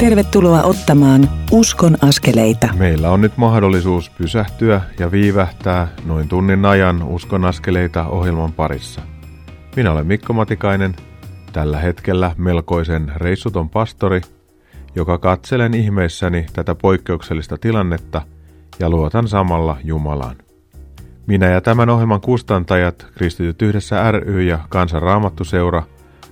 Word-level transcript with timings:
Tervetuloa 0.00 0.62
ottamaan 0.62 1.28
Uskon 1.52 1.96
askeleita. 2.02 2.68
Meillä 2.78 3.10
on 3.10 3.20
nyt 3.20 3.36
mahdollisuus 3.36 4.10
pysähtyä 4.10 4.80
ja 4.98 5.10
viivähtää 5.10 5.88
noin 6.04 6.28
tunnin 6.28 6.64
ajan 6.64 7.02
Uskon 7.02 7.44
askeleita 7.44 8.06
ohjelman 8.06 8.52
parissa. 8.52 9.00
Minä 9.76 9.92
olen 9.92 10.06
Mikko 10.06 10.32
Matikainen, 10.32 10.96
tällä 11.52 11.78
hetkellä 11.78 12.34
melkoisen 12.38 13.12
reissuton 13.16 13.70
pastori, 13.70 14.20
joka 14.94 15.18
katselen 15.18 15.74
ihmeissäni 15.74 16.46
tätä 16.52 16.74
poikkeuksellista 16.74 17.58
tilannetta 17.58 18.22
ja 18.78 18.90
luotan 18.90 19.28
samalla 19.28 19.76
Jumalaan. 19.84 20.36
Minä 21.26 21.46
ja 21.46 21.60
tämän 21.60 21.90
ohjelman 21.90 22.20
kustantajat, 22.20 23.06
Kristityt 23.14 23.62
yhdessä 23.62 24.12
ry 24.12 24.42
ja 24.42 24.58
Kansan 24.68 25.02
Raamattuseura, 25.02 25.82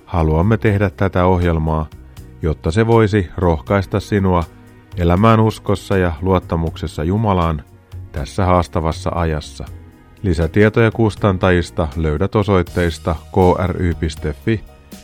haluamme 0.05 0.57
tehdä 0.57 0.89
tätä 0.89 1.25
ohjelmaa– 1.25 1.87
jotta 2.41 2.71
se 2.71 2.87
voisi 2.87 3.29
rohkaista 3.37 3.99
sinua 3.99 4.43
elämään 4.97 5.39
uskossa 5.39 5.97
ja 5.97 6.13
luottamuksessa 6.21 7.03
Jumalaan 7.03 7.63
tässä 8.11 8.45
haastavassa 8.45 9.11
ajassa. 9.15 9.65
Lisätietoja 10.23 10.91
kustantajista 10.91 11.87
löydät 11.95 12.35
osoitteista 12.35 13.15
kry.fi 13.33 14.63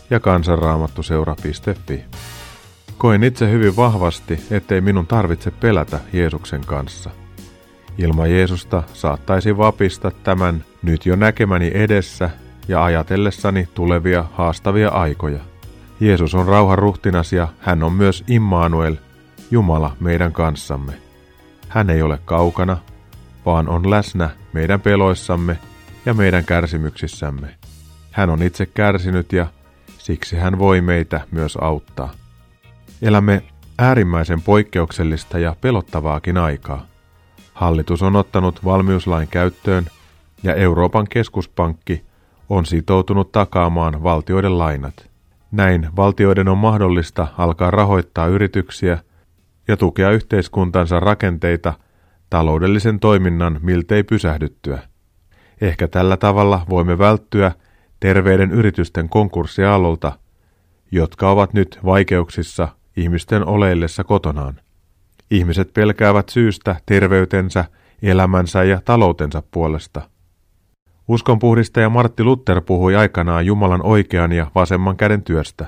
ja 0.09 0.19
kansanraamattuseura.fi. 0.19 2.05
Koen 2.97 3.23
itse 3.23 3.51
hyvin 3.51 3.75
vahvasti, 3.75 4.39
ettei 4.51 4.81
minun 4.81 5.07
tarvitse 5.07 5.51
pelätä 5.51 5.99
Jeesuksen 6.13 6.61
kanssa. 6.65 7.09
Ilman 7.97 8.31
Jeesusta 8.31 8.83
saattaisi 8.93 9.57
vapista 9.57 10.11
tämän 10.11 10.63
nyt 10.83 11.05
jo 11.05 11.15
näkemäni 11.15 11.71
edessä 11.73 12.29
ja 12.67 12.83
ajatellessani 12.83 13.67
tulevia 13.73 14.25
haastavia 14.33 14.89
aikoja– 14.89 15.39
Jeesus 15.99 16.35
on 16.35 16.45
rauhan 16.45 16.77
ruhtinas 16.77 17.33
ja 17.33 17.47
hän 17.59 17.83
on 17.83 17.93
myös 17.93 18.23
Immanuel, 18.27 18.95
Jumala 19.51 19.95
meidän 19.99 20.33
kanssamme. 20.33 20.93
Hän 21.69 21.89
ei 21.89 22.01
ole 22.01 22.19
kaukana, 22.25 22.77
vaan 23.45 23.69
on 23.69 23.89
läsnä 23.89 24.29
meidän 24.53 24.81
peloissamme 24.81 25.59
ja 26.05 26.13
meidän 26.13 26.45
kärsimyksissämme. 26.45 27.55
Hän 28.11 28.29
on 28.29 28.43
itse 28.43 28.65
kärsinyt 28.65 29.33
ja 29.33 29.47
siksi 29.97 30.35
hän 30.35 30.59
voi 30.59 30.81
meitä 30.81 31.21
myös 31.31 31.57
auttaa. 31.61 32.11
Elämme 33.01 33.43
äärimmäisen 33.77 34.41
poikkeuksellista 34.41 35.39
ja 35.39 35.55
pelottavaakin 35.61 36.37
aikaa. 36.37 36.85
Hallitus 37.53 38.01
on 38.01 38.15
ottanut 38.15 38.65
valmiuslain 38.65 39.27
käyttöön 39.27 39.85
ja 40.43 40.55
Euroopan 40.55 41.07
keskuspankki 41.09 42.03
on 42.49 42.65
sitoutunut 42.65 43.31
takaamaan 43.31 44.03
valtioiden 44.03 44.57
lainat– 44.57 44.93
näin 45.51 45.89
valtioiden 45.95 46.47
on 46.47 46.57
mahdollista 46.57 47.27
alkaa 47.37 47.71
rahoittaa 47.71 48.27
yrityksiä 48.27 48.97
ja 49.67 49.77
tukea 49.77 50.11
yhteiskuntansa 50.11 50.99
rakenteita 50.99 51.73
taloudellisen 52.29 52.99
toiminnan 52.99 53.59
miltei 53.61 54.03
pysähdyttyä. 54.03 54.79
Ehkä 55.61 55.87
tällä 55.87 56.17
tavalla 56.17 56.65
voimme 56.69 56.97
välttyä 56.97 57.51
terveiden 57.99 58.51
yritysten 58.51 59.09
konkurssiaalolta, 59.09 60.11
jotka 60.91 61.31
ovat 61.31 61.53
nyt 61.53 61.79
vaikeuksissa 61.85 62.67
ihmisten 62.97 63.47
oleillessa 63.47 64.03
kotonaan. 64.03 64.59
Ihmiset 65.31 65.73
pelkäävät 65.73 66.29
syystä 66.29 66.75
terveytensä, 66.85 67.65
elämänsä 68.01 68.63
ja 68.63 68.81
taloutensa 68.85 69.43
puolesta– 69.51 70.01
Uskonpuhdistaja 71.07 71.89
Martti 71.89 72.23
Luther 72.23 72.61
puhui 72.61 72.95
aikanaan 72.95 73.45
Jumalan 73.45 73.85
oikean 73.85 74.31
ja 74.31 74.51
vasemman 74.55 74.97
käden 74.97 75.23
työstä. 75.23 75.65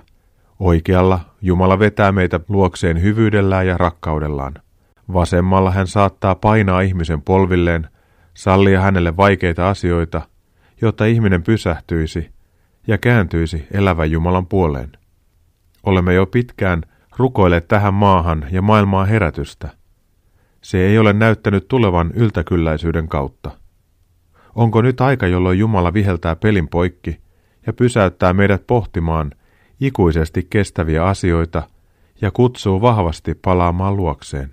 Oikealla 0.60 1.20
Jumala 1.42 1.80
vetää 1.80 2.12
meitä 2.12 2.40
luokseen 2.48 3.02
hyvyydellään 3.02 3.68
ja 3.68 3.78
rakkaudellaan. 3.78 4.54
Vasemmalla 5.14 5.72
hän 5.72 5.88
saattaa 5.88 6.36
painaa 6.36 6.82
ihmisen 6.82 7.22
polvilleen, 7.22 7.88
sallia 8.34 8.82
hänelle 8.82 9.18
vaikeita 9.18 9.70
asioita, 9.70 10.22
jotta 10.82 11.06
ihminen 11.06 11.44
pysähtyisi 11.44 12.30
ja 12.88 12.98
kääntyisi 12.98 13.68
elävän 13.72 14.12
Jumalan 14.12 14.48
puoleen. 14.48 14.92
Olemme 15.84 16.14
jo 16.14 16.26
pitkään 16.26 16.82
rukoilleet 17.18 17.68
tähän 17.68 17.94
maahan 17.94 18.46
ja 18.52 18.62
maailmaan 18.62 19.08
herätystä. 19.08 19.70
Se 20.62 20.78
ei 20.78 20.98
ole 20.98 21.14
näyttänyt 21.14 21.68
tulevan 21.68 22.12
yltäkylläisyyden 22.14 23.08
kautta. 23.08 23.52
Onko 24.58 24.82
nyt 24.82 25.02
aika, 25.02 25.28
jolloin 25.28 25.60
Jumala 25.60 25.94
viheltää 25.94 26.36
pelin 26.36 26.68
poikki 26.68 27.20
ja 27.68 27.74
pysäyttää 27.74 28.34
meidät 28.34 28.68
pohtimaan 28.68 29.32
ikuisesti 29.80 30.48
kestäviä 30.50 31.06
asioita 31.06 31.64
ja 32.22 32.32
kutsuu 32.32 32.82
vahvasti 32.82 33.36
palaamaan 33.36 33.98
luokseen? 33.98 34.50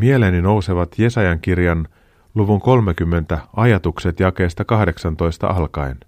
Mieleeni 0.00 0.42
nousevat 0.42 0.98
Jesajan 0.98 1.40
kirjan 1.40 1.88
luvun 2.34 2.60
30 2.60 3.38
ajatukset 3.56 4.20
jakeesta 4.20 4.64
18 4.64 5.46
alkaen. 5.46 6.00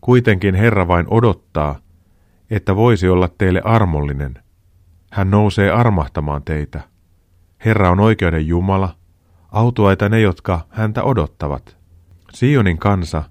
Kuitenkin 0.00 0.54
Herra 0.54 0.88
vain 0.88 1.06
odottaa, 1.10 1.78
että 2.50 2.76
voisi 2.76 3.08
olla 3.08 3.28
teille 3.38 3.62
armollinen. 3.64 4.34
Hän 5.10 5.30
nousee 5.30 5.70
armahtamaan 5.70 6.42
teitä. 6.42 6.80
Herra 7.64 7.90
on 7.90 8.00
oikeuden 8.00 8.46
Jumala, 8.46 8.94
autuaita 9.52 10.08
ne, 10.08 10.20
jotka 10.20 10.60
häntä 10.70 11.02
odottavat. 11.02 11.79
Sionin 12.34 12.78
kansa, 12.78 13.22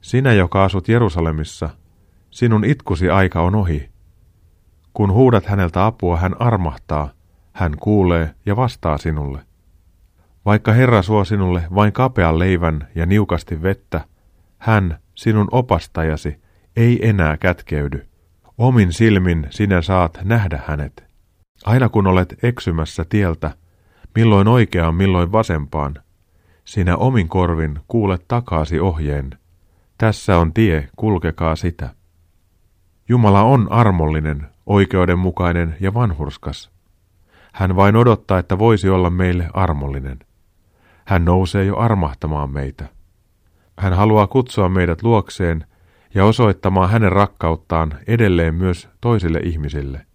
sinä 0.00 0.32
joka 0.32 0.64
asut 0.64 0.88
Jerusalemissa, 0.88 1.70
sinun 2.30 2.64
itkusi 2.64 3.10
aika 3.10 3.42
on 3.42 3.54
ohi. 3.54 3.88
Kun 4.92 5.12
huudat 5.12 5.46
häneltä 5.46 5.86
apua, 5.86 6.16
hän 6.16 6.40
armahtaa, 6.40 7.10
hän 7.52 7.72
kuulee 7.80 8.34
ja 8.46 8.56
vastaa 8.56 8.98
sinulle. 8.98 9.40
Vaikka 10.44 10.72
Herra 10.72 11.02
suo 11.02 11.24
sinulle 11.24 11.62
vain 11.74 11.92
kapean 11.92 12.38
leivän 12.38 12.88
ja 12.94 13.06
niukasti 13.06 13.62
vettä, 13.62 14.00
hän, 14.58 14.98
sinun 15.14 15.48
opastajasi, 15.50 16.40
ei 16.76 17.08
enää 17.08 17.36
kätkeydy. 17.36 18.08
Omin 18.58 18.92
silmin 18.92 19.46
sinä 19.50 19.82
saat 19.82 20.18
nähdä 20.24 20.60
hänet. 20.66 21.04
Aina 21.64 21.88
kun 21.88 22.06
olet 22.06 22.34
eksymässä 22.42 23.04
tieltä, 23.08 23.50
milloin 24.14 24.48
oikeaan, 24.48 24.94
milloin 24.94 25.32
vasempaan, 25.32 25.94
sinä 26.68 26.96
omin 26.96 27.28
korvin 27.28 27.80
kuulet 27.88 28.24
takaasi 28.28 28.80
ohjeen. 28.80 29.30
Tässä 29.98 30.38
on 30.38 30.54
tie, 30.54 30.88
kulkekaa 30.96 31.56
sitä. 31.56 31.90
Jumala 33.08 33.42
on 33.42 33.72
armollinen, 33.72 34.46
oikeudenmukainen 34.66 35.76
ja 35.80 35.94
vanhurskas. 35.94 36.70
Hän 37.52 37.76
vain 37.76 37.96
odottaa, 37.96 38.38
että 38.38 38.58
voisi 38.58 38.88
olla 38.88 39.10
meille 39.10 39.50
armollinen. 39.52 40.18
Hän 41.06 41.24
nousee 41.24 41.64
jo 41.64 41.76
armahtamaan 41.76 42.50
meitä. 42.50 42.88
Hän 43.78 43.92
haluaa 43.92 44.26
kutsua 44.26 44.68
meidät 44.68 45.02
luokseen 45.02 45.64
ja 46.14 46.24
osoittamaan 46.24 46.90
hänen 46.90 47.12
rakkauttaan 47.12 47.94
edelleen 48.06 48.54
myös 48.54 48.88
toisille 49.00 49.38
ihmisille. 49.38 50.06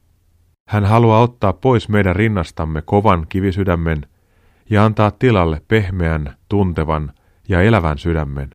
Hän 0.69 0.85
haluaa 0.85 1.21
ottaa 1.21 1.53
pois 1.53 1.89
meidän 1.89 2.15
rinnastamme 2.15 2.81
kovan 2.81 3.25
kivisydämen 3.29 4.05
ja 4.69 4.85
antaa 4.85 5.11
tilalle 5.11 5.61
pehmeän, 5.67 6.35
tuntevan 6.49 7.13
ja 7.49 7.61
elävän 7.61 7.97
sydämen. 7.97 8.49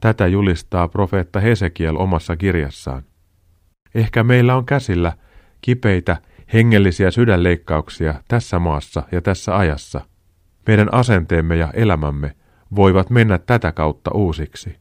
Tätä 0.00 0.26
julistaa 0.26 0.88
profeetta 0.88 1.40
Hesekiel 1.40 1.96
omassa 1.96 2.36
kirjassaan. 2.36 3.02
Ehkä 3.94 4.22
meillä 4.22 4.56
on 4.56 4.66
käsillä 4.66 5.12
kipeitä, 5.60 6.16
hengellisiä 6.52 7.10
sydänleikkauksia 7.10 8.14
tässä 8.28 8.58
maassa 8.58 9.02
ja 9.12 9.22
tässä 9.22 9.56
ajassa. 9.56 10.00
Meidän 10.66 10.94
asenteemme 10.94 11.56
ja 11.56 11.70
elämämme 11.74 12.36
voivat 12.76 13.10
mennä 13.10 13.38
tätä 13.38 13.72
kautta 13.72 14.10
uusiksi. 14.14 14.76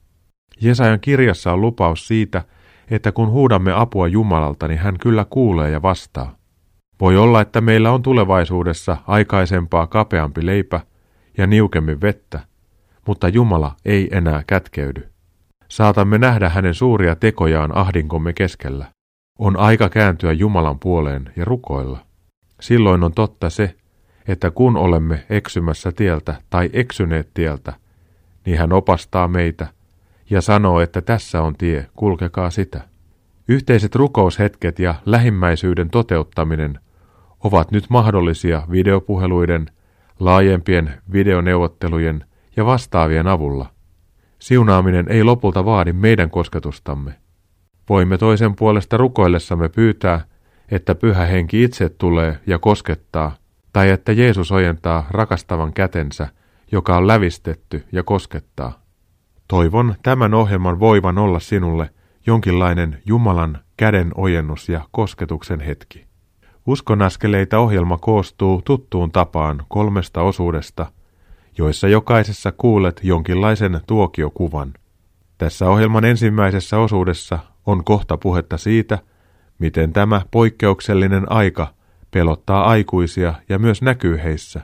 Jesajan 0.61 0.99
kirjassa 0.99 1.53
on 1.53 1.61
lupaus 1.61 2.07
siitä, 2.07 2.43
että 2.91 3.11
kun 3.11 3.29
huudamme 3.29 3.73
apua 3.73 4.07
Jumalalta, 4.07 4.67
niin 4.67 4.79
hän 4.79 4.97
kyllä 4.99 5.25
kuulee 5.29 5.71
ja 5.71 5.81
vastaa. 5.81 6.35
Voi 7.01 7.17
olla, 7.17 7.41
että 7.41 7.61
meillä 7.61 7.91
on 7.91 8.01
tulevaisuudessa 8.01 8.97
aikaisempaa 9.07 9.87
kapeampi 9.87 10.45
leipä 10.45 10.79
ja 11.37 11.47
niukemmin 11.47 12.01
vettä, 12.01 12.39
mutta 13.07 13.27
Jumala 13.27 13.75
ei 13.85 14.09
enää 14.11 14.43
kätkeydy. 14.47 15.09
Saatamme 15.69 16.17
nähdä 16.17 16.49
hänen 16.49 16.73
suuria 16.73 17.15
tekojaan 17.15 17.77
ahdinkomme 17.77 18.33
keskellä. 18.33 18.85
On 19.39 19.57
aika 19.57 19.89
kääntyä 19.89 20.31
Jumalan 20.31 20.79
puoleen 20.79 21.33
ja 21.35 21.45
rukoilla. 21.45 22.05
Silloin 22.61 23.03
on 23.03 23.13
totta 23.13 23.49
se, 23.49 23.75
että 24.27 24.51
kun 24.51 24.77
olemme 24.77 25.25
eksymässä 25.29 25.91
tieltä 25.91 26.35
tai 26.49 26.69
eksyneet 26.73 27.29
tieltä, 27.33 27.73
niin 28.45 28.57
hän 28.57 28.73
opastaa 28.73 29.27
meitä 29.27 29.67
ja 30.29 30.41
sanoo, 30.41 30.79
että 30.79 31.01
tässä 31.01 31.41
on 31.41 31.55
tie, 31.55 31.89
kulkekaa 31.95 32.49
sitä. 32.49 32.81
Yhteiset 33.47 33.95
rukoushetket 33.95 34.79
ja 34.79 34.95
lähimmäisyyden 35.05 35.89
toteuttaminen 35.89 36.79
ovat 37.45 37.71
nyt 37.71 37.85
mahdollisia 37.89 38.63
videopuheluiden, 38.71 39.65
laajempien 40.19 40.93
videoneuvottelujen 41.11 42.25
ja 42.55 42.65
vastaavien 42.65 43.27
avulla. 43.27 43.69
Siunaaminen 44.39 45.05
ei 45.09 45.23
lopulta 45.23 45.65
vaadi 45.65 45.93
meidän 45.93 46.29
kosketustamme. 46.29 47.15
Voimme 47.89 48.17
toisen 48.17 48.55
puolesta 48.55 48.97
rukoillessamme 48.97 49.69
pyytää, 49.69 50.25
että 50.71 50.95
pyhä 50.95 51.25
henki 51.25 51.63
itse 51.63 51.89
tulee 51.89 52.39
ja 52.47 52.59
koskettaa, 52.59 53.35
tai 53.73 53.89
että 53.89 54.11
Jeesus 54.11 54.51
ojentaa 54.51 55.07
rakastavan 55.09 55.73
kätensä, 55.73 56.27
joka 56.71 56.97
on 56.97 57.07
lävistetty 57.07 57.83
ja 57.91 58.03
koskettaa. 58.03 58.83
Toivon 59.47 59.95
tämän 60.03 60.33
ohjelman 60.33 60.79
voivan 60.79 61.17
olla 61.17 61.39
sinulle 61.39 61.89
jonkinlainen 62.27 63.01
Jumalan 63.05 63.57
käden 63.77 64.11
ojennus 64.15 64.69
ja 64.69 64.81
kosketuksen 64.91 65.59
hetki. 65.59 66.14
Uskonaskeleita 66.67 67.59
ohjelma 67.59 67.97
koostuu 67.97 68.61
tuttuun 68.61 69.11
tapaan 69.11 69.63
kolmesta 69.67 70.21
osuudesta, 70.21 70.85
joissa 71.57 71.87
jokaisessa 71.87 72.51
kuulet 72.51 72.99
jonkinlaisen 73.03 73.79
tuokiokuvan. 73.87 74.73
Tässä 75.37 75.69
ohjelman 75.69 76.05
ensimmäisessä 76.05 76.77
osuudessa 76.77 77.39
on 77.65 77.83
kohta 77.83 78.17
puhetta 78.17 78.57
siitä, 78.57 78.99
miten 79.59 79.93
tämä 79.93 80.21
poikkeuksellinen 80.31 81.31
aika 81.31 81.67
pelottaa 82.11 82.65
aikuisia 82.69 83.33
ja 83.49 83.59
myös 83.59 83.81
näkyy 83.81 84.17
heissä. 84.23 84.61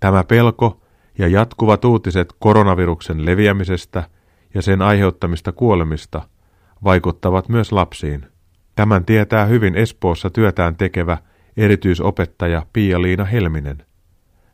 Tämä 0.00 0.24
pelko 0.24 0.80
ja 1.18 1.28
jatkuvat 1.28 1.84
uutiset 1.84 2.34
koronaviruksen 2.38 3.26
leviämisestä 3.26 4.04
ja 4.54 4.62
sen 4.62 4.82
aiheuttamista 4.82 5.52
kuolemista 5.52 6.22
vaikuttavat 6.84 7.48
myös 7.48 7.72
lapsiin. 7.72 8.26
Tämän 8.74 9.04
tietää 9.04 9.44
hyvin 9.44 9.74
Espoossa 9.74 10.30
työtään 10.30 10.76
tekevä 10.76 11.18
erityisopettaja 11.56 12.66
Pia-Liina 12.72 13.24
Helminen. 13.24 13.86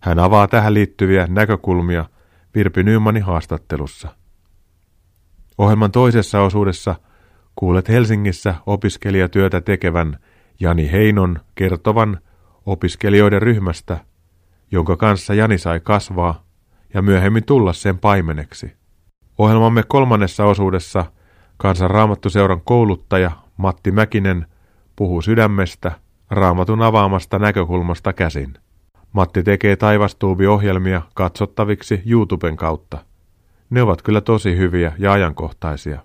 Hän 0.01 0.19
avaa 0.19 0.49
tähän 0.49 0.75
liittyviä 0.75 1.27
näkökulmia 1.31 2.05
Virpi 2.55 2.83
Nymanin 2.83 3.23
haastattelussa. 3.23 4.09
Ohjelman 5.59 5.93
toisessa 5.93 6.41
osuudessa 6.41 6.95
kuulet 7.57 7.89
Helsingissä 7.89 8.55
opiskelijatyötä 8.67 9.61
tekevän 9.61 10.19
Jani 10.61 10.93
Heinon 10.93 11.41
kertovan 11.55 12.19
opiskelijoiden 12.67 13.43
ryhmästä, 13.43 13.99
jonka 14.71 14.97
kanssa 14.97 15.35
Jani 15.35 15.59
sai 15.59 15.81
kasvaa 15.81 16.45
ja 16.95 17.03
myöhemmin 17.03 17.45
tulla 17.45 17.73
sen 17.73 17.99
paimeneksi. 17.99 18.73
Ohjelmamme 19.39 19.83
kolmannessa 19.89 20.45
osuudessa 20.45 21.05
Kansanraamattuseuran 21.57 22.61
kouluttaja 22.65 23.31
Matti 23.57 23.93
Mäkinen 23.93 24.47
puhuu 24.97 25.23
sydämestä 25.23 25.93
raamatun 26.31 26.83
avaamasta 26.83 27.39
näkökulmasta 27.39 28.13
käsin. 28.13 28.55
Matti 29.13 29.43
tekee 29.43 29.77
taivastuubi-ohjelmia 29.77 31.03
katsottaviksi 31.15 32.03
YouTuben 32.07 32.57
kautta. 32.57 32.99
Ne 33.71 33.83
ovat 33.83 34.03
kyllä 34.03 34.21
tosi 34.21 34.57
hyviä 34.57 34.93
ja 34.99 35.13
ajankohtaisia. 35.13 36.01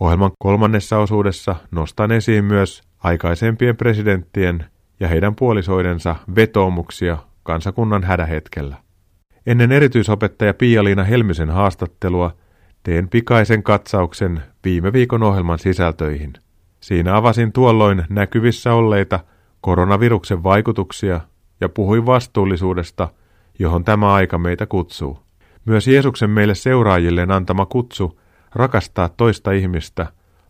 Ohjelman 0.00 0.30
kolmannessa 0.38 0.98
osuudessa 0.98 1.56
nostan 1.70 2.12
esiin 2.12 2.44
myös 2.44 2.82
aikaisempien 2.98 3.76
presidenttien 3.76 4.64
ja 5.00 5.08
heidän 5.08 5.34
puolisoidensa 5.34 6.16
vetoomuksia 6.36 7.18
kansakunnan 7.42 8.04
hädähetkellä. 8.04 8.76
Ennen 9.46 9.72
erityisopettaja 9.72 10.54
Pia-Liina 10.54 11.04
Helmisen 11.04 11.50
haastattelua 11.50 12.34
teen 12.82 13.08
pikaisen 13.08 13.62
katsauksen 13.62 14.42
viime 14.64 14.92
viikon 14.92 15.22
ohjelman 15.22 15.58
sisältöihin. 15.58 16.32
Siinä 16.80 17.16
avasin 17.16 17.52
tuolloin 17.52 18.04
näkyvissä 18.08 18.74
olleita 18.74 19.20
koronaviruksen 19.62 20.42
vaikutuksia 20.42 21.20
ja 21.60 21.68
puhuin 21.68 22.06
vastuullisuudesta, 22.06 23.08
johon 23.58 23.84
tämä 23.84 24.12
aika 24.12 24.38
meitä 24.38 24.66
kutsuu. 24.66 25.18
Myös 25.64 25.88
Jeesuksen 25.88 26.30
meille 26.30 26.54
seuraajilleen 26.54 27.30
antama 27.30 27.66
kutsu 27.66 28.20
rakastaa 28.54 29.08
toista 29.08 29.52
ihmistä, 29.52 30.06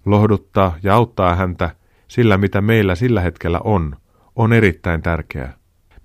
lohduttaa 0.07 0.77
ja 0.83 0.95
auttaa 0.95 1.35
häntä 1.35 1.71
sillä, 2.09 2.39
mitä 2.39 2.61
meillä 2.61 2.95
sillä 2.95 3.21
hetkellä 3.21 3.61
on, 3.65 3.97
on 4.37 4.53
erittäin 4.53 5.03
tärkeää. 5.03 5.55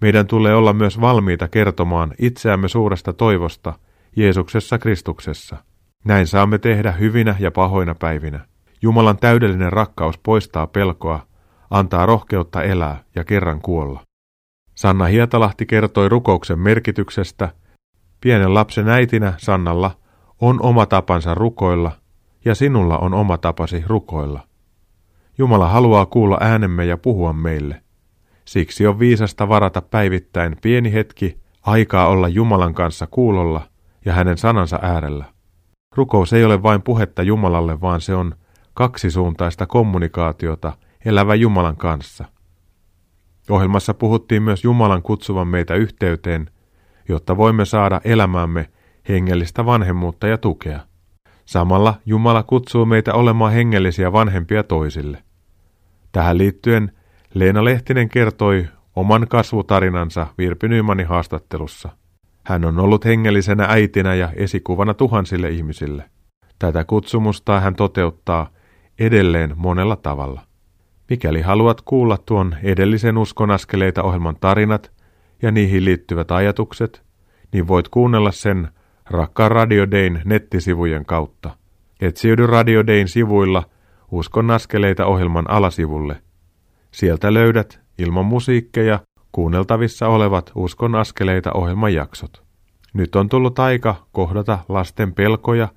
Meidän 0.01 0.27
tulee 0.27 0.55
olla 0.55 0.73
myös 0.73 1.01
valmiita 1.01 1.47
kertomaan 1.47 2.13
itseämme 2.19 2.67
suuresta 2.67 3.13
toivosta 3.13 3.73
Jeesuksessa 4.15 4.77
Kristuksessa. 4.77 5.57
Näin 6.05 6.27
saamme 6.27 6.57
tehdä 6.57 6.91
hyvinä 6.91 7.35
ja 7.39 7.51
pahoina 7.51 7.95
päivinä. 7.95 8.39
Jumalan 8.81 9.17
täydellinen 9.17 9.73
rakkaus 9.73 10.17
poistaa 10.17 10.67
pelkoa, 10.67 11.27
antaa 11.69 12.05
rohkeutta 12.05 12.63
elää 12.63 13.03
ja 13.15 13.23
kerran 13.23 13.61
kuolla. 13.61 14.03
Sanna 14.75 15.05
Hietalahti 15.05 15.65
kertoi 15.65 16.09
rukouksen 16.09 16.59
merkityksestä. 16.59 17.49
Pienen 18.21 18.53
lapsen 18.53 18.89
äitinä 18.89 19.33
Sannalla 19.37 19.91
on 20.41 20.61
oma 20.61 20.85
tapansa 20.85 21.35
rukoilla 21.35 21.91
ja 22.45 22.55
sinulla 22.55 22.97
on 22.97 23.13
oma 23.13 23.37
tapasi 23.37 23.83
rukoilla. 23.87 24.47
Jumala 25.37 25.69
haluaa 25.69 26.05
kuulla 26.05 26.37
äänemme 26.41 26.85
ja 26.85 26.97
puhua 26.97 27.33
meille. 27.33 27.81
Siksi 28.45 28.87
on 28.87 28.99
viisasta 28.99 29.49
varata 29.49 29.81
päivittäin 29.81 30.57
pieni 30.61 30.93
hetki 30.93 31.37
aikaa 31.61 32.07
olla 32.07 32.27
Jumalan 32.27 32.73
kanssa 32.73 33.07
kuulolla 33.07 33.61
ja 34.05 34.13
hänen 34.13 34.37
sanansa 34.37 34.79
äärellä. 34.81 35.25
Rukous 35.95 36.33
ei 36.33 36.45
ole 36.45 36.63
vain 36.63 36.81
puhetta 36.81 37.23
Jumalalle, 37.23 37.81
vaan 37.81 38.01
se 38.01 38.15
on 38.15 38.35
kaksisuuntaista 38.73 39.65
kommunikaatiota 39.65 40.73
elävä 41.07 41.35
Jumalan 41.35 41.77
kanssa. 41.77 42.25
Ohjelmassa 43.49 43.93
puhuttiin 43.93 44.43
myös 44.43 44.63
Jumalan 44.63 45.01
kutsuvan 45.01 45.47
meitä 45.47 45.75
yhteyteen, 45.75 46.49
jotta 47.09 47.37
voimme 47.37 47.65
saada 47.65 48.01
elämäämme 48.03 48.69
hengellistä 49.09 49.65
vanhemmuutta 49.65 50.27
ja 50.27 50.37
tukea. 50.37 50.79
Samalla 51.45 51.95
Jumala 52.05 52.43
kutsuu 52.43 52.85
meitä 52.85 53.13
olemaan 53.13 53.53
hengellisiä 53.53 54.11
vanhempia 54.11 54.63
toisille. 54.63 55.23
Tähän 56.11 56.37
liittyen 56.37 56.91
Leena 57.33 57.63
Lehtinen 57.65 58.09
kertoi 58.09 58.67
oman 58.95 59.27
kasvutarinansa 59.27 60.27
Virpi 60.37 60.67
Nymanin 60.67 61.07
haastattelussa. 61.07 61.89
Hän 62.43 62.65
on 62.65 62.79
ollut 62.79 63.05
hengellisenä 63.05 63.65
äitinä 63.69 64.15
ja 64.15 64.29
esikuvana 64.35 64.93
tuhansille 64.93 65.49
ihmisille. 65.49 66.09
Tätä 66.59 66.83
kutsumusta 66.83 67.59
hän 67.59 67.75
toteuttaa 67.75 68.49
edelleen 68.99 69.53
monella 69.55 69.95
tavalla. 69.95 70.46
Mikäli 71.09 71.41
haluat 71.41 71.81
kuulla 71.81 72.17
tuon 72.17 72.55
edellisen 72.63 73.17
uskonaskeleita 73.17 74.03
ohjelman 74.03 74.35
tarinat 74.39 74.91
ja 75.41 75.51
niihin 75.51 75.85
liittyvät 75.85 76.31
ajatukset, 76.31 77.03
niin 77.51 77.67
voit 77.67 77.87
kuunnella 77.87 78.31
sen 78.31 78.67
Rakkaan 79.09 79.51
Radio 79.51 79.91
Dayn 79.91 80.21
nettisivujen 80.25 81.05
kautta. 81.05 81.49
Etsiydy 82.01 82.47
Radio 82.47 82.87
Dayn 82.87 83.07
sivuilla 83.07 83.63
Uskon 84.11 84.51
askeleita 84.51 85.05
ohjelman 85.05 85.49
alasivulle. 85.49 86.21
Sieltä 86.91 87.33
löydät 87.33 87.79
ilman 87.97 88.25
musiikkeja 88.25 88.99
kuunneltavissa 89.31 90.07
olevat 90.07 90.51
Uskon 90.55 90.95
askeleita 90.95 91.51
ohjelman 91.53 91.93
jaksot. 91.93 92.43
Nyt 92.93 93.15
on 93.15 93.29
tullut 93.29 93.59
aika 93.59 93.95
kohdata 94.11 94.59
lasten 94.69 95.13
pelkoja 95.13 95.67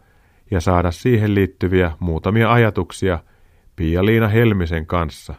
ja 0.50 0.60
saada 0.60 0.90
siihen 0.90 1.34
liittyviä 1.34 1.92
muutamia 2.00 2.52
ajatuksia 2.52 3.18
Pia-Liina 3.80 4.28
Helmisen 4.28 4.87
kanssa. 4.87 5.34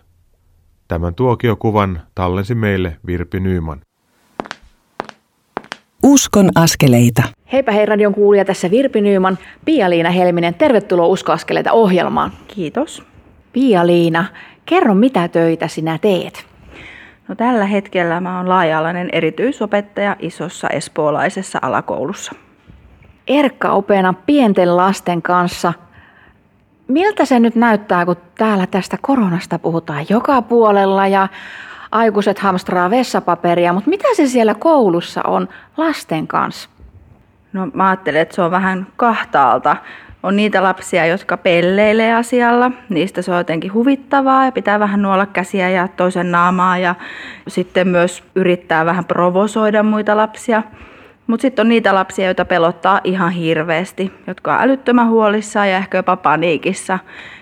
Tämän 0.87 1.15
tuokiokuvan 1.15 2.01
tallensi 2.15 2.55
meille 2.55 2.97
Virpi 3.07 3.39
Nyyman. 3.39 3.81
Uskon 6.03 6.49
askeleita. 6.55 7.23
Heipä 7.53 7.71
hei 7.71 7.85
radion 7.85 8.13
kuulija 8.13 8.45
tässä 8.45 8.71
Virpi 8.71 9.01
Nyyman. 9.01 9.37
Pia-Liina 9.65 10.09
Helminen, 10.09 10.53
tervetuloa 10.53 11.07
Uskoaskeleita 11.07 11.71
ohjelmaan. 11.71 12.31
Kiitos. 12.47 13.03
Pia-Liina, 13.53 14.25
kerro 14.65 14.93
mitä 14.95 15.27
töitä 15.27 15.67
sinä 15.67 15.97
teet? 15.97 16.45
No, 17.27 17.35
tällä 17.35 17.65
hetkellä 17.65 18.19
mä 18.19 18.37
oon 18.37 18.49
laaja-alainen 18.49 19.09
erityisopettaja 19.11 20.15
isossa 20.19 20.67
espoolaisessa 20.69 21.59
alakoulussa. 21.61 22.31
Erkka-opena 23.27 24.13
pienten 24.13 24.77
lasten 24.77 25.21
kanssa. 25.21 25.73
Miltä 26.91 27.25
se 27.25 27.39
nyt 27.39 27.55
näyttää, 27.55 28.05
kun 28.05 28.15
täällä 28.37 28.67
tästä 28.67 28.97
koronasta 29.01 29.59
puhutaan 29.59 30.05
joka 30.09 30.41
puolella 30.41 31.07
ja 31.07 31.27
aikuiset 31.91 32.39
hamstraa 32.39 32.89
vessapaperia, 32.89 33.73
mutta 33.73 33.89
mitä 33.89 34.07
se 34.15 34.27
siellä 34.27 34.53
koulussa 34.53 35.21
on 35.27 35.49
lasten 35.77 36.27
kanssa? 36.27 36.69
No 37.53 37.67
mä 37.73 37.89
ajattelen, 37.89 38.21
että 38.21 38.35
se 38.35 38.41
on 38.41 38.51
vähän 38.51 38.87
kahtaalta. 38.97 39.75
On 40.23 40.35
niitä 40.35 40.63
lapsia, 40.63 41.05
jotka 41.05 41.37
pelleilee 41.37 42.13
asialla. 42.13 42.71
Niistä 42.89 43.21
se 43.21 43.31
on 43.31 43.37
jotenkin 43.37 43.73
huvittavaa 43.73 44.45
ja 44.45 44.51
pitää 44.51 44.79
vähän 44.79 45.01
nuolla 45.01 45.25
käsiä 45.25 45.69
ja 45.69 45.87
toisen 45.87 46.31
naamaa 46.31 46.77
ja 46.77 46.95
sitten 47.47 47.87
myös 47.87 48.23
yrittää 48.35 48.85
vähän 48.85 49.05
provosoida 49.05 49.83
muita 49.83 50.17
lapsia. 50.17 50.63
Mutta 51.31 51.41
sitten 51.41 51.63
on 51.63 51.69
niitä 51.69 51.95
lapsia, 51.95 52.25
joita 52.25 52.45
pelottaa 52.45 53.01
ihan 53.03 53.31
hirveästi, 53.31 54.13
jotka 54.27 54.55
on 54.55 54.61
älyttömän 54.61 55.09
huolissaan 55.09 55.69
ja 55.69 55.77
ehkä 55.77 55.97
jopa 55.97 56.17
paniikissa, 56.17 56.99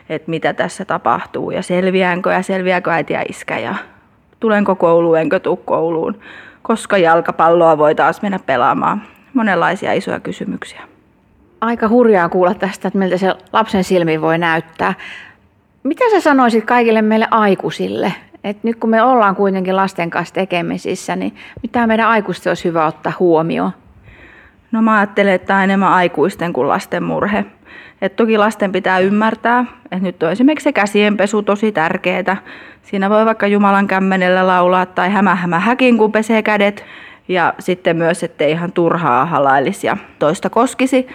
että 0.10 0.32
mitä 0.32 0.54
tässä 0.54 0.86
tapahtuu 0.86 1.52
ja 1.52 1.62
selviäänkö 1.62 2.32
ja 2.32 2.42
selviääkö 2.42 2.92
äiti 2.92 3.14
ja 3.14 3.24
iskä 3.30 3.60
ja 3.60 3.76
tulenko 4.40 4.76
kouluun, 4.76 5.20
enkö 5.20 5.40
tuu 5.40 5.58
kouluun, 5.58 6.20
koska 6.62 6.98
jalkapalloa 6.98 7.78
voi 7.78 7.96
taas 7.96 8.22
mennä 8.22 8.40
pelaamaan. 8.46 9.02
Monenlaisia 9.34 9.94
isoja 9.94 10.20
kysymyksiä. 10.20 10.82
Aika 11.62 11.88
hurjaa 11.88 12.30
kuulla 12.30 12.54
tästä, 12.54 12.88
että 12.88 13.00
miltä 13.00 13.18
se 13.18 13.36
lapsen 13.54 13.84
silmi 13.84 14.22
voi 14.22 14.38
näyttää. 14.38 14.94
Mitä 15.84 16.04
sä 16.12 16.22
sanoisit 16.22 16.66
kaikille 16.66 17.02
meille 17.02 17.28
aikuisille, 17.32 18.14
Et 18.44 18.64
nyt 18.64 18.76
kun 18.76 18.90
me 18.90 19.04
ollaan 19.04 19.36
kuitenkin 19.36 19.76
lasten 19.76 20.10
kanssa 20.10 20.36
tekemisissä, 20.36 21.16
niin 21.16 21.36
mitä 21.62 21.88
meidän 21.88 22.08
aikuisten 22.08 22.52
olisi 22.52 22.66
hyvä 22.66 22.86
ottaa 22.86 23.14
huomioon? 23.20 23.72
No 24.72 24.82
mä 24.82 24.98
ajattelen, 24.98 25.34
että 25.34 25.48
tämä 25.48 25.58
on 25.58 25.64
enemmän 25.64 25.90
aikuisten 25.90 26.54
kuin 26.54 26.68
lasten 26.68 27.04
murhe. 27.04 27.46
Et 28.02 28.16
toki 28.16 28.38
lasten 28.38 28.72
pitää 28.72 29.00
ymmärtää, 29.00 29.66
että 29.84 30.06
nyt 30.06 30.24
on 30.24 30.32
esimerkiksi 30.32 30.64
se 30.64 30.74
käsienpesu 30.74 31.44
tosi 31.44 31.72
tärkeää. 31.72 32.38
Siinä 32.82 33.10
voi 33.10 33.26
vaikka 33.26 33.48
Jumalan 33.48 33.88
kämmenellä 33.88 34.48
laulaa 34.48 34.86
tai 34.86 35.10
hämä 35.10 35.36
hämä 35.36 35.60
häkin, 35.60 35.98
kun 35.98 36.12
pesee 36.12 36.44
kädet. 36.44 36.86
Ja 37.28 37.54
sitten 37.60 37.98
myös, 37.98 38.24
ettei 38.24 38.52
ihan 38.52 38.72
turhaa 38.72 39.26
halailisi 39.26 39.88
ja 39.88 39.98
toista 40.20 40.50
koskisi. 40.50 41.08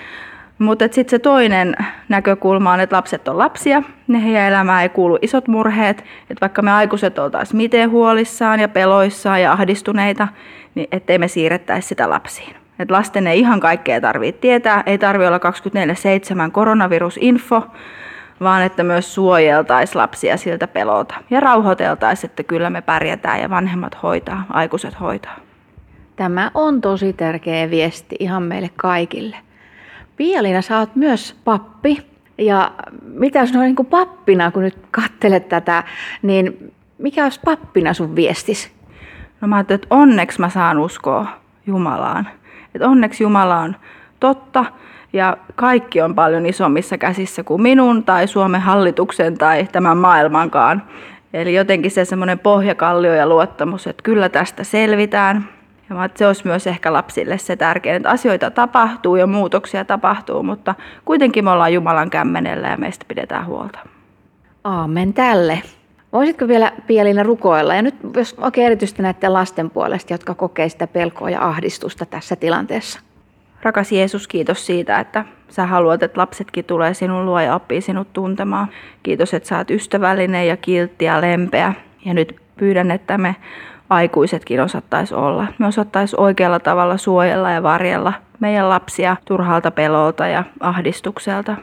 Mutta 0.59 0.85
sitten 0.85 1.11
se 1.11 1.19
toinen 1.19 1.77
näkökulma 2.09 2.73
on, 2.73 2.81
että 2.81 2.97
lapset 2.97 3.29
on 3.29 3.39
lapsia, 3.39 3.83
ne 4.09 4.25
heidän 4.25 4.49
elämään 4.49 4.83
ei 4.83 4.89
kuulu 4.89 5.19
isot 5.23 5.49
murheet. 5.49 6.05
Että 6.31 6.41
vaikka 6.41 6.63
me 6.63 6.73
aikuiset 6.73 7.19
oltaisiin 7.19 7.57
miten 7.57 7.91
huolissaan 7.91 8.61
ja 8.61 8.69
peloissaan 8.69 9.43
ja 9.43 9.53
ahdistuneita, 9.53 10.29
niin 10.75 10.89
ettei 10.93 11.19
me 11.19 11.29
siirrettäisi 11.29 11.89
sitä 11.89 12.11
lapsiin. 12.11 12.57
Et 12.79 12.91
lasten 12.91 13.27
ei 13.27 13.41
ihan 13.41 13.61
kaikkea 13.61 14.01
tarvitse 14.01 14.41
tietää, 14.41 14.83
ei 14.87 14.99
tarvitse 14.99 15.29
olla 15.29 15.39
24-7 16.49 16.51
koronavirusinfo, 16.53 17.63
vaan 18.41 18.63
että 18.63 18.85
myös 18.85 19.15
suojeltaisiin 19.15 19.99
lapsia 19.99 20.37
siltä 20.37 20.69
pelolta 20.69 21.15
ja 21.31 21.41
rauhoiteltaisiin, 21.41 22.31
että 22.31 22.43
kyllä 22.43 22.71
me 22.71 22.81
pärjätään 22.81 23.41
ja 23.41 23.51
vanhemmat 23.51 24.03
hoitaa, 24.03 24.45
aikuiset 24.49 25.01
hoitaa. 25.01 25.37
Tämä 26.17 26.51
on 26.55 26.81
tosi 26.81 27.13
tärkeä 27.13 27.71
viesti 27.71 28.17
ihan 28.19 28.43
meille 28.43 28.71
kaikille. 28.77 29.37
Pielina, 30.17 30.63
sä 30.63 30.79
oot 30.79 30.97
myös 30.97 31.37
pappi. 31.45 32.07
Ja 32.39 32.73
mitä 33.03 33.39
jos 33.39 33.53
noin 33.53 33.75
niin 33.75 33.87
pappina, 33.87 34.51
kun 34.51 34.63
nyt 34.63 34.79
katselet 34.91 35.49
tätä, 35.49 35.85
niin 36.23 36.73
mikä 36.99 37.25
olisi 37.25 37.41
pappina 37.45 37.95
sun 37.95 38.17
viestis? 38.17 38.73
No 39.41 39.49
mä 39.49 39.57
ajattelin, 39.57 39.83
että 39.83 39.95
onneksi 39.95 40.41
mä 40.41 40.49
saan 40.49 40.79
uskoa 40.79 41.27
Jumalaan. 41.67 42.29
Että 42.75 42.89
onneksi 42.89 43.25
Jumala 43.25 43.59
on 43.59 43.77
totta 44.21 44.65
ja 45.13 45.37
kaikki 45.55 46.01
on 46.01 46.15
paljon 46.15 46.47
isommissa 46.47 46.99
käsissä 46.99 47.45
kuin 47.45 47.63
minun 47.63 48.05
tai 48.05 48.27
Suomen 48.27 48.61
hallituksen 48.61 49.39
tai 49.39 49.69
tämän 49.73 49.99
maailmankaan. 49.99 50.83
Eli 51.33 51.55
jotenkin 51.55 51.91
se 51.91 52.05
semmoinen 52.05 52.39
pohjakallio 52.39 53.15
ja 53.15 53.27
luottamus, 53.27 53.87
että 53.87 54.03
kyllä 54.03 54.29
tästä 54.29 54.65
selvitään. 54.65 55.49
Ja 55.95 56.05
että 56.05 56.19
se 56.19 56.27
olisi 56.27 56.47
myös 56.47 56.67
ehkä 56.67 56.93
lapsille 56.93 57.39
se 57.39 57.57
tärkein, 57.57 57.97
että 57.97 58.11
asioita 58.11 58.51
tapahtuu 58.51 59.17
ja 59.17 59.27
muutoksia 59.27 59.85
tapahtuu, 59.85 60.43
mutta 60.43 60.75
kuitenkin 61.05 61.45
me 61.45 61.51
ollaan 61.51 61.73
Jumalan 61.75 62.11
kämmenellä 62.11 62.69
ja 62.69 62.77
meistä 62.77 63.05
pidetään 63.09 63.47
huolta. 63.47 63.79
Aamen 64.65 65.13
tälle. 65.15 65.63
Voisitko 66.13 66.49
vielä 66.49 66.73
Pielina 66.87 67.23
rukoilla, 67.23 67.75
ja 67.75 67.83
nyt 67.83 67.95
jos 68.17 68.35
oikein 68.41 68.67
erityisesti 68.67 69.03
näiden 69.03 69.33
lasten 69.33 69.71
puolesta, 69.71 70.15
jotka 70.15 70.35
kokee 70.35 70.69
sitä 70.69 70.87
pelkoa 70.87 71.31
ja 71.31 71.45
ahdistusta 71.49 72.07
tässä 72.07 72.37
tilanteessa? 72.37 73.01
Rakas 73.63 73.93
Jeesus, 73.93 74.29
kiitos 74.29 74.67
siitä, 74.67 75.01
että 75.01 75.25
sä 75.49 75.67
haluat, 75.67 76.03
että 76.03 76.21
lapsetkin 76.21 76.65
tulee 76.65 76.95
sinun 76.95 77.27
luo 77.27 77.41
ja 77.41 77.55
oppii 77.55 77.81
sinut 77.81 78.13
tuntemaan. 78.13 78.69
Kiitos, 79.03 79.35
että 79.35 79.49
sä 79.49 79.59
oot 79.59 79.71
ystävällinen 79.71 80.49
ja 80.49 80.57
kiltti 80.57 81.05
ja 81.05 81.21
lempeä. 81.21 81.75
Ja 82.05 82.15
nyt 82.15 82.37
pyydän, 82.57 82.91
että 82.91 83.19
me 83.19 83.37
aikuisetkin 83.95 84.61
osattais 84.61 85.13
olla. 85.13 85.47
Me 85.59 85.67
osattais 85.67 86.15
oikealla 86.15 86.61
tavalla 86.61 86.97
suojella 86.97 87.51
ja 87.51 87.63
varjella 87.63 88.13
meidän 88.41 88.69
lapsia 88.69 89.17
turhalta 89.25 89.71
pelolta 89.71 90.27
ja 90.27 90.45
ahdistukselta. 90.61 91.57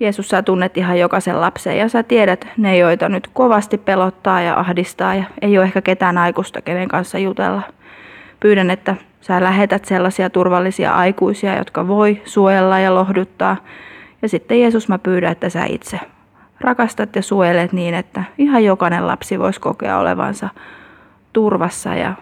Jeesus, 0.00 0.28
sä 0.28 0.42
tunnet 0.42 0.76
ihan 0.76 0.98
jokaisen 0.98 1.40
lapsen 1.40 1.78
ja 1.78 1.88
sä 1.88 2.02
tiedät 2.02 2.48
ne, 2.56 2.78
joita 2.78 3.08
nyt 3.08 3.28
kovasti 3.32 3.78
pelottaa 3.78 4.40
ja 4.40 4.60
ahdistaa 4.60 5.14
ja 5.14 5.24
ei 5.42 5.58
ole 5.58 5.66
ehkä 5.66 5.82
ketään 5.82 6.18
aikuista, 6.18 6.62
kenen 6.62 6.88
kanssa 6.88 7.18
jutella. 7.18 7.62
Pyydän, 8.40 8.70
että 8.70 8.96
sä 9.20 9.42
lähetät 9.44 9.84
sellaisia 9.84 10.30
turvallisia 10.30 10.92
aikuisia, 10.92 11.58
jotka 11.58 11.88
voi 11.88 12.22
suojella 12.24 12.78
ja 12.78 12.94
lohduttaa. 12.94 13.56
Ja 14.22 14.28
sitten 14.28 14.60
Jeesus, 14.60 14.88
mä 14.88 14.98
pyydän, 14.98 15.32
että 15.32 15.48
sä 15.48 15.64
itse 15.64 16.00
rakastat 16.60 17.16
ja 17.16 17.22
suojelet 17.22 17.72
niin, 17.72 17.94
että 17.94 18.24
ihan 18.38 18.64
jokainen 18.64 19.06
lapsi 19.06 19.38
voisi 19.38 19.60
kokea 19.60 19.98
olevansa 19.98 20.48
turvassa 21.36 21.94
ja 21.94 22.14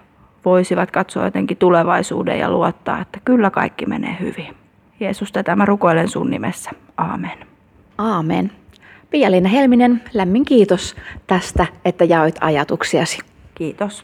voisivat 0.45 0.91
katsoa 0.91 1.25
jotenkin 1.25 1.57
tulevaisuuden 1.57 2.39
ja 2.39 2.51
luottaa, 2.51 3.01
että 3.01 3.21
kyllä 3.25 3.51
kaikki 3.51 3.87
menee 3.87 4.17
hyvin. 4.21 4.57
Jeesus, 5.01 5.33
tätä 5.33 5.57
mä 5.57 5.65
rukoilen 5.65 6.09
sun 6.09 6.31
nimessä. 6.31 6.71
Aamen. 6.97 7.39
Aamen. 7.99 8.53
Pia-Liina 9.11 9.49
Helminen, 9.49 10.03
lämmin 10.15 10.45
kiitos 10.45 10.97
tästä, 11.27 11.67
että 11.85 12.05
jaoit 12.05 12.37
ajatuksiasi. 12.41 13.19
Kiitos. 13.55 14.03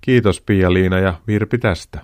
Kiitos 0.00 0.40
Pia-Liina 0.40 0.98
ja 0.98 1.14
Virpi 1.26 1.58
tästä. 1.58 2.00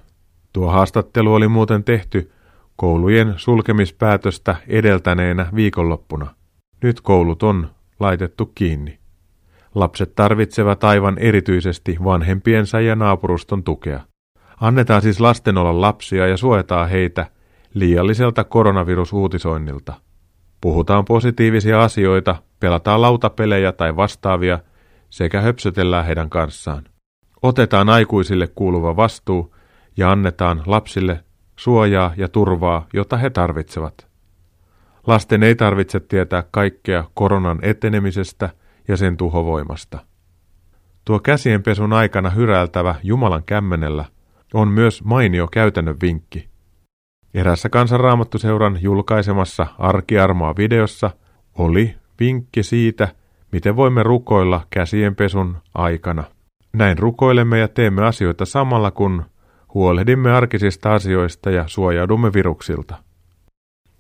Tuo 0.52 0.70
haastattelu 0.70 1.35
oli 1.35 1.49
muuten 1.49 1.85
tehty 1.85 2.32
koulujen 2.76 3.35
sulkemispäätöstä 3.37 4.56
edeltäneenä 4.68 5.47
viikonloppuna. 5.54 6.35
Nyt 6.82 7.00
koulut 7.00 7.42
on 7.42 7.70
laitettu 8.00 8.47
kiinni. 8.54 8.98
Lapset 9.78 10.14
tarvitsevat 10.14 10.85
aivan 10.85 11.18
erityisesti 11.18 11.97
vanhempiensa 12.04 12.80
ja 12.80 12.97
naapuruston 12.97 13.64
tukea. 13.64 14.00
Annetaan 14.61 15.02
siis 15.02 15.20
lasten 15.20 15.58
olla 15.58 15.80
lapsia 15.80 16.26
ja 16.26 16.37
suojataan 16.37 16.88
heitä 16.88 17.26
liialliselta 17.75 18.44
koronavirusuutisoinnilta. 18.44 19.94
Puhutaan 20.61 21.04
positiivisia 21.04 21.82
asioita, 21.82 22.37
pelataan 22.61 23.02
lautapelejä 23.02 23.73
tai 23.73 23.97
vastaavia 23.97 24.58
sekä 25.11 25.40
höpsötellään 25.40 26.06
heidän 26.06 26.30
kanssaan. 26.30 26.85
Otetaan 27.42 27.88
aikuisille 27.88 28.47
kuuluva 28.47 28.97
vastuu 28.97 29.54
ja 29.97 30.12
annetaan 30.12 30.62
lapsille 30.66 31.25
suojaa 31.56 32.14
ja 32.16 32.28
turvaa, 32.28 32.87
jota 32.92 33.16
he 33.16 33.30
tarvitsevat. 33.30 34.06
Lasten 35.06 35.42
ei 35.42 35.54
tarvitse 35.54 36.00
tietää 36.00 36.44
kaikkea 36.50 37.04
koronan 37.14 37.58
etenemisestä 37.62 38.50
ja 38.88 38.97
sen 38.97 39.16
tuhovoimasta. 39.16 39.99
Tuo 41.04 41.18
käsienpesun 41.18 41.92
aikana 41.92 42.30
hyräiltävä 42.30 42.95
Jumalan 43.02 43.42
kämmenellä 43.47 44.04
on 44.54 44.68
myös 44.68 45.04
mainio 45.04 45.49
käytännön 45.52 45.97
vinkki. 46.02 46.49
Erässä 47.35 47.68
kansanraamattuseuran 47.68 48.78
julkaisemassa 48.83 49.66
Arkiarmoa 49.78 50.57
videossa 50.57 51.11
oli 51.54 51.95
vinkki 52.21 52.62
siitä, 52.62 53.09
miten 53.52 53.76
voimme 53.76 54.02
rukoilla 54.02 54.66
käsienpesun 54.71 55.57
aikana. 55.75 56.25
Näin 56.73 56.99
rukoilemme 56.99 57.59
ja 57.59 57.68
teemme 57.68 58.07
asioita 58.07 58.45
samalla 58.45 58.90
kun 58.90 59.25
huolehdimme 59.75 60.33
arkisista 60.33 60.95
asioista 60.95 61.50
ja 61.50 61.64
suojaudumme 61.66 62.33
viruksilta. 62.33 62.97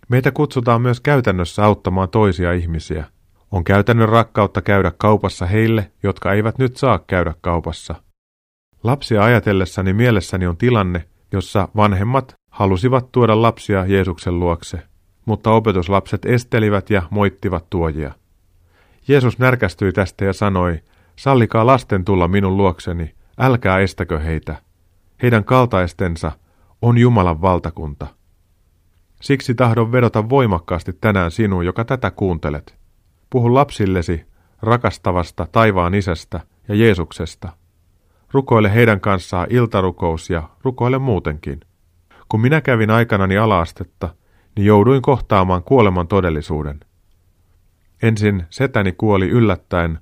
Meitä 0.08 0.30
kutsutaan 0.30 0.82
myös 0.82 1.00
käytännössä 1.00 1.64
auttamaan 1.64 2.08
toisia 2.08 2.52
ihmisiä. 2.52 3.04
On 3.50 3.64
käytännön 3.64 4.08
rakkautta 4.08 4.62
käydä 4.62 4.92
kaupassa 4.98 5.46
heille, 5.46 5.90
jotka 6.02 6.32
eivät 6.32 6.58
nyt 6.58 6.76
saa 6.76 6.98
käydä 6.98 7.34
kaupassa. 7.40 7.94
Lapsia 8.82 9.24
ajatellessani 9.24 9.92
mielessäni 9.92 10.46
on 10.46 10.56
tilanne, 10.56 11.04
jossa 11.32 11.68
vanhemmat 11.76 12.34
halusivat 12.50 13.12
tuoda 13.12 13.42
lapsia 13.42 13.86
Jeesuksen 13.86 14.40
luokse, 14.40 14.82
mutta 15.24 15.50
opetuslapset 15.50 16.24
estelivät 16.24 16.90
ja 16.90 17.02
moittivat 17.10 17.70
tuojia. 17.70 18.12
Jeesus 19.08 19.38
närkästyi 19.38 19.92
tästä 19.92 20.24
ja 20.24 20.32
sanoi, 20.32 20.80
sallikaa 21.16 21.66
lasten 21.66 22.04
tulla 22.04 22.28
minun 22.28 22.56
luokseni, 22.56 23.14
älkää 23.38 23.78
estäkö 23.78 24.18
heitä. 24.18 24.56
Heidän 25.22 25.44
kaltaistensa 25.44 26.32
on 26.82 26.98
Jumalan 26.98 27.42
valtakunta. 27.42 28.06
Siksi 29.22 29.54
tahdon 29.54 29.92
vedota 29.92 30.28
voimakkaasti 30.28 30.92
tänään 30.92 31.30
sinuun, 31.30 31.66
joka 31.66 31.84
tätä 31.84 32.10
kuuntelet. 32.10 32.77
Puhu 33.30 33.54
lapsillesi 33.54 34.24
rakastavasta 34.62 35.46
taivaan 35.52 35.94
isästä 35.94 36.40
ja 36.68 36.74
Jeesuksesta. 36.74 37.52
Rukoile 38.32 38.74
heidän 38.74 39.00
kanssaan 39.00 39.46
iltarukous 39.50 40.30
ja 40.30 40.42
rukoile 40.62 40.98
muutenkin. 40.98 41.60
Kun 42.28 42.40
minä 42.40 42.60
kävin 42.60 42.90
aikanani 42.90 43.38
alaastetta, 43.38 44.14
niin 44.56 44.66
jouduin 44.66 45.02
kohtaamaan 45.02 45.62
kuoleman 45.62 46.08
todellisuuden. 46.08 46.80
Ensin 48.02 48.44
setäni 48.50 48.92
kuoli 48.92 49.28
yllättäen 49.28 49.98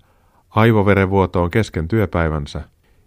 aivoverenvuotoon 0.50 1.50
kesken 1.50 1.88
työpäivänsä, 1.88 2.62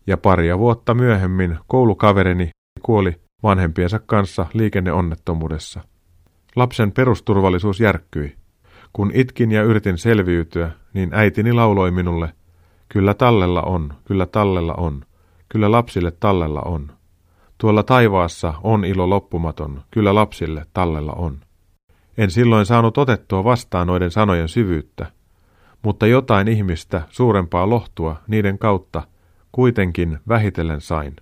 ja 0.08 0.18
paria 0.18 0.60
vuotta 0.60 0.94
myöhemmin 0.94 1.58
koulukaverini 1.68 2.50
kuoli 2.82 3.16
vanhempiensa 3.44 4.00
kanssa 4.00 4.46
liikenneonnettomuudessa. 4.54 5.82
Lapsen 6.56 6.92
perusturvallisuus 6.92 7.80
järkkyi. 7.80 8.39
Kun 8.94 9.12
itkin 9.14 9.52
ja 9.52 9.64
yritin 9.64 9.98
selviytyä, 9.98 10.72
niin 10.94 11.10
äitini 11.14 11.54
lauloi 11.54 11.92
minulle, 11.92 12.34
kyllä 12.90 13.14
tallella 13.14 13.62
on, 13.62 13.94
kyllä 14.06 14.26
tallella 14.26 14.74
on, 14.74 15.06
kyllä 15.50 15.72
lapsille 15.72 16.12
tallella 16.12 16.62
on. 16.62 16.92
Tuolla 17.58 17.84
taivaassa 17.84 18.54
on 18.64 18.86
ilo 18.86 19.10
loppumaton, 19.10 19.82
kyllä 19.92 20.16
lapsille 20.16 20.66
tallella 20.74 21.14
on. 21.14 21.40
En 22.18 22.32
silloin 22.32 22.66
saanut 22.66 22.98
otettua 22.98 23.44
vastaan 23.44 23.88
noiden 23.88 24.12
sanojen 24.12 24.48
syvyyttä, 24.48 25.12
mutta 25.82 26.08
jotain 26.08 26.48
ihmistä 26.48 27.02
suurempaa 27.10 27.70
lohtua 27.70 28.16
niiden 28.28 28.58
kautta 28.58 29.04
kuitenkin 29.52 30.20
vähitellen 30.28 30.82
sain. 30.82 31.16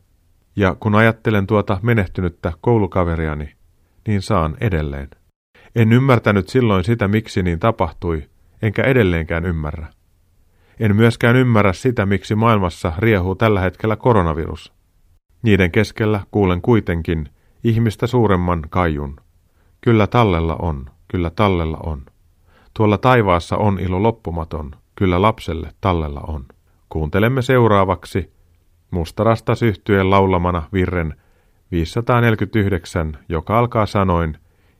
Ja 0.55 0.75
kun 0.79 0.95
ajattelen 0.95 1.47
tuota 1.47 1.79
menehtynyttä 1.81 2.53
koulukaveriani, 2.61 3.53
niin 4.07 4.21
saan 4.21 4.57
edelleen. 4.59 5.09
En 5.77 5.93
ymmärtänyt 5.93 6.49
silloin 6.49 6.83
sitä, 6.83 7.07
miksi 7.07 7.43
niin 7.43 7.59
tapahtui, 7.59 8.23
enkä 8.61 8.83
edelleenkään 8.83 9.45
ymmärrä. 9.45 9.87
En 10.79 10.95
myöskään 10.95 11.35
ymmärrä 11.35 11.73
sitä, 11.73 12.05
miksi 12.05 12.35
maailmassa 12.35 12.93
riehuu 12.97 13.35
tällä 13.35 13.59
hetkellä 13.59 13.95
koronavirus. 13.95 14.73
Niiden 15.41 15.71
keskellä 15.71 16.19
kuulen 16.31 16.61
kuitenkin 16.61 17.29
ihmistä 17.63 18.07
suuremman 18.07 18.61
kajun. 18.69 19.15
Kyllä 19.81 20.07
tallella 20.07 20.55
on, 20.55 20.85
kyllä 21.07 21.29
tallella 21.29 21.77
on. 21.83 22.05
Tuolla 22.73 22.97
taivaassa 22.97 23.57
on 23.57 23.79
ilo 23.79 24.03
loppumaton, 24.03 24.71
kyllä 24.95 25.21
lapselle 25.21 25.71
tallella 25.81 26.21
on. 26.27 26.45
Kuuntelemme 26.89 27.41
seuraavaksi 27.41 28.33
mustarasta 28.91 29.55
syhtyen 29.55 30.09
laulamana 30.09 30.63
virren 30.73 31.15
549, 31.71 33.17
joka 33.29 33.59
alkaa 33.59 33.85
sanoin, 33.85 34.37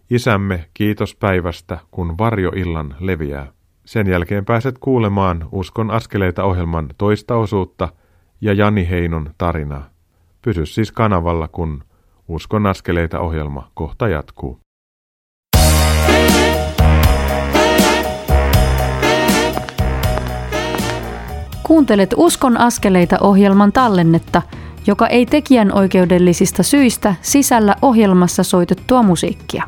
Isämme, 0.09 0.69
kiitos 0.73 1.15
päivästä, 1.15 1.77
kun 1.91 2.17
varjo 2.17 2.51
illan 2.55 2.95
leviää. 2.99 3.47
Sen 3.85 4.07
jälkeen 4.07 4.45
pääset 4.45 4.77
kuulemaan 4.77 5.49
Uskon 5.51 5.91
askeleita 5.91 6.43
ohjelman 6.43 6.89
toista 6.97 7.35
osuutta 7.35 7.89
ja 8.41 8.53
Jani 8.53 8.89
Heinon 8.89 9.29
tarinaa. 9.37 9.89
Pysy 10.41 10.65
siis 10.65 10.91
kanavalla, 10.91 11.47
kun 11.47 11.83
Uskon 12.27 12.65
askeleita 12.65 13.19
ohjelma 13.19 13.71
kohta 13.73 14.07
jatkuu. 14.07 14.59
Kuuntelet 21.63 22.13
Uskon 22.17 22.57
askeleita 22.57 23.17
ohjelman 23.21 23.71
tallennetta, 23.71 24.41
joka 24.87 25.07
ei 25.07 25.25
tekijän 25.25 25.73
oikeudellisista 25.73 26.63
syistä 26.63 27.15
sisällä 27.21 27.75
ohjelmassa 27.81 28.43
soitettua 28.43 29.03
musiikkia. 29.03 29.63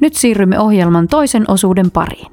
Nyt 0.00 0.14
siirrymme 0.14 0.60
ohjelman 0.60 1.08
toisen 1.08 1.44
osuuden 1.48 1.90
pariin. 1.90 2.32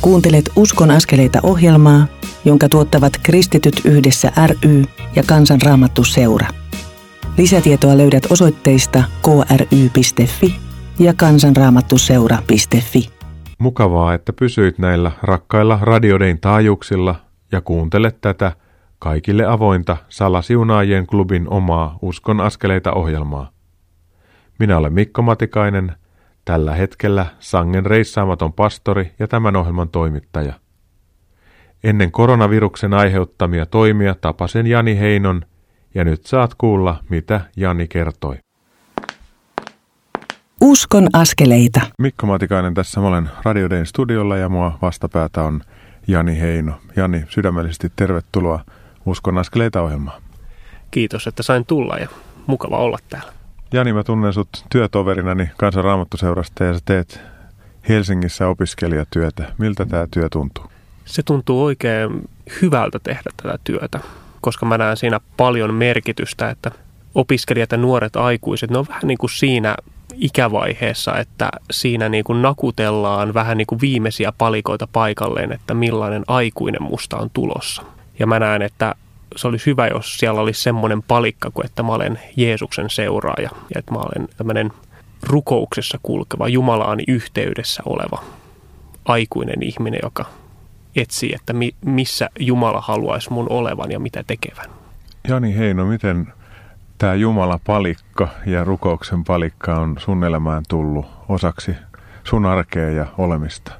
Kuuntelet 0.00 0.50
Uskon 0.56 0.90
askeleita 0.90 1.38
ohjelmaa, 1.42 2.06
jonka 2.44 2.68
tuottavat 2.68 3.12
Kristityt 3.22 3.80
yhdessä 3.84 4.32
ry 4.46 4.84
ja 5.16 5.22
Kansanraamattu 5.26 6.04
seura. 6.04 6.48
Lisätietoa 7.38 7.98
löydät 7.98 8.26
osoitteista 8.30 9.04
kry.fi 9.22 10.54
ja 10.98 11.14
kansanraamattuseura.fi. 11.14 13.08
Mukavaa, 13.58 14.14
että 14.14 14.32
pysyit 14.32 14.78
näillä 14.78 15.10
rakkailla 15.22 15.78
radiodein 15.82 16.40
taajuuksilla 16.40 17.14
ja 17.52 17.60
kuuntelet 17.60 18.20
tätä 18.20 18.52
kaikille 18.98 19.44
avointa 19.46 19.96
Salasiunaajien 20.08 21.06
klubin 21.06 21.48
omaa 21.48 21.98
Uskon 22.02 22.40
askeleita 22.40 22.92
ohjelmaa. 22.92 23.53
Minä 24.58 24.78
olen 24.78 24.92
Mikko 24.92 25.22
Matikainen, 25.22 25.92
tällä 26.44 26.74
hetkellä 26.74 27.26
Sangen 27.40 27.86
reissaamaton 27.86 28.52
pastori 28.52 29.12
ja 29.18 29.28
tämän 29.28 29.56
ohjelman 29.56 29.88
toimittaja. 29.88 30.52
Ennen 31.84 32.12
koronaviruksen 32.12 32.94
aiheuttamia 32.94 33.66
toimia 33.66 34.14
tapasin 34.14 34.66
Jani 34.66 34.98
Heinon 34.98 35.42
ja 35.94 36.04
nyt 36.04 36.26
saat 36.26 36.54
kuulla, 36.54 36.96
mitä 37.08 37.40
Jani 37.56 37.88
kertoi. 37.88 38.36
Uskon 40.60 41.08
askeleita. 41.12 41.80
Mikko 41.98 42.26
Matikainen 42.26 42.74
tässä, 42.74 43.00
mä 43.00 43.06
olen 43.06 43.30
Radiodein 43.42 43.86
studiolla 43.86 44.36
ja 44.36 44.48
mua 44.48 44.78
vastapäätä 44.82 45.42
on 45.42 45.60
Jani 46.06 46.40
Heino. 46.40 46.72
Jani, 46.96 47.24
sydämellisesti 47.28 47.92
tervetuloa 47.96 48.64
Uskon 49.06 49.38
askeleita 49.38 49.82
ohjelmaan. 49.82 50.22
Kiitos, 50.90 51.26
että 51.26 51.42
sain 51.42 51.66
tulla 51.66 51.96
ja 51.96 52.08
mukava 52.46 52.76
olla 52.76 52.98
täällä. 53.08 53.43
Jani, 53.74 53.92
mä 53.92 54.04
tunnen 54.04 54.32
sut 54.32 54.48
työtoverinani 54.70 55.50
kansanraamattuseurasta 55.56 56.64
ja 56.64 56.74
sä 56.74 56.80
teet 56.84 57.20
Helsingissä 57.88 58.48
opiskelijatyötä. 58.48 59.52
Miltä 59.58 59.86
tämä 59.86 60.06
työ 60.10 60.28
tuntuu? 60.28 60.64
Se 61.04 61.22
tuntuu 61.22 61.64
oikein 61.64 62.28
hyvältä 62.62 62.98
tehdä 62.98 63.30
tätä 63.42 63.58
työtä, 63.64 64.00
koska 64.40 64.66
mä 64.66 64.78
näen 64.78 64.96
siinä 64.96 65.20
paljon 65.36 65.74
merkitystä, 65.74 66.50
että 66.50 66.70
opiskelijat 67.14 67.72
ja 67.72 67.78
nuoret 67.78 68.16
aikuiset, 68.16 68.70
ne 68.70 68.78
on 68.78 68.86
vähän 68.88 69.06
niin 69.06 69.18
kuin 69.18 69.30
siinä 69.30 69.76
ikävaiheessa, 70.14 71.18
että 71.18 71.50
siinä 71.70 72.08
niin 72.08 72.24
kuin 72.24 72.42
nakutellaan 72.42 73.34
vähän 73.34 73.56
niin 73.58 73.66
kuin 73.66 73.80
viimeisiä 73.80 74.32
palikoita 74.38 74.88
paikalleen, 74.92 75.52
että 75.52 75.74
millainen 75.74 76.24
aikuinen 76.26 76.82
musta 76.82 77.16
on 77.16 77.30
tulossa. 77.32 77.82
Ja 78.18 78.26
mä 78.26 78.38
näen, 78.38 78.62
että 78.62 78.94
se 79.36 79.48
olisi 79.48 79.66
hyvä, 79.66 79.86
jos 79.86 80.16
siellä 80.18 80.40
olisi 80.40 80.62
semmoinen 80.62 81.02
palikka 81.02 81.50
kuin, 81.50 81.66
että 81.66 81.82
mä 81.82 81.92
olen 81.92 82.20
Jeesuksen 82.36 82.90
seuraaja 82.90 83.50
ja 83.74 83.78
että 83.78 83.92
mä 83.92 83.98
olen 83.98 84.28
tämmöinen 84.36 84.72
rukouksessa 85.22 85.98
kulkeva, 86.02 86.48
Jumalaani 86.48 87.04
yhteydessä 87.08 87.82
oleva 87.86 88.24
aikuinen 89.04 89.62
ihminen, 89.62 90.00
joka 90.02 90.24
etsii, 90.96 91.32
että 91.34 91.52
mi- 91.52 91.74
missä 91.84 92.30
Jumala 92.40 92.80
haluaisi 92.80 93.32
mun 93.32 93.46
olevan 93.50 93.90
ja 93.90 93.98
mitä 93.98 94.24
tekevän. 94.26 94.70
Jani 95.28 95.56
Heino, 95.56 95.84
miten 95.86 96.32
tämä 96.98 97.14
Jumala 97.14 97.60
palikka 97.66 98.28
ja 98.46 98.64
rukouksen 98.64 99.24
palikka 99.24 99.74
on 99.74 99.96
sun 99.98 100.24
elämään 100.24 100.62
tullut 100.68 101.06
osaksi 101.28 101.76
sun 102.24 102.46
arkea 102.46 102.90
ja 102.90 103.06
olemista? 103.18 103.72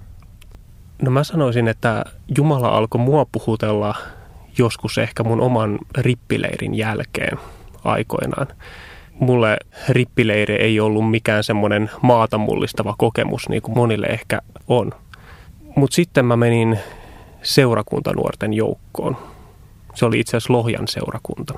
No 1.03 1.11
mä 1.11 1.25
sanoisin, 1.25 1.69
että 1.69 2.05
Jumala 2.37 2.69
alkoi 2.69 3.01
mua 3.01 3.27
puhutella 3.33 3.95
joskus 4.59 4.99
ehkä 4.99 5.23
mun 5.23 5.41
oman 5.41 5.79
rippileirin 5.99 6.75
jälkeen 6.75 7.39
aikoinaan. 7.85 8.47
Mulle 9.21 9.57
rippileiri 9.89 10.55
ei 10.55 10.81
ollut 10.81 11.11
mikään 11.11 11.45
semmoinen 11.45 11.91
maata 12.03 12.39
mullistava 12.39 12.95
kokemus, 12.99 13.49
niin 13.49 13.63
kuin 13.63 13.79
monille 13.79 14.07
ehkä 14.07 14.41
on. 14.69 14.93
Mutta 15.77 15.95
sitten 15.95 16.25
mä 16.25 16.37
menin 16.37 16.79
seurakuntanuorten 17.43 18.55
joukkoon. 18.55 19.17
Se 19.95 20.07
oli 20.07 20.21
itse 20.21 20.37
asiassa 20.37 20.53
Lohjan 20.53 20.89
seurakunta. 20.89 21.55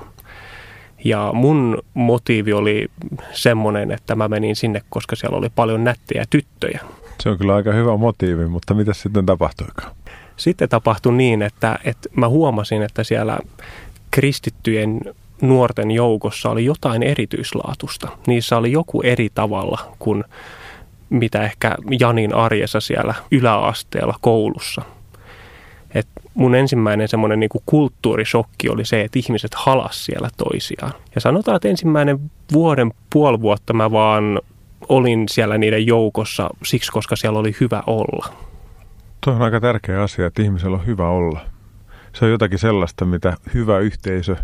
Ja 1.03 1.31
mun 1.33 1.77
motiivi 1.93 2.53
oli 2.53 2.87
semmoinen, 3.31 3.91
että 3.91 4.15
mä 4.15 4.27
menin 4.27 4.55
sinne, 4.55 4.81
koska 4.89 5.15
siellä 5.15 5.37
oli 5.37 5.49
paljon 5.49 5.83
nättejä 5.83 6.25
tyttöjä. 6.29 6.79
Se 7.19 7.29
on 7.29 7.37
kyllä 7.37 7.55
aika 7.55 7.73
hyvä 7.73 7.97
motiivi, 7.97 8.45
mutta 8.45 8.73
mitä 8.73 8.93
sitten 8.93 9.25
tapahtuikaan? 9.25 9.91
Sitten 10.37 10.69
tapahtui 10.69 11.13
niin, 11.13 11.41
että, 11.41 11.79
että 11.83 12.09
mä 12.15 12.27
huomasin, 12.27 12.81
että 12.81 13.03
siellä 13.03 13.39
kristittyjen 14.11 15.01
nuorten 15.41 15.91
joukossa 15.91 16.49
oli 16.49 16.65
jotain 16.65 17.03
erityislaatusta. 17.03 18.07
Niissä 18.27 18.57
oli 18.57 18.71
joku 18.71 19.01
eri 19.01 19.29
tavalla 19.35 19.95
kuin 19.99 20.23
mitä 21.09 21.43
ehkä 21.43 21.75
Janin 21.99 22.35
arjessa 22.35 22.79
siellä 22.79 23.13
yläasteella 23.31 24.15
koulussa. 24.21 24.81
Et 25.95 26.07
mun 26.33 26.55
ensimmäinen 26.55 27.07
semmoinen 27.07 27.39
niin 27.39 27.49
kulttuurisokki 27.65 28.69
oli 28.69 28.85
se, 28.85 29.01
että 29.01 29.19
ihmiset 29.19 29.53
halas 29.55 30.05
siellä 30.05 30.29
toisiaan. 30.37 30.93
Ja 31.15 31.21
sanotaan, 31.21 31.55
että 31.55 31.67
ensimmäinen 31.67 32.19
vuoden, 32.53 32.93
puoli 33.13 33.41
vuotta 33.41 33.73
mä 33.73 33.91
vaan 33.91 34.41
olin 34.89 35.29
siellä 35.29 35.57
niiden 35.57 35.87
joukossa 35.87 36.49
siksi, 36.65 36.91
koska 36.91 37.15
siellä 37.15 37.39
oli 37.39 37.55
hyvä 37.59 37.83
olla. 37.87 38.46
Tuo 39.27 39.35
on 39.35 39.41
aika 39.41 39.59
tärkeä 39.59 40.03
asia, 40.03 40.25
että 40.25 40.41
ihmisellä 40.41 40.77
on 40.77 40.85
hyvä 40.85 41.09
olla. 41.09 41.39
Se 42.13 42.25
on 42.25 42.31
jotakin 42.31 42.59
sellaista, 42.59 43.05
mitä 43.05 43.37
hyvä 43.53 43.79
yhteisö 43.79 44.35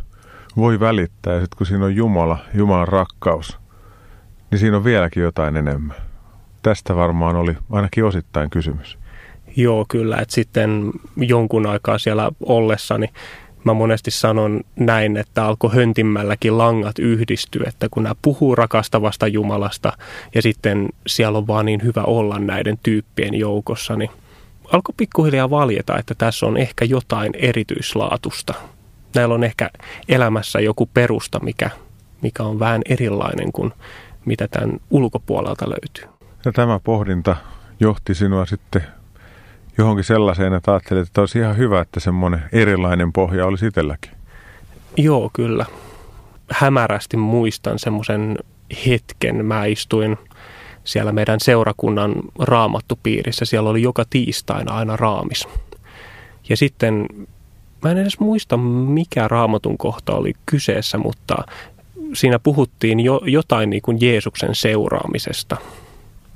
voi 0.58 0.80
välittää. 0.80 1.34
Ja 1.34 1.40
sitten 1.40 1.58
kun 1.58 1.68
siinä 1.68 1.86
on 1.86 1.96
Jumala, 1.96 2.38
Jumalan 2.54 2.88
rakkaus, 2.88 3.60
niin 4.52 4.60
siinä 4.60 4.78
on 4.78 4.84
vieläkin 4.84 5.24
jotain 5.24 5.56
enemmän. 5.56 5.96
Tästä 6.62 6.96
varmaan 6.96 7.36
oli 7.36 7.58
ainakin 7.72 8.06
osittain 8.06 8.50
kysymys. 8.50 8.98
Joo, 9.56 9.86
kyllä. 9.90 10.18
Että 10.18 10.36
sitten 10.36 10.92
jonkun 11.18 11.66
aikaa 11.66 11.98
siellä 11.98 12.32
ollessani 12.46 13.08
mä 13.64 13.74
monesti 13.74 14.12
sanon 14.12 14.62
näin, 14.76 15.18
että 15.18 15.46
alkoi 15.46 15.76
höntimmälläkin 15.76 16.58
langat 16.58 17.00
yhdistyä, 17.00 17.64
että 17.68 17.88
kun 17.92 18.04
nämä 18.04 18.16
puhuu 18.22 18.56
rakastavasta 18.56 19.28
Jumalasta 19.28 19.94
ja 20.36 20.42
sitten 20.42 20.90
siellä 21.08 21.38
on 21.38 21.48
vaan 21.48 21.66
niin 21.66 21.84
hyvä 21.84 22.04
olla 22.04 22.40
näiden 22.40 22.80
tyyppien 22.84 23.34
joukossa, 23.34 23.96
niin 23.96 24.10
alkoi 24.72 24.94
pikkuhiljaa 24.98 25.50
valjeta, 25.50 25.98
että 25.98 26.16
tässä 26.16 26.46
on 26.46 26.58
ehkä 26.58 26.86
jotain 26.86 27.32
erityislaatusta. 27.36 28.54
Näillä 29.16 29.36
on 29.36 29.44
ehkä 29.44 29.70
elämässä 30.10 30.60
joku 30.60 30.90
perusta, 30.94 31.40
mikä, 31.40 31.70
mikä 32.22 32.44
on 32.44 32.60
vähän 32.60 32.82
erilainen 32.90 33.52
kuin 33.52 33.74
mitä 34.26 34.48
tämän 34.48 34.80
ulkopuolelta 34.90 35.70
löytyy. 35.70 36.06
Ja 36.46 36.52
tämä 36.52 36.80
pohdinta 36.84 37.36
johti 37.80 38.16
sinua 38.16 38.46
sitten 38.46 38.84
johonkin 39.78 40.04
sellaiseen, 40.04 40.54
että 40.54 40.72
ajattelit, 40.72 41.08
että 41.08 41.22
olisi 41.22 41.40
ihan 41.40 41.58
hyvä, 41.58 41.82
että 41.82 42.00
semmoinen 42.00 42.42
erilainen 42.52 43.14
pohja 43.14 43.46
olisi 43.46 43.68
itselläkin. 43.68 44.12
Joo, 44.98 45.30
kyllä. 45.34 45.66
Hämärästi 46.52 47.18
muistan 47.18 47.80
semmoisen 47.80 48.38
hetken. 48.88 49.46
Mä 49.46 49.66
istuin 49.66 50.18
siellä 50.84 51.12
meidän 51.12 51.40
seurakunnan 51.40 52.16
raamattupiirissä. 52.40 53.46
Siellä 53.46 53.70
oli 53.70 53.82
joka 53.82 54.04
tiistaina 54.10 54.74
aina 54.74 54.98
raamis. 54.98 55.48
Ja 56.50 56.58
sitten, 56.58 57.06
mä 57.84 57.92
en 57.92 57.98
edes 57.98 58.20
muista 58.20 58.58
mikä 58.58 59.28
raamatun 59.28 59.78
kohta 59.78 60.16
oli 60.16 60.34
kyseessä, 60.46 60.98
mutta 60.98 61.36
siinä 62.14 62.40
puhuttiin 62.40 63.00
jo, 63.00 63.22
jotain 63.26 63.70
niin 63.70 63.82
kuin 63.82 63.98
Jeesuksen 64.02 64.56
seuraamisesta. 64.56 65.58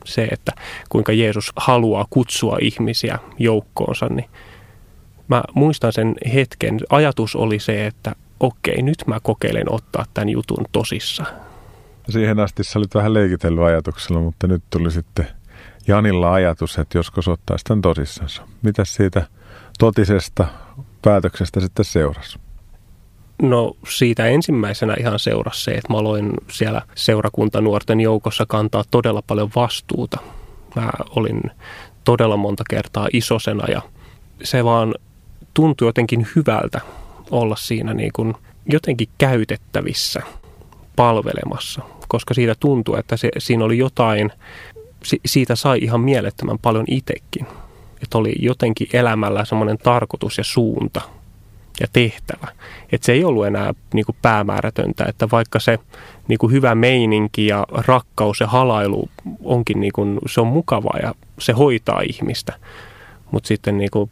Se, 0.05 0.23
että 0.31 0.51
kuinka 0.89 1.11
Jeesus 1.11 1.51
haluaa 1.55 2.05
kutsua 2.09 2.57
ihmisiä 2.61 3.19
joukkoonsa, 3.39 4.05
niin 4.05 4.29
mä 5.27 5.43
muistan 5.53 5.93
sen 5.93 6.15
hetken. 6.33 6.79
Ajatus 6.89 7.35
oli 7.35 7.59
se, 7.59 7.87
että 7.87 8.15
okei, 8.39 8.81
nyt 8.81 9.03
mä 9.07 9.19
kokeilen 9.19 9.73
ottaa 9.73 10.05
tämän 10.13 10.29
jutun 10.29 10.65
tosissa. 10.71 11.25
Siihen 12.09 12.39
asti 12.39 12.63
sä 12.63 12.79
olit 12.79 12.95
vähän 12.95 13.13
leikitellyt 13.13 13.63
ajatuksella, 13.63 14.21
mutta 14.21 14.47
nyt 14.47 14.63
tuli 14.69 14.91
sitten 14.91 15.27
Janilla 15.87 16.33
ajatus, 16.33 16.77
että 16.77 16.97
joskus 16.97 17.27
ottaisi 17.27 17.65
tämän 17.65 17.81
tosissansa. 17.81 18.43
Mitä 18.61 18.85
siitä 18.85 19.27
totisesta 19.79 20.47
päätöksestä 21.01 21.59
sitten 21.59 21.85
seurasi? 21.85 22.39
No 23.41 23.77
siitä 23.89 24.25
ensimmäisenä 24.25 24.95
ihan 24.99 25.19
seurasi 25.19 25.63
se, 25.63 25.71
että 25.71 25.93
mä 25.93 25.99
aloin 25.99 26.31
siellä 26.51 26.81
seurakuntanuorten 26.95 27.99
joukossa 27.99 28.45
kantaa 28.47 28.83
todella 28.91 29.21
paljon 29.27 29.49
vastuuta. 29.55 30.19
Mä 30.75 30.89
olin 31.09 31.41
todella 32.03 32.37
monta 32.37 32.63
kertaa 32.69 33.07
isosena 33.13 33.67
ja 33.67 33.81
se 34.43 34.63
vaan 34.63 34.95
tuntui 35.53 35.87
jotenkin 35.87 36.27
hyvältä 36.35 36.81
olla 37.31 37.55
siinä 37.55 37.93
niin 37.93 38.11
kuin 38.13 38.33
jotenkin 38.65 39.07
käytettävissä 39.17 40.21
palvelemassa, 40.95 41.81
koska 42.07 42.33
siitä 42.33 42.55
tuntui, 42.59 42.99
että 42.99 43.17
se, 43.17 43.29
siinä 43.37 43.65
oli 43.65 43.77
jotain, 43.77 44.31
siitä 45.25 45.55
sai 45.55 45.79
ihan 45.81 46.01
mielettömän 46.01 46.59
paljon 46.59 46.85
itsekin. 46.87 47.47
Että 48.03 48.17
oli 48.17 48.35
jotenkin 48.39 48.87
elämällä 48.93 49.45
semmoinen 49.45 49.77
tarkoitus 49.77 50.37
ja 50.37 50.43
suunta 50.43 51.01
ja 51.79 51.87
tehtävä. 51.93 52.47
Että 52.91 53.05
se 53.05 53.11
ei 53.11 53.23
ollut 53.23 53.45
enää 53.45 53.73
niin 53.93 54.05
kuin 54.05 54.15
päämäärätöntä, 54.21 55.05
että 55.05 55.27
vaikka 55.31 55.59
se 55.59 55.79
niin 56.27 56.37
kuin 56.37 56.51
hyvä 56.51 56.75
meininki 56.75 57.47
ja 57.47 57.65
rakkaus 57.69 58.39
ja 58.39 58.47
halailu 58.47 59.09
onkin 59.43 59.79
niin 59.79 59.93
kuin, 59.93 60.19
se 60.27 60.41
on 60.41 60.47
mukavaa 60.47 60.99
ja 61.01 61.13
se 61.39 61.53
hoitaa 61.53 62.01
ihmistä, 62.01 62.53
mutta 63.31 63.47
sitten 63.47 63.77
niin 63.77 63.91
kuin 63.91 64.09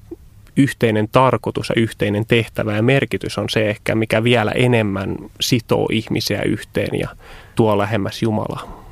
yhteinen 0.58 1.08
tarkoitus 1.12 1.70
ja 1.70 1.82
yhteinen 1.82 2.26
tehtävä 2.26 2.76
ja 2.76 2.82
merkitys 2.82 3.38
on 3.38 3.50
se 3.50 3.70
ehkä, 3.70 3.96
mikä 3.96 4.24
vielä 4.24 4.52
enemmän 4.52 5.15
sitoo 5.41 5.88
ihmisiä 5.91 6.41
yhteen 6.41 7.00
ja 7.00 7.10
tuo 7.56 7.78
lähemmäs 7.78 8.22
Jumalaa. 8.22 8.86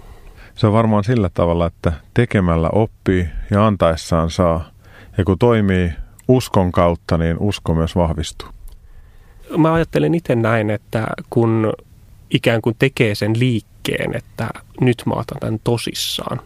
Se 0.56 0.68
on 0.68 0.74
varmaan 0.74 1.04
sillä 1.04 1.30
tavalla, 1.34 1.66
että 1.66 1.94
tekemällä 2.14 2.70
oppii 2.70 3.28
ja 3.52 3.68
antaessaan 3.68 4.32
saa. 4.32 4.70
Ja 5.18 5.24
kun 5.24 5.40
toimii 5.40 5.92
uskon 6.28 6.72
kautta, 6.72 7.18
niin 7.18 7.38
usko 7.40 7.76
myös 7.76 7.96
vahvistuu. 7.96 8.50
Mä 9.58 9.74
ajattelen 9.74 10.16
itse 10.16 10.36
näin, 10.36 10.70
että 10.70 11.08
kun 11.30 11.74
ikään 12.30 12.62
kuin 12.62 12.76
tekee 12.80 13.16
sen 13.16 13.40
liikkeen, 13.40 14.16
että 14.16 14.50
nyt 14.82 15.04
mä 15.06 15.14
otan 15.14 15.40
tämän 15.40 15.60
tosissaan. 15.64 16.40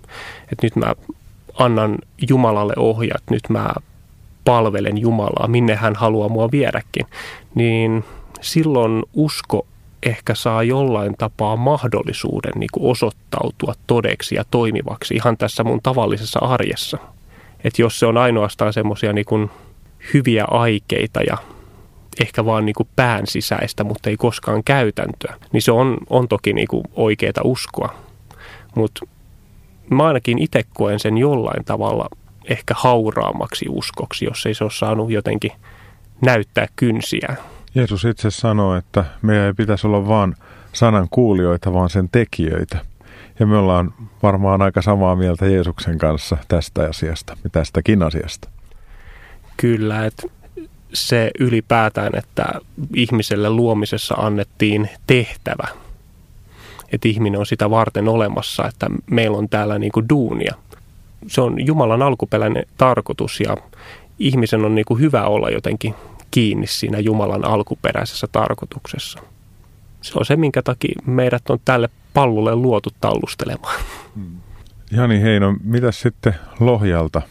Että 0.52 0.66
nyt 0.66 0.76
mä 0.76 0.94
annan 1.60 1.98
Jumalalle 2.30 2.74
ohjat, 2.78 3.24
nyt 3.30 3.50
mä 3.50 3.70
palvelen 4.48 4.98
Jumalaa, 4.98 5.48
minne 5.48 5.76
hän 5.76 5.96
haluaa 5.96 6.30
mua 6.30 6.52
viedäkin, 6.52 7.06
niin 7.56 8.04
silloin 8.42 9.04
usko 9.14 9.68
ehkä 10.04 10.36
saa 10.36 10.64
jollain 10.64 11.16
tapaa 11.18 11.56
mahdollisuuden 11.56 12.52
niin 12.56 12.70
kuin 12.72 12.92
osoittautua 12.92 13.74
todeksi 13.88 14.36
ja 14.36 14.44
toimivaksi 14.52 15.16
ihan 15.16 15.38
tässä 15.38 15.64
mun 15.64 15.80
tavallisessa 15.84 16.40
arjessa. 16.40 16.98
Että 17.64 17.82
jos 17.82 18.00
se 18.00 18.06
on 18.06 18.18
ainoastaan 18.18 18.74
semmoisia 18.74 19.14
niin 19.14 19.52
hyviä 20.14 20.46
aikeita 20.52 21.22
ja 21.22 21.38
ehkä 22.22 22.46
vaan 22.46 22.66
niin 22.66 22.76
kuin 22.76 22.90
pään 22.96 23.28
sisäistä, 23.28 23.84
mutta 23.84 24.10
ei 24.10 24.18
koskaan 24.18 24.64
käytäntöä, 24.64 25.36
niin 25.52 25.62
se 25.62 25.72
on, 25.72 25.98
on 26.10 26.28
toki 26.28 26.54
niin 26.54 26.68
kuin 26.68 26.84
oikeaa 26.96 27.42
uskoa. 27.44 27.94
Mutta 28.76 29.08
mä 29.90 30.08
ainakin 30.08 30.40
itse 30.40 30.64
koen 30.74 31.00
sen 31.00 31.18
jollain 31.18 31.66
tavalla 31.66 32.10
ehkä 32.48 32.74
hauraammaksi 32.78 33.66
uskoksi, 33.70 34.26
jos 34.26 34.46
ei 34.46 34.54
se 34.54 34.64
ole 34.64 34.72
saanut 34.72 35.12
jotenkin 35.12 35.52
näyttää 36.22 36.68
kynsiä. 36.76 37.36
Jeesus 37.76 38.06
itse 38.06 38.32
sanoo, 38.32 38.76
että 38.76 39.06
meidän 39.22 39.46
ei 39.46 39.54
pitäisi 39.54 39.88
olla 39.88 40.08
vain 40.08 40.36
sanan 40.74 41.08
kuulijoita, 41.12 41.74
vaan 41.74 41.90
sen 41.90 42.10
tekijöitä. 42.12 42.78
Ja 43.40 43.46
me 43.46 43.58
ollaan 43.58 43.94
varmaan 44.24 44.62
aika 44.62 44.82
samaa 44.82 45.16
mieltä 45.16 45.46
Jeesuksen 45.46 45.98
kanssa 45.98 46.38
tästä 46.48 46.88
asiasta 46.90 47.38
ja 47.44 47.50
tästäkin 47.50 48.04
asiasta. 48.04 48.50
Kyllä, 49.58 50.06
että 50.06 50.28
se 50.94 51.32
ylipäätään, 51.40 52.16
että 52.16 52.46
ihmiselle 52.96 53.50
luomisessa 53.50 54.16
annettiin 54.16 54.90
tehtävä. 55.08 55.68
Että 56.92 57.08
ihminen 57.08 57.40
on 57.40 57.46
sitä 57.46 57.70
varten 57.70 58.08
olemassa, 58.08 58.68
että 58.68 58.88
meillä 59.12 59.38
on 59.38 59.50
täällä 59.50 59.80
niin 59.80 59.92
kuin 59.92 60.10
duunia– 60.10 60.56
se 61.28 61.42
on 61.42 61.66
Jumalan 61.66 62.02
alkuperäinen 62.02 62.64
tarkoitus 62.78 63.40
ja 63.40 63.58
ihmisen 64.20 64.66
on 64.66 64.76
niin 64.76 64.86
kuin 64.86 65.00
hyvä 65.00 65.24
olla 65.24 65.50
jotenkin 65.50 65.96
kiinni 66.32 66.68
siinä 66.68 67.00
Jumalan 67.00 67.46
alkuperäisessä 67.46 68.28
tarkoituksessa. 68.32 69.20
Se 70.02 70.14
on 70.16 70.26
se, 70.26 70.36
minkä 70.36 70.62
takia 70.62 71.02
meidät 71.06 71.50
on 71.50 71.60
tälle 71.66 71.90
pallulle 72.14 72.56
luotu 72.56 72.90
tallustelemaan. 73.02 73.80
Hmm. 74.16 74.38
Jani 74.92 75.22
Heino, 75.22 75.56
mitä 75.64 75.92
sitten 75.92 76.36
Lohjalta? 76.60 77.22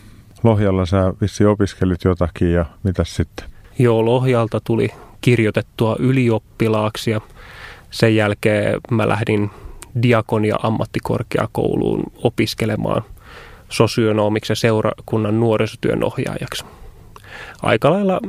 Lohjalla 0.42 0.87
sä 0.87 1.12
vissi 1.20 1.44
opiskelit 1.44 2.05
jotakin 2.05 2.53
ja 2.53 2.64
mitä 2.83 3.05
sitten? 3.05 3.46
Joo, 3.79 4.05
Lohjalta 4.05 4.61
tuli 4.64 4.88
kirjoitettua 5.20 5.96
ylioppilaaksi 5.99 7.11
ja 7.11 7.20
sen 7.90 8.16
jälkeen 8.16 8.81
mä 8.90 9.09
lähdin 9.09 9.51
diakonia 10.03 10.57
ammattikorkeakouluun 10.62 12.03
opiskelemaan– 12.22 13.03
sosionomiksi 13.68 14.52
ja 14.52 14.57
seurakunnan 14.57 15.40
nuorisotyön 15.40 16.05
ohjaajaksi. 16.05 16.64
Aika 17.62 17.92
lailla 17.92 18.20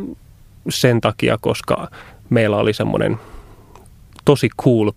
sen 0.70 1.02
takia, 1.02 1.38
koska 1.42 1.88
meillä 2.30 2.58
oli 2.58 2.74
semmoinen 2.74 3.18
tosi 4.26 4.50
cool 4.62 4.92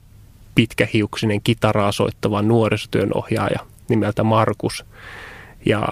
pitkähiuksinen 0.54 1.40
kitaraa 1.44 1.92
soittava 1.92 2.42
nuorisotyön 2.42 3.10
ohjaaja 3.14 3.58
nimeltä 3.88 4.24
Markus. 4.24 4.84
Ja 5.66 5.88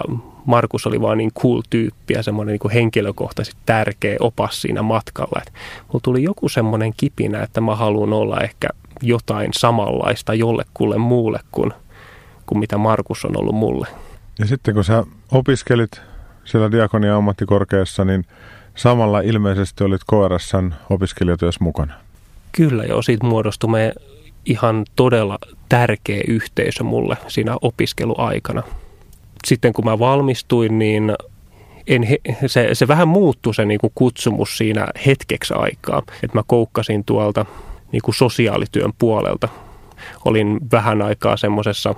Markus 0.47 0.87
oli 0.87 1.01
vaan 1.01 1.19
niin 1.19 1.33
cool 1.33 1.63
tyyppi 1.71 2.15
ja 2.15 2.23
semmoinen 2.23 2.59
niin 2.63 2.73
henkilökohtaisesti 2.73 3.61
tärkeä 3.67 4.17
opas 4.21 4.63
siinä 4.63 4.83
matkalla. 4.83 5.43
Et 5.47 5.53
mulla 5.89 6.01
tuli 6.03 6.23
joku 6.23 6.49
semmoinen 6.49 6.93
kipinä, 6.97 7.43
että 7.43 7.61
mä 7.61 7.77
haluan 7.77 8.13
olla 8.13 8.41
ehkä 8.41 8.69
jotain 9.03 9.51
samanlaista 9.55 10.35
jollekulle 10.35 10.99
muulle 10.99 11.41
kuin, 11.53 11.73
kuin 12.47 12.59
mitä 12.59 12.79
Markus 12.79 13.25
on 13.25 13.37
ollut 13.41 13.55
mulle. 13.55 13.89
Ja 14.39 14.47
sitten 14.47 14.75
kun 14.75 14.85
sä 14.85 15.05
opiskelit 15.33 16.01
siellä 16.45 16.73
Diakonia 16.73 17.17
ammattikorkeassa, 17.17 18.05
niin 18.05 18.25
samalla 18.75 19.21
ilmeisesti 19.21 19.85
olit 19.85 20.01
KRSn 20.11 20.73
opiskelijatyössä 20.91 21.65
mukana. 21.65 21.95
Kyllä 22.53 22.85
joo, 22.85 23.03
siitä 23.03 23.27
muodostui 23.27 23.71
me 23.71 23.93
ihan 24.45 24.85
todella 24.97 25.39
tärkeä 25.69 26.21
yhteisö 26.29 26.85
mulle 26.85 27.17
siinä 27.29 27.57
opiskeluaikana. 27.63 28.63
Sitten 29.47 29.73
kun 29.73 29.85
mä 29.85 29.99
valmistuin, 29.99 30.79
niin 30.79 31.13
en 31.87 32.03
he, 32.03 32.19
se, 32.47 32.69
se 32.73 32.89
vähän 32.89 33.09
muuttui 33.09 33.55
se 33.55 33.65
niin 33.65 33.81
kuin 33.81 33.93
kutsumus 33.95 34.59
siinä 34.59 34.87
hetkeksi 35.07 35.55
aikaa. 35.55 36.03
Että 36.23 36.39
mä 36.39 36.43
koukkasin 36.47 37.05
tuolta 37.05 37.47
niin 37.93 38.03
kuin 38.05 38.15
sosiaalityön 38.15 38.93
puolelta 38.99 39.49
olin 40.25 40.59
vähän 40.73 41.03
aikaa 41.03 41.37
semmoisessa 41.37 41.95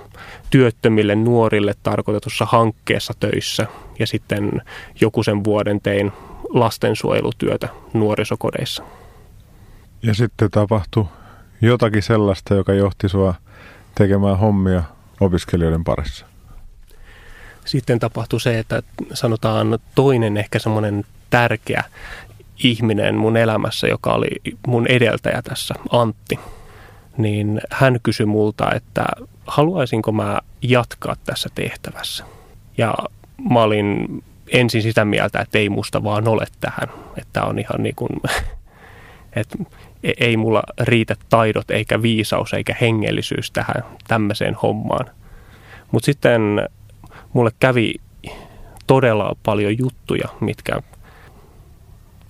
työttömille 0.49 1.15
nuorille 1.15 1.73
tarkoitetussa 1.83 2.45
hankkeessa 2.45 3.13
töissä 3.19 3.67
ja 3.99 4.07
sitten 4.07 4.61
joku 5.01 5.23
sen 5.23 5.43
vuoden 5.43 5.81
tein 5.81 6.11
lastensuojelutyötä 6.49 7.69
nuorisokodeissa. 7.93 8.83
Ja 10.03 10.13
sitten 10.13 10.51
tapahtui 10.51 11.05
jotakin 11.61 12.03
sellaista, 12.03 12.55
joka 12.55 12.73
johti 12.73 13.09
sua 13.09 13.33
tekemään 13.95 14.37
hommia 14.37 14.83
opiskelijoiden 15.19 15.83
parissa. 15.83 16.25
Sitten 17.65 17.99
tapahtui 17.99 18.41
se, 18.41 18.59
että 18.59 18.83
sanotaan 19.13 19.79
toinen 19.95 20.37
ehkä 20.37 20.59
semmoinen 20.59 21.05
tärkeä 21.29 21.83
ihminen 22.63 23.15
mun 23.15 23.37
elämässä, 23.37 23.87
joka 23.87 24.13
oli 24.13 24.29
mun 24.67 24.87
edeltäjä 24.87 25.41
tässä, 25.41 25.75
Antti– 25.91 26.39
niin 27.17 27.61
hän 27.71 27.99
kysyi 28.03 28.25
multa, 28.25 28.71
että 28.73 29.05
haluaisinko 29.47 30.11
mä 30.11 30.39
jatkaa 30.61 31.15
tässä 31.25 31.49
tehtävässä. 31.55 32.25
Ja 32.77 32.93
mä 33.49 33.63
olin 33.63 34.07
ensin 34.47 34.81
sitä 34.81 35.05
mieltä, 35.05 35.39
että 35.39 35.57
ei 35.57 35.69
musta 35.69 36.03
vaan 36.03 36.27
ole 36.27 36.45
tähän. 36.59 36.89
Että 37.17 37.43
on 37.43 37.59
ihan 37.59 37.83
niin 37.83 37.95
kuin, 37.95 38.09
että 39.35 39.57
e- 40.03 40.13
ei 40.17 40.37
mulla 40.37 40.63
riitä 40.81 41.15
taidot 41.29 41.71
eikä 41.71 42.01
viisaus 42.01 42.53
eikä 42.53 42.75
hengellisyys 42.81 43.51
tähän 43.51 43.83
tämmöiseen 44.07 44.55
hommaan. 44.55 45.05
Mutta 45.91 46.05
sitten 46.05 46.69
mulle 47.33 47.51
kävi 47.59 47.93
todella 48.87 49.35
paljon 49.43 49.77
juttuja, 49.77 50.27
mitkä 50.39 50.81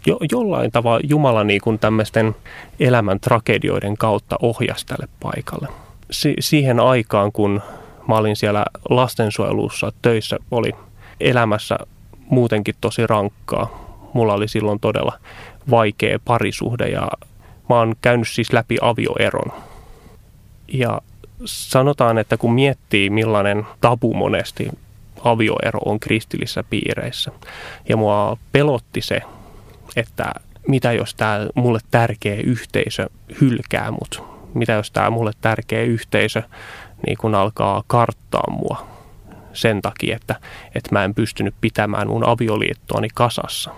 jo, 0.06 0.18
jollain 0.32 0.72
tavalla 0.72 1.00
Jumala 1.04 1.44
niin 1.44 1.62
kuin 1.62 1.80
tämmöisten 1.80 2.36
elämän 2.80 3.20
tragedioiden 3.20 3.98
kautta 3.98 4.36
ohjasi 4.42 4.86
tälle 4.86 5.08
paikalle. 5.20 5.68
Si- 6.12 6.36
siihen 6.40 6.80
aikaan, 6.80 7.32
kun 7.32 7.62
mä 8.08 8.16
olin 8.16 8.36
siellä 8.36 8.66
lastensuojelussa 8.90 9.92
töissä, 10.02 10.38
oli 10.52 10.72
elämässä 11.20 11.78
muutenkin 12.30 12.76
tosi 12.82 13.08
rankkaa. 13.08 13.82
Mulla 14.14 14.34
oli 14.34 14.48
silloin 14.48 14.80
todella 14.80 15.14
vaikea 15.70 16.20
parisuhde 16.26 16.88
ja 16.88 17.08
mä 17.70 17.76
oon 17.76 17.96
käynyt 18.02 18.28
siis 18.28 18.54
läpi 18.54 18.78
avioeron. 18.82 19.52
Ja 20.68 21.02
sanotaan, 21.46 22.18
että 22.18 22.38
kun 22.38 22.54
miettii 22.54 23.10
millainen 23.10 23.66
tabu 23.82 24.14
monesti 24.14 24.70
avioero 25.24 25.80
on 25.86 26.00
kristillisissä 26.00 26.64
piireissä. 26.70 27.32
Ja 27.90 27.98
mua 27.98 28.38
pelotti 28.52 29.02
se, 29.02 29.22
että 29.96 30.34
mitä 30.68 30.92
jos 30.92 31.16
tämä 31.16 31.48
mulle 31.56 31.80
tärkeä 31.92 32.36
yhteisö 32.36 33.10
hylkää 33.42 33.92
mut. 33.92 34.24
Mitä 34.54 34.74
jos 34.74 34.92
tämä 34.92 35.10
mulle 35.10 35.32
tärkeä 35.42 35.82
yhteisö 35.82 36.44
niin 37.08 37.18
kun 37.18 37.36
alkaa 37.36 37.84
karttaa 37.88 38.50
mua 38.50 38.88
sen 39.54 39.82
takia, 39.82 40.16
että, 40.16 40.36
että 40.76 40.90
mä 40.92 41.04
en 41.04 41.16
pystynyt 41.16 41.56
pitämään 41.62 42.08
mun 42.08 42.28
avioliittoani 42.28 43.08
kasassa. 43.14 43.72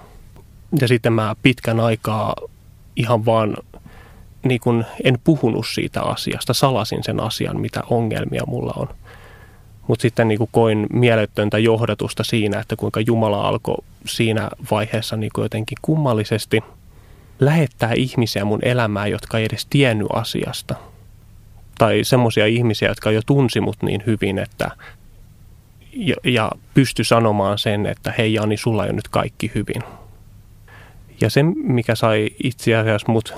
Ja 0.81 0.87
sitten 0.87 1.13
mä 1.13 1.35
pitkän 1.41 1.79
aikaa 1.79 2.35
ihan 2.95 3.25
vaan 3.25 3.57
niin 4.43 4.59
kun 4.59 4.85
en 5.03 5.17
puhunut 5.23 5.67
siitä 5.67 6.01
asiasta, 6.01 6.53
salasin 6.53 7.03
sen 7.03 7.19
asian, 7.19 7.59
mitä 7.59 7.83
ongelmia 7.89 8.43
mulla 8.47 8.73
on. 8.75 8.87
Mutta 9.87 10.01
sitten 10.01 10.27
niin 10.27 10.39
koin 10.51 10.87
mieletöntä 10.93 11.57
johdatusta 11.57 12.23
siinä, 12.23 12.59
että 12.59 12.75
kuinka 12.75 12.99
Jumala 12.99 13.47
alkoi 13.47 13.83
siinä 14.05 14.49
vaiheessa 14.71 15.15
niin 15.15 15.31
jotenkin 15.37 15.77
kummallisesti 15.81 16.63
lähettää 17.39 17.93
ihmisiä 17.93 18.45
mun 18.45 18.59
elämään, 18.61 19.11
jotka 19.11 19.37
ei 19.37 19.45
edes 19.45 19.65
tiennyt 19.65 20.07
asiasta. 20.13 20.75
Tai 21.77 21.99
semmoisia 22.03 22.45
ihmisiä, 22.45 22.87
jotka 22.87 23.11
jo 23.11 23.21
tunsi 23.25 23.61
mut 23.61 23.77
niin 23.81 24.03
hyvin, 24.05 24.39
että 24.39 24.71
ja, 25.93 26.15
ja 26.23 26.51
pysty 26.73 27.03
sanomaan 27.03 27.57
sen, 27.57 27.85
että 27.85 28.13
hei 28.17 28.33
Jani, 28.33 28.57
sulla 28.57 28.83
on 28.83 28.95
nyt 28.95 29.07
kaikki 29.07 29.51
hyvin. 29.55 29.83
Ja 31.21 31.29
se, 31.29 31.43
mikä 31.63 31.95
sai 31.95 32.29
itse 32.43 32.75
asiassa 32.75 33.11
mut 33.11 33.33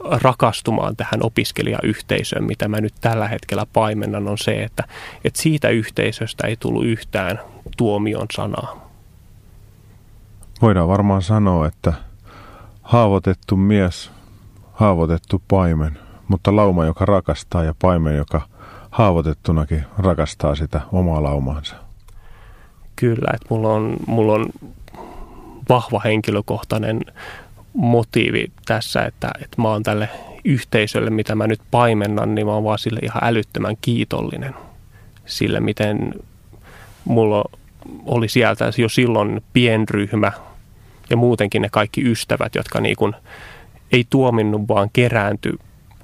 rakastumaan 0.00 0.96
tähän 0.96 1.22
opiskelijayhteisöön, 1.22 2.44
mitä 2.44 2.68
mä 2.68 2.80
nyt 2.80 2.94
tällä 3.00 3.28
hetkellä 3.28 3.66
paimennan, 3.72 4.28
on 4.28 4.38
se, 4.38 4.62
että, 4.62 4.84
että 5.24 5.42
siitä 5.42 5.68
yhteisöstä 5.68 6.46
ei 6.46 6.56
tullut 6.56 6.84
yhtään 6.84 7.40
tuomion 7.76 8.26
sanaa. 8.34 8.88
Voidaan 10.62 10.88
varmaan 10.88 11.22
sanoa, 11.22 11.66
että 11.66 11.92
haavoitettu 12.82 13.56
mies, 13.56 14.10
haavoitettu 14.72 15.42
paimen, 15.48 15.98
mutta 16.28 16.56
lauma, 16.56 16.84
joka 16.84 17.04
rakastaa 17.04 17.64
ja 17.64 17.74
paimen, 17.82 18.16
joka 18.16 18.40
haavoitettunakin 18.90 19.84
rakastaa 19.98 20.54
sitä 20.54 20.80
omaa 20.92 21.22
laumaansa. 21.22 21.76
Kyllä, 22.96 23.30
että 23.34 23.46
mulla 23.50 23.72
on, 23.72 23.96
mulla 24.06 24.32
on 24.32 24.46
vahva 25.68 26.00
henkilökohtainen 26.04 27.00
motiivi 27.78 28.52
tässä, 28.66 29.04
että, 29.04 29.30
että 29.42 29.62
mä 29.62 29.68
oon 29.68 29.82
tälle 29.82 30.08
yhteisölle, 30.44 31.10
mitä 31.10 31.34
mä 31.34 31.46
nyt 31.46 31.60
paimennan, 31.70 32.34
niin 32.34 32.46
mä 32.46 32.52
oon 32.52 32.64
vaan 32.64 32.78
sille 32.78 33.00
ihan 33.02 33.24
älyttömän 33.24 33.76
kiitollinen 33.80 34.54
sille, 35.26 35.60
miten 35.60 36.14
mulla 37.04 37.44
oli 38.06 38.28
sieltä 38.28 38.70
jo 38.78 38.88
silloin 38.88 39.42
pienryhmä 39.52 40.32
ja 41.10 41.16
muutenkin 41.16 41.62
ne 41.62 41.68
kaikki 41.68 42.10
ystävät, 42.10 42.54
jotka 42.54 42.80
niin 42.80 42.96
kuin 42.96 43.14
ei 43.92 44.06
tuominnut, 44.10 44.68
vaan 44.68 44.90
kerääntyi 44.92 45.52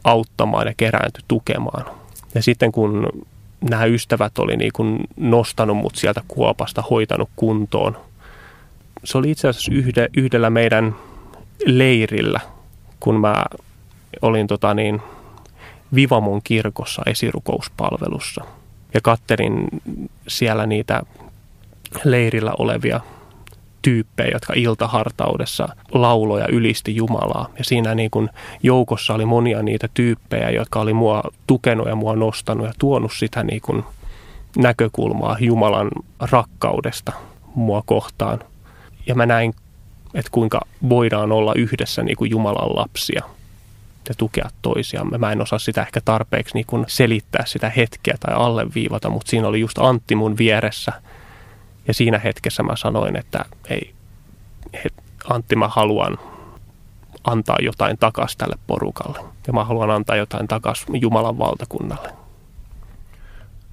auttamaan 0.04 0.66
ja 0.66 0.74
kerääntyi 0.76 1.24
tukemaan. 1.28 1.84
Ja 2.34 2.42
sitten 2.42 2.72
kun 2.72 3.08
nämä 3.70 3.84
ystävät 3.84 4.38
oli 4.38 4.56
niin 4.56 4.72
kuin 4.72 4.98
nostanut 5.16 5.76
mut 5.76 5.96
sieltä 5.96 6.22
kuopasta, 6.28 6.82
hoitanut 6.90 7.30
kuntoon, 7.37 7.96
se 9.04 9.18
oli 9.18 9.30
itse 9.30 9.48
asiassa 9.48 9.72
yhde, 9.74 10.08
yhdellä 10.16 10.50
meidän 10.50 10.94
leirillä, 11.66 12.40
kun 13.00 13.20
mä 13.20 13.44
olin 14.22 14.46
tota 14.46 14.74
niin, 14.74 15.02
Vivamon 15.94 16.40
kirkossa 16.44 17.02
esirukouspalvelussa. 17.06 18.44
Ja 18.94 19.00
katterin 19.00 19.68
siellä 20.28 20.66
niitä 20.66 21.02
leirillä 22.04 22.52
olevia 22.58 23.00
tyyppejä, 23.82 24.30
jotka 24.32 24.52
iltahartaudessa 24.56 25.68
lauloja 25.92 26.46
ylisti 26.48 26.96
Jumalaa. 26.96 27.48
Ja 27.58 27.64
siinä 27.64 27.94
niin 27.94 28.10
kuin 28.10 28.30
joukossa 28.62 29.14
oli 29.14 29.24
monia 29.24 29.62
niitä 29.62 29.88
tyyppejä, 29.94 30.50
jotka 30.50 30.80
oli 30.80 30.92
mua 30.92 31.22
tukenut 31.46 31.88
ja 31.88 31.94
mua 31.94 32.16
nostanut 32.16 32.66
ja 32.66 32.72
tuonut 32.78 33.12
sitä 33.12 33.44
niin 33.44 33.60
kuin 33.60 33.84
näkökulmaa 34.56 35.36
Jumalan 35.40 35.90
rakkaudesta 36.20 37.12
mua 37.54 37.82
kohtaan. 37.86 38.38
Ja 39.06 39.14
mä 39.14 39.26
näin 39.26 39.54
että 40.14 40.31
kuinka 40.33 40.61
voidaan 40.88 41.33
olla 41.33 41.53
yhdessä 41.55 42.03
niin 42.03 42.16
kuin 42.16 42.31
Jumalan 42.31 42.77
lapsia 42.77 43.22
ja 44.09 44.14
tukea 44.14 44.50
toisiamme. 44.62 45.18
Mä 45.18 45.33
en 45.33 45.42
osaa 45.42 45.59
sitä 45.59 45.83
ehkä 45.83 46.00
tarpeeksi 46.05 46.55
niin 46.55 46.66
kuin 46.66 46.85
selittää 46.88 47.46
sitä 47.46 47.70
hetkeä 47.70 48.14
tai 48.20 48.35
alleviivata, 48.35 49.11
mutta 49.11 49.31
siinä 49.31 49.48
oli 49.48 49.61
just 49.61 49.79
Antti 49.79 50.14
mun 50.14 50.38
vieressä. 50.38 50.92
Ja 51.88 51.94
siinä 51.94 52.18
hetkessä 52.18 52.62
mä 52.62 52.77
sanoin, 52.77 53.16
että 53.16 53.44
ei, 53.68 53.94
Antti 55.31 55.57
mä 55.57 55.68
haluan 55.68 56.18
antaa 57.24 57.57
jotain 57.62 57.98
takas 57.98 58.37
tälle 58.37 58.57
porukalle. 58.66 59.18
Ja 59.46 59.53
mä 59.53 59.64
haluan 59.64 59.90
antaa 59.90 60.16
jotain 60.16 60.48
takas 60.48 60.87
Jumalan 61.00 61.38
valtakunnalle. 61.38 62.12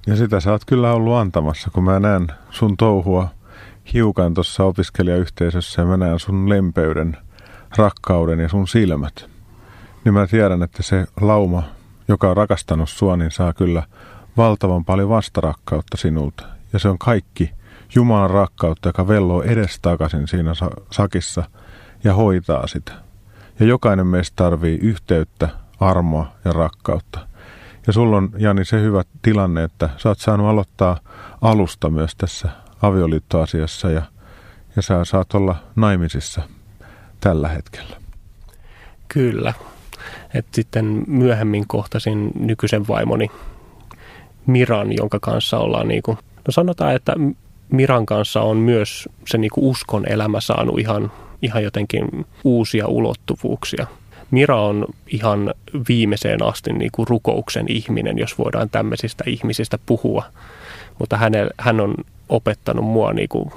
Ja 0.06 0.16
sitä 0.16 0.40
sä 0.40 0.52
oot 0.52 0.64
kyllä 0.64 0.92
ollut 0.92 1.14
antamassa, 1.14 1.70
kun 1.70 1.84
mä 1.84 2.00
näen 2.00 2.26
sun 2.50 2.76
touhua– 2.76 3.28
hiukan 3.92 4.34
tuossa 4.34 4.64
opiskelijayhteisössä 4.64 5.82
ja 5.82 5.86
mä 5.86 5.96
näen 5.96 6.18
sun 6.18 6.48
lempeyden, 6.48 7.16
rakkauden 7.76 8.40
ja 8.40 8.48
sun 8.48 8.68
silmät, 8.68 9.26
niin 10.04 10.14
mä 10.14 10.26
tiedän, 10.26 10.62
että 10.62 10.82
se 10.82 11.06
lauma, 11.20 11.62
joka 12.08 12.30
on 12.30 12.36
rakastanut 12.36 12.88
sua, 12.88 13.16
niin 13.16 13.30
saa 13.30 13.52
kyllä 13.52 13.82
valtavan 14.36 14.84
paljon 14.84 15.08
vastarakkautta 15.08 15.96
sinulta. 15.96 16.44
Ja 16.72 16.78
se 16.78 16.88
on 16.88 16.98
kaikki 16.98 17.50
Jumalan 17.94 18.30
rakkautta, 18.30 18.88
joka 18.88 19.08
velloo 19.08 19.42
edestakaisin 19.42 20.28
siinä 20.28 20.52
sakissa 20.90 21.44
ja 22.04 22.14
hoitaa 22.14 22.66
sitä. 22.66 22.92
Ja 23.60 23.66
jokainen 23.66 24.06
meistä 24.06 24.36
tarvii 24.36 24.78
yhteyttä, 24.78 25.48
armoa 25.80 26.32
ja 26.44 26.52
rakkautta. 26.52 27.20
Ja 27.86 27.92
sulla 27.92 28.16
on, 28.16 28.30
Jani, 28.38 28.64
se 28.64 28.80
hyvä 28.80 29.02
tilanne, 29.22 29.64
että 29.64 29.90
sä 29.96 30.08
oot 30.08 30.18
saanut 30.18 30.46
aloittaa 30.46 30.98
alusta 31.40 31.90
myös 31.90 32.14
tässä 32.16 32.48
avioliittoasiassa 32.82 33.90
ja, 33.90 34.02
ja 34.76 34.82
sä 34.82 35.04
saat 35.04 35.34
olla 35.34 35.56
naimisissa 35.76 36.42
tällä 37.20 37.48
hetkellä. 37.48 37.96
Kyllä. 39.08 39.54
Et 40.34 40.46
sitten 40.52 41.04
myöhemmin 41.06 41.64
kohtasin 41.66 42.30
nykyisen 42.38 42.88
vaimoni 42.88 43.30
Miran, 44.46 44.92
jonka 44.96 45.18
kanssa 45.20 45.58
ollaan 45.58 45.88
niin 45.88 46.02
kuin, 46.02 46.16
no 46.16 46.50
sanotaan, 46.50 46.94
että 46.94 47.12
Miran 47.70 48.06
kanssa 48.06 48.40
on 48.40 48.56
myös 48.56 49.08
se 49.26 49.38
niin 49.38 49.50
kuin 49.50 49.64
uskon 49.64 50.08
elämä 50.08 50.40
saanut 50.40 50.78
ihan, 50.78 51.12
ihan 51.42 51.62
jotenkin 51.62 52.26
uusia 52.44 52.86
ulottuvuuksia. 52.86 53.86
Mira 54.30 54.62
on 54.62 54.86
ihan 55.06 55.54
viimeiseen 55.88 56.42
asti 56.42 56.72
niin 56.72 56.90
kuin 56.92 57.08
rukouksen 57.08 57.66
ihminen, 57.68 58.18
jos 58.18 58.38
voidaan 58.38 58.70
tämmöisistä 58.70 59.24
ihmisistä 59.26 59.78
puhua. 59.86 60.24
Mutta 60.98 61.16
hänel, 61.16 61.50
hän 61.58 61.80
on 61.80 61.94
opettanut 62.32 62.84
mua 62.84 63.12
niin 63.12 63.28
kuin 63.28 63.50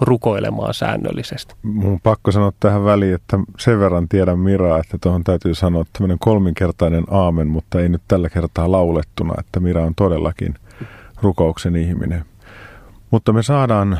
rukoilemaan 0.00 0.74
säännöllisesti. 0.74 1.54
Mun 1.62 2.00
pakko 2.00 2.32
sanoa 2.32 2.52
tähän 2.60 2.84
väliin, 2.84 3.14
että 3.14 3.38
sen 3.58 3.80
verran 3.80 4.08
tiedän 4.08 4.38
Miraa, 4.38 4.78
että 4.78 4.98
tuohon 5.00 5.24
täytyy 5.24 5.54
sanoa 5.54 5.84
tämmöinen 5.92 6.18
kolminkertainen 6.18 7.04
aamen, 7.10 7.48
mutta 7.48 7.80
ei 7.80 7.88
nyt 7.88 8.02
tällä 8.08 8.28
kertaa 8.28 8.72
laulettuna, 8.72 9.34
että 9.38 9.60
Mira 9.60 9.82
on 9.82 9.94
todellakin 9.94 10.54
rukouksen 11.22 11.76
ihminen. 11.76 12.24
Mutta 13.10 13.32
me 13.32 13.42
saadaan 13.42 13.98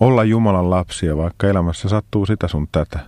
olla 0.00 0.24
Jumalan 0.24 0.70
lapsia, 0.70 1.16
vaikka 1.16 1.46
elämässä 1.46 1.88
sattuu 1.88 2.26
sitä 2.26 2.48
sun 2.48 2.68
tätä. 2.72 2.98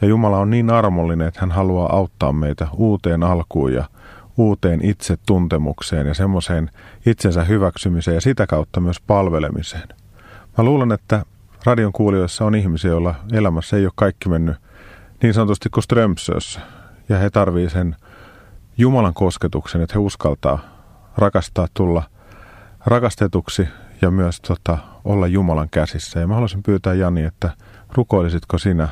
Ja 0.00 0.08
Jumala 0.08 0.38
on 0.38 0.50
niin 0.50 0.70
armollinen, 0.70 1.28
että 1.28 1.40
hän 1.40 1.50
haluaa 1.50 1.96
auttaa 1.96 2.32
meitä 2.32 2.68
uuteen 2.76 3.22
alkuun 3.22 3.72
ja 3.72 3.84
uuteen 4.36 4.84
itsetuntemukseen 4.84 6.06
ja 6.06 6.14
semmoiseen 6.14 6.70
itsensä 7.06 7.44
hyväksymiseen 7.44 8.14
ja 8.14 8.20
sitä 8.20 8.46
kautta 8.46 8.80
myös 8.80 9.00
palvelemiseen. 9.00 9.88
Mä 10.58 10.64
luulen, 10.64 10.92
että 10.92 11.24
radion 11.64 11.92
kuulijoissa 11.92 12.44
on 12.44 12.54
ihmisiä, 12.54 12.90
joilla 12.90 13.14
elämässä 13.32 13.76
ei 13.76 13.84
ole 13.84 13.92
kaikki 13.94 14.28
mennyt 14.28 14.56
niin 15.22 15.34
sanotusti 15.34 15.68
kuin 15.70 15.84
Strömsössä. 15.84 16.60
Ja 17.08 17.18
he 17.18 17.30
tarvii 17.30 17.70
sen 17.70 17.96
Jumalan 18.78 19.14
kosketuksen, 19.14 19.80
että 19.80 19.94
he 19.94 19.98
uskaltaa 19.98 20.58
rakastaa 21.16 21.68
tulla 21.74 22.02
rakastetuksi 22.86 23.68
ja 24.02 24.10
myös 24.10 24.40
tota, 24.40 24.78
olla 25.04 25.26
Jumalan 25.26 25.68
käsissä. 25.70 26.20
Ja 26.20 26.26
mä 26.26 26.34
haluaisin 26.34 26.62
pyytää 26.62 26.94
Jani, 26.94 27.24
että 27.24 27.50
rukoilisitko 27.94 28.58
sinä 28.58 28.88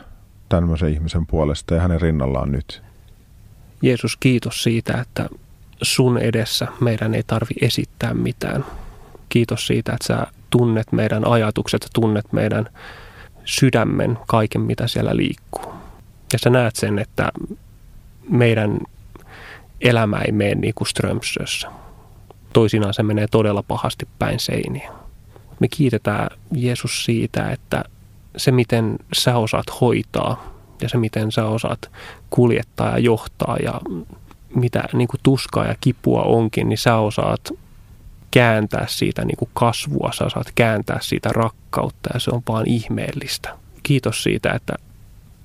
tämmöisen 0.48 0.88
ihmisen 0.88 1.26
puolesta 1.26 1.74
ja 1.74 1.80
hänen 1.80 2.00
rinnallaan 2.00 2.52
nyt? 2.52 2.83
Jeesus, 3.84 4.16
kiitos 4.16 4.62
siitä, 4.62 5.00
että 5.00 5.28
sun 5.82 6.18
edessä 6.18 6.68
meidän 6.80 7.14
ei 7.14 7.22
tarvi 7.26 7.54
esittää 7.60 8.14
mitään. 8.14 8.64
Kiitos 9.28 9.66
siitä, 9.66 9.92
että 9.92 10.06
sä 10.06 10.26
tunnet 10.50 10.92
meidän 10.92 11.26
ajatukset, 11.26 11.90
tunnet 11.94 12.32
meidän 12.32 12.68
sydämen, 13.44 14.18
kaiken 14.26 14.60
mitä 14.60 14.88
siellä 14.88 15.16
liikkuu. 15.16 15.74
Ja 16.32 16.38
sä 16.38 16.50
näet 16.50 16.76
sen, 16.76 16.98
että 16.98 17.32
meidän 18.28 18.78
elämä 19.80 20.18
ei 20.18 20.32
mene 20.32 20.54
niin 20.54 20.74
kuin 20.74 20.88
Strömsössä. 20.88 21.68
Toisinaan 22.52 22.94
se 22.94 23.02
menee 23.02 23.26
todella 23.30 23.62
pahasti 23.62 24.08
päin 24.18 24.40
seiniä. 24.40 24.92
Me 25.60 25.68
kiitetään 25.68 26.28
Jeesus 26.52 27.04
siitä, 27.04 27.50
että 27.50 27.84
se 28.36 28.50
miten 28.50 28.98
sä 29.14 29.36
osaat 29.36 29.80
hoitaa 29.80 30.53
ja 30.82 30.88
se 30.88 30.98
miten 30.98 31.32
sä 31.32 31.46
osaat 31.46 31.90
kuljettaa 32.30 32.90
ja 32.90 32.98
johtaa 32.98 33.56
ja 33.62 33.80
mitä 34.54 34.84
niin 34.92 35.08
kuin 35.08 35.20
tuskaa 35.22 35.66
ja 35.66 35.74
kipua 35.80 36.22
onkin, 36.22 36.68
niin 36.68 36.78
sä 36.78 36.96
osaat 36.96 37.52
kääntää 38.30 38.84
siitä 38.88 39.24
niin 39.24 39.37
kuin 39.37 39.50
kasvua, 39.54 40.10
sä 40.12 40.28
saat 40.28 40.46
kääntää 40.54 40.98
siitä 41.02 41.28
rakkautta 41.32 42.10
ja 42.14 42.20
se 42.20 42.30
on 42.30 42.42
vaan 42.48 42.68
ihmeellistä. 42.68 43.58
Kiitos 43.82 44.22
siitä, 44.22 44.52
että 44.52 44.74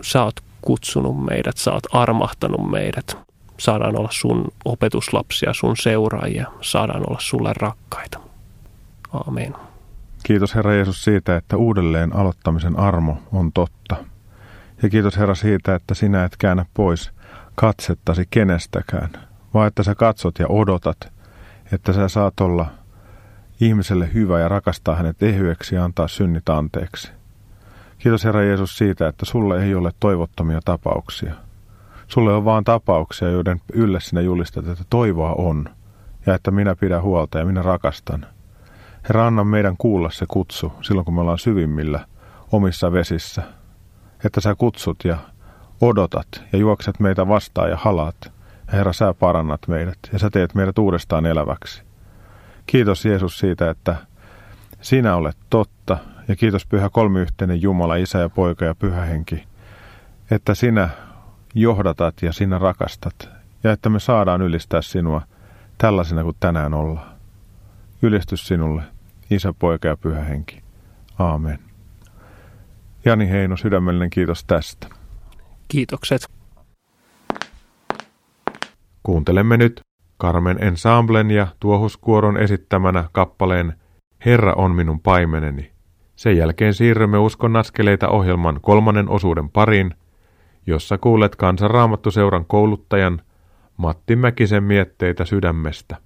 sä 0.02 0.24
oot 0.24 0.40
kutsunut 0.62 1.26
meidät, 1.26 1.58
sä 1.58 1.74
oot 1.74 1.88
armahtanut 1.92 2.72
meidät. 2.72 3.18
Saadaan 3.60 4.00
olla 4.00 4.10
sun 4.12 4.48
opetuslapsia, 4.66 5.54
sun 5.54 5.78
seuraajia, 5.78 6.48
saadaan 6.62 7.10
olla 7.10 7.20
sulle 7.22 7.54
rakkaita. 7.56 8.20
Aamen. 9.14 9.56
Kiitos 10.24 10.56
Herra 10.56 10.74
Jeesus 10.74 11.04
siitä, 11.04 11.38
että 11.38 11.58
uudelleen 11.58 12.16
aloittamisen 12.16 12.80
armo 12.80 13.18
on 13.32 13.52
totta. 13.52 13.96
Ja 14.84 14.90
kiitos 14.90 15.18
Herra 15.18 15.36
siitä, 15.36 15.76
että 15.76 15.94
sinä 15.94 16.24
et 16.24 16.38
käännä 16.38 16.66
pois 16.74 17.12
katsettasi 17.56 18.28
kenestäkään, 18.30 19.10
vaan 19.54 19.68
että 19.68 19.84
sä 19.84 19.96
katsot 19.96 20.40
ja 20.40 20.46
odotat, 20.50 20.98
että 21.72 21.94
sä 21.94 22.08
saat 22.08 22.40
olla 22.40 22.66
ihmiselle 23.62 24.14
hyvä 24.14 24.40
ja 24.40 24.48
rakastaa 24.48 24.96
hänet 24.96 25.24
ehyeksi 25.24 25.76
ja 25.76 25.84
antaa 25.84 26.08
synnit 26.08 26.50
anteeksi. 26.50 27.12
Kiitos 27.98 28.24
Herra 28.24 28.44
Jeesus 28.44 28.78
siitä, 28.78 29.08
että 29.08 29.26
sulle 29.26 29.64
ei 29.64 29.76
ole 29.76 29.92
toivottomia 30.00 30.60
tapauksia. 30.66 31.34
Sulle 32.08 32.34
on 32.34 32.46
vaan 32.46 32.64
tapauksia, 32.64 33.30
joiden 33.30 33.62
ylle 33.74 34.00
sinä 34.00 34.22
julistat, 34.22 34.68
että 34.68 34.84
toivoa 34.90 35.34
on 35.34 35.70
ja 36.26 36.36
että 36.36 36.52
minä 36.52 36.76
pidän 36.76 37.02
huolta 37.02 37.40
ja 37.40 37.46
minä 37.46 37.62
rakastan. 37.62 38.26
Herra, 39.04 39.28
anna 39.28 39.44
meidän 39.44 39.76
kuulla 39.78 40.10
se 40.12 40.26
kutsu 40.28 40.74
silloin, 40.82 41.06
kun 41.06 41.14
me 41.14 41.22
ollaan 41.22 41.40
syvimmillä 41.40 42.06
omissa 42.52 42.92
vesissä. 42.92 43.44
Että 44.26 44.42
sä 44.42 44.56
kutsut 44.56 45.04
ja 45.04 45.18
odotat 45.82 46.28
ja 46.54 46.60
juokset 46.60 47.00
meitä 47.00 47.28
vastaan 47.28 47.70
ja 47.70 47.78
halaat. 47.78 48.32
Herra, 48.72 48.94
sä 48.94 49.14
parannat 49.14 49.68
meidät 49.68 49.98
ja 50.14 50.20
sä 50.20 50.30
teet 50.30 50.56
meidät 50.56 50.78
uudestaan 50.78 51.26
eläväksi. 51.26 51.84
Kiitos 52.66 53.06
Jeesus 53.06 53.40
siitä, 53.40 53.70
että 53.70 53.96
sinä 54.82 55.16
olet 55.16 55.38
totta 55.50 55.98
ja 56.28 56.36
kiitos 56.36 56.66
Pyhä 56.66 56.90
Kolmiyhteinen 56.90 57.62
Jumala, 57.62 57.96
Isä 57.96 58.20
ja 58.20 58.30
Poika 58.30 58.66
ja 58.66 58.76
Pyhä 58.76 59.02
Henki, 59.02 59.44
että 60.32 60.56
sinä 60.56 60.90
johdatat 61.56 62.22
ja 62.22 62.34
sinä 62.34 62.58
rakastat 62.58 63.30
ja 63.64 63.72
että 63.72 63.90
me 63.90 64.00
saadaan 64.00 64.42
ylistää 64.42 64.82
sinua 64.82 65.22
tällaisena 65.78 66.24
kuin 66.24 66.36
tänään 66.40 66.74
ollaan. 66.74 67.10
Ylistys 68.02 68.48
sinulle, 68.48 68.84
Isä, 69.32 69.54
Poika 69.60 69.88
ja 69.88 69.98
Pyhä 69.98 70.24
Henki. 70.24 70.64
Aamen. 71.20 71.69
Jani 73.06 73.30
Heino, 73.30 73.58
sydämellinen 73.58 74.10
kiitos 74.10 74.46
tästä. 74.46 74.88
Kiitokset. 75.68 76.22
Kuuntelemme 79.04 79.58
nyt 79.58 79.82
Carmen 80.22 80.64
Ensemblen 80.64 81.32
ja 81.32 81.48
Tuohuskuoron 81.60 82.38
esittämänä 82.38 83.10
kappaleen 83.12 83.74
Herra 84.26 84.54
on 84.54 84.72
minun 84.72 85.00
paimeneni. 85.00 85.72
Sen 86.16 86.38
jälkeen 86.38 86.74
siirrymme 86.74 87.18
Uskon 87.18 87.56
askeleita 87.56 88.10
ohjelman 88.10 88.60
kolmannen 88.62 89.10
osuuden 89.10 89.50
pariin, 89.50 89.94
jossa 90.68 90.98
kuulet 90.98 91.36
kansanraamattuseuran 91.36 92.46
kouluttajan 92.46 93.22
Matti 93.78 94.16
Mäkisen 94.16 94.64
mietteitä 94.64 95.26
sydämestä. 95.26 95.98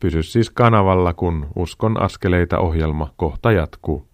Pysy 0.00 0.22
siis 0.22 0.50
kanavalla, 0.50 1.12
kun 1.14 1.46
Uskon 1.56 2.02
askeleita 2.02 2.58
ohjelma 2.58 3.12
kohta 3.16 3.52
jatkuu. 3.52 4.12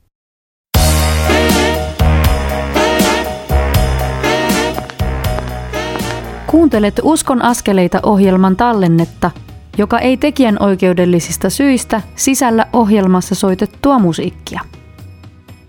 Kuuntelet 6.51 7.01
Uskon 7.03 7.43
askeleita 7.43 8.01
ohjelman 8.03 8.57
tallennetta, 8.57 9.31
joka 9.79 9.99
ei 9.99 10.17
tekijän 10.17 10.57
oikeudellisista 10.61 11.51
syistä 11.51 12.03
sisällä 12.17 12.67
ohjelmassa 12.73 13.35
soitettua 13.35 13.99
musiikkia. 13.99 14.61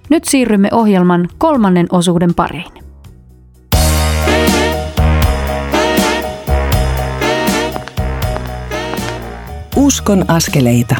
Nyt 0.09 0.25
siirrymme 0.25 0.69
ohjelman 0.71 1.29
kolmannen 1.37 1.87
osuuden 1.91 2.33
pariin. 2.33 2.71
Uskon 9.75 10.25
askeleita. 10.27 10.95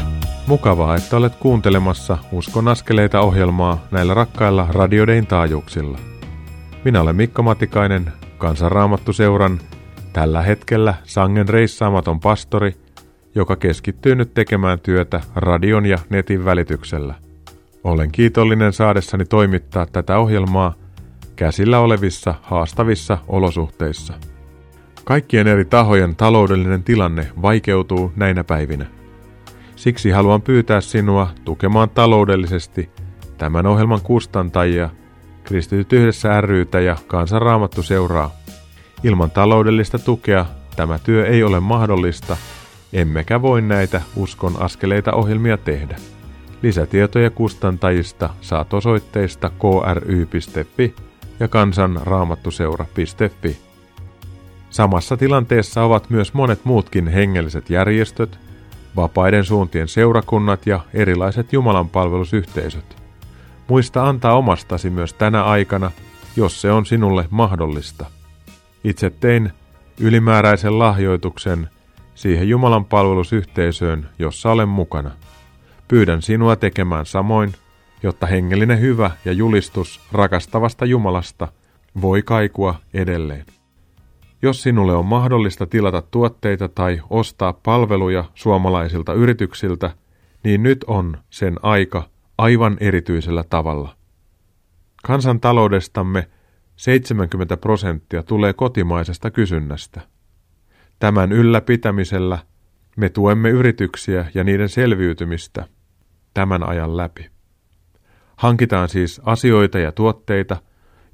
Mukavaa, 0.47 0.95
että 0.95 1.17
olet 1.17 1.35
kuuntelemassa 1.35 2.17
Uskon 2.31 2.67
askeleita 2.67 3.19
ohjelmaa 3.21 3.77
näillä 3.91 4.13
rakkailla 4.13 4.67
radiodein 4.71 5.27
taajuuksilla. 5.27 5.97
Minä 6.85 7.01
olen 7.01 7.15
Mikko 7.15 7.43
Matikainen, 7.43 8.13
kansanraamattuseuran 8.39 9.60
tällä 10.13 10.41
hetkellä 10.41 10.93
sangen 11.04 11.49
reissaamaton 11.49 12.19
pastori, 12.19 12.75
joka 13.36 13.56
keskittyy 13.56 14.15
nyt 14.15 14.34
tekemään 14.34 14.80
työtä 14.80 15.21
radion 15.36 15.86
ja 15.86 15.97
netin 16.10 16.45
välityksellä. 16.45 17.15
Olen 17.84 18.12
kiitollinen 18.12 18.73
saadessani 18.73 19.25
toimittaa 19.25 19.86
tätä 19.86 20.17
ohjelmaa 20.17 20.73
käsillä 21.36 21.80
olevissa 21.80 22.36
haastavissa 22.41 23.17
olosuhteissa. 23.28 24.13
Kaikkien 25.04 25.47
eri 25.47 25.65
tahojen 25.65 26.15
taloudellinen 26.15 26.84
tilanne 26.84 27.28
vaikeutuu 27.41 28.12
näinä 28.15 28.43
päivinä. 28.43 28.86
Siksi 29.75 30.10
haluan 30.10 30.41
pyytää 30.41 30.82
sinua 30.82 31.28
tukemaan 31.45 31.89
taloudellisesti 31.89 32.89
tämän 33.38 33.67
ohjelman 33.67 34.02
kustantajia, 34.02 34.89
Kristityt 35.49 35.93
yhdessä 35.93 36.41
rytä 36.41 36.79
ja 36.79 36.97
Kansanraamattu 37.07 37.83
seuraa. 37.83 38.31
Ilman 39.03 39.31
taloudellista 39.31 39.99
tukea 39.99 40.45
tämä 40.75 40.99
työ 40.99 41.27
ei 41.27 41.43
ole 41.43 41.59
mahdollista, 41.59 42.38
emmekä 42.93 43.41
voi 43.41 43.62
näitä 43.62 44.01
uskon 44.15 44.62
askeleita 44.62 45.13
ohjelmia 45.13 45.57
tehdä. 45.57 45.95
Lisätietoja 46.62 47.29
kustantajista 47.29 48.29
saat 48.41 48.73
osoitteista 48.73 49.49
kry.fi 49.49 50.95
ja 51.39 51.47
kansanraamattuseura.fi. 51.47 53.57
Samassa 54.69 55.17
tilanteessa 55.17 55.83
ovat 55.83 56.09
myös 56.09 56.33
monet 56.33 56.65
muutkin 56.65 57.07
hengelliset 57.07 57.69
järjestöt, 57.69 58.39
vapaiden 58.95 59.45
suuntien 59.45 59.88
seurakunnat 59.88 60.67
ja 60.67 60.79
erilaiset 60.93 61.53
jumalanpalvelusyhteisöt. 61.53 62.98
Muista 63.69 64.10
antaa 64.10 64.38
omastasi 64.38 64.89
myös 64.89 65.13
tänä 65.13 65.43
aikana, 65.43 65.91
jos 66.36 66.62
se 66.62 66.71
on 66.71 66.86
sinulle 66.86 67.25
mahdollista. 67.29 68.05
Itse 68.84 69.10
tein 69.10 69.51
ylimääräisen 69.99 70.79
lahjoituksen 70.79 71.70
siihen 72.15 72.49
Jumalan 72.49 72.86
palvelusyhteisöön, 72.86 74.09
jossa 74.20 74.51
olen 74.51 74.70
mukana. 74.70 75.11
Pyydän 75.88 76.22
sinua 76.22 76.55
tekemään 76.55 77.05
samoin, 77.05 77.53
jotta 78.03 78.26
hengellinen 78.26 78.80
hyvä 78.80 79.11
ja 79.26 79.32
julistus 79.32 80.01
rakastavasta 80.11 80.86
Jumalasta 80.86 81.47
voi 82.01 82.22
kaikua 82.22 82.76
edelleen. 82.93 83.45
Jos 84.41 84.63
sinulle 84.63 84.93
on 84.93 85.05
mahdollista 85.05 85.67
tilata 85.67 86.01
tuotteita 86.01 86.67
tai 86.67 87.01
ostaa 87.09 87.53
palveluja 87.53 88.24
suomalaisilta 88.36 89.13
yrityksiltä, 89.13 89.91
niin 90.43 90.63
nyt 90.63 90.84
on 90.88 91.17
sen 91.30 91.55
aika 91.63 92.03
aivan 92.39 92.77
erityisellä 92.79 93.43
tavalla. 93.49 93.95
Kansantaloudestamme 95.03 96.29
70 96.75 97.57
prosenttia 97.57 98.23
tulee 98.23 98.53
kotimaisesta 98.53 99.31
kysynnästä. 99.31 100.01
Tämän 100.99 101.31
ylläpitämisellä 101.31 102.39
me 102.97 103.09
tuemme 103.09 103.49
yrityksiä 103.49 104.25
ja 104.33 104.43
niiden 104.43 104.69
selviytymistä 104.69 105.67
tämän 106.33 106.69
ajan 106.69 106.97
läpi. 106.97 107.29
Hankitaan 108.35 108.89
siis 108.89 109.21
asioita 109.25 109.79
ja 109.79 109.91
tuotteita, 109.91 110.57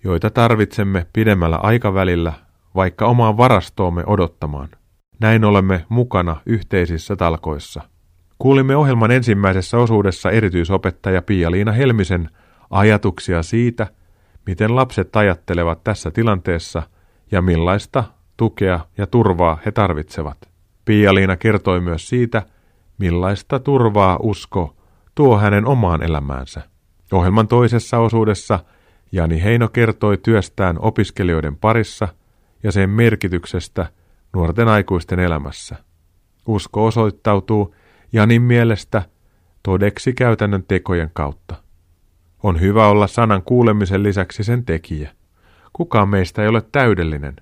joita 0.03 0.29
tarvitsemme 0.29 1.05
pidemmällä 1.13 1.57
aikavälillä 1.57 2.33
vaikka 2.75 3.05
omaan 3.05 3.37
varastoomme 3.37 4.03
odottamaan. 4.07 4.69
Näin 5.19 5.45
olemme 5.45 5.85
mukana 5.89 6.41
yhteisissä 6.45 7.15
talkoissa. 7.15 7.94
Kuulimme 8.39 8.75
ohjelman 8.75 9.11
ensimmäisessä 9.11 9.77
osuudessa 9.77 10.31
erityisopettaja 10.31 11.21
Pia-Liina 11.21 11.71
Helmisen 11.71 12.29
ajatuksia 12.69 13.43
siitä, 13.43 13.87
miten 14.45 14.75
lapset 14.75 15.15
ajattelevat 15.15 15.83
tässä 15.83 16.11
tilanteessa 16.11 16.83
ja 17.31 17.41
millaista 17.41 18.03
tukea 18.37 18.79
ja 18.97 19.07
turvaa 19.07 19.57
he 19.65 19.71
tarvitsevat. 19.71 20.37
Pia-Liina 20.85 21.37
kertoi 21.37 21.81
myös 21.81 22.09
siitä, 22.09 22.43
millaista 22.97 23.59
turvaa 23.59 24.17
usko 24.21 24.75
tuo 25.15 25.37
hänen 25.37 25.65
omaan 25.65 26.03
elämäänsä. 26.03 26.61
Ohjelman 27.13 27.47
toisessa 27.47 27.97
osuudessa 27.97 28.59
Jani 29.11 29.43
Heino 29.43 29.67
kertoi 29.67 30.17
työstään 30.17 30.77
opiskelijoiden 30.79 31.55
parissa 31.55 32.07
ja 32.63 32.71
sen 32.71 32.89
merkityksestä 32.89 33.87
nuorten 34.33 34.67
aikuisten 34.67 35.19
elämässä. 35.19 35.75
Usko 36.47 36.85
osoittautuu 36.85 37.75
Janin 38.15 38.41
mielestä 38.41 39.03
todeksi 39.63 40.13
käytännön 40.13 40.63
tekojen 40.67 41.09
kautta. 41.13 41.55
On 42.43 42.61
hyvä 42.61 42.87
olla 42.87 43.07
sanan 43.07 43.43
kuulemisen 43.43 44.03
lisäksi 44.03 44.43
sen 44.43 44.65
tekijä. 44.65 45.11
Kukaan 45.73 46.09
meistä 46.09 46.41
ei 46.41 46.47
ole 46.47 46.61
täydellinen. 46.71 47.35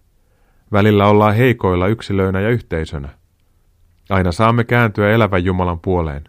Välillä 0.72 1.08
ollaan 1.08 1.36
heikoilla 1.36 1.88
yksilöinä 1.88 2.42
ja 2.42 2.50
yhteisönä. 2.50 3.10
Aina 4.10 4.32
saamme 4.32 4.64
kääntyä 4.64 5.12
elävän 5.12 5.46
Jumalan 5.46 5.80
puoleen. 5.80 6.24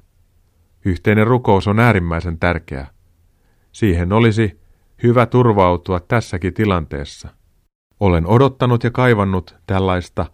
Yhteinen 0.84 1.26
rukous 1.26 1.68
on 1.68 1.78
äärimmäisen 1.78 2.38
tärkeää. 2.38 2.90
Siihen 3.72 4.12
olisi 4.12 4.60
hyvä 5.02 5.26
turvautua 5.26 6.00
tässäkin 6.00 6.54
tilanteessa. 6.54 7.28
Olen 8.00 8.26
odottanut 8.26 8.84
ja 8.84 8.90
kaivannut 8.90 9.56
tällaista 9.66 10.26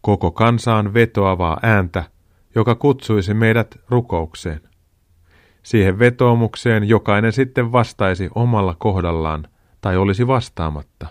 koko 0.00 0.30
kansaan 0.30 0.94
vetoavaa 0.94 1.58
ääntä, 1.62 2.04
joka 2.56 2.74
kutsuisi 2.74 3.34
meidät 3.34 3.80
rukoukseen. 3.88 4.60
Siihen 5.62 5.98
vetoomukseen 5.98 6.88
jokainen 6.88 7.32
sitten 7.32 7.72
vastaisi 7.72 8.30
omalla 8.34 8.76
kohdallaan 8.78 9.48
tai 9.80 9.96
olisi 9.96 10.26
vastaamatta. 10.26 11.06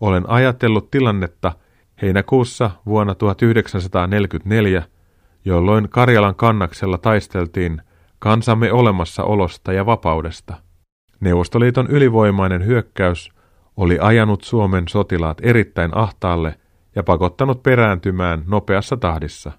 Olen 0.00 0.30
ajatellut 0.30 0.90
tilannetta 0.90 1.52
heinäkuussa 2.02 2.70
vuonna 2.86 3.14
1944, 3.14 4.82
jolloin 5.44 5.88
Karjalan 5.88 6.34
kannaksella 6.34 6.98
taisteltiin 6.98 7.82
kansamme 8.18 8.72
olemassaolosta 8.72 9.72
ja 9.72 9.86
vapaudesta. 9.86 10.54
Neuvostoliiton 11.20 11.86
ylivoimainen 11.86 12.66
hyökkäys 12.66 13.30
oli 13.76 13.98
ajanut 14.00 14.44
Suomen 14.44 14.88
sotilaat 14.88 15.38
erittäin 15.42 15.96
ahtaalle 15.96 16.58
ja 16.94 17.02
pakottanut 17.02 17.62
perääntymään 17.62 18.42
nopeassa 18.46 18.96
tahdissa. 18.96 19.52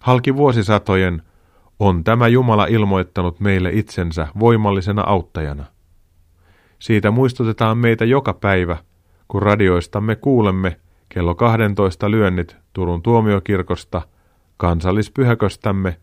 Halki 0.00 0.36
vuosisatojen 0.36 1.22
on 1.78 2.04
tämä 2.04 2.28
Jumala 2.28 2.66
ilmoittanut 2.66 3.40
meille 3.40 3.70
itsensä 3.72 4.26
voimallisena 4.38 5.02
auttajana. 5.02 5.64
Siitä 6.78 7.10
muistutetaan 7.10 7.78
meitä 7.78 8.04
joka 8.04 8.32
päivä, 8.32 8.76
kun 9.32 9.42
radioistamme 9.42 10.16
kuulemme 10.16 10.76
kello 11.08 11.34
12 11.34 12.10
lyönnit 12.10 12.56
Turun 12.72 13.02
tuomiokirkosta, 13.02 14.02
kansallispyhäköstämme, 14.56 15.96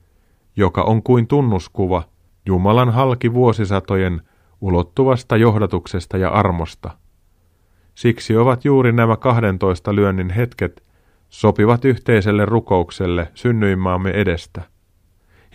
joka 0.56 0.82
on 0.82 1.04
kuin 1.04 1.28
tunnuskuva 1.28 2.04
Jumalan 2.46 2.90
halki 2.90 3.34
vuosisatojen 3.34 4.22
ulottuvasta 4.62 5.38
johdatuksesta 5.38 6.18
ja 6.18 6.30
armosta. 6.30 6.92
Siksi 7.96 8.38
ovat 8.38 8.66
juuri 8.66 8.92
nämä 8.92 9.18
12 9.18 9.96
lyönnin 9.96 10.30
hetket 10.30 10.84
sopivat 11.30 11.86
yhteiselle 11.86 12.46
rukoukselle 12.46 13.32
synnyinmaamme 13.34 14.10
edestä. 14.10 14.62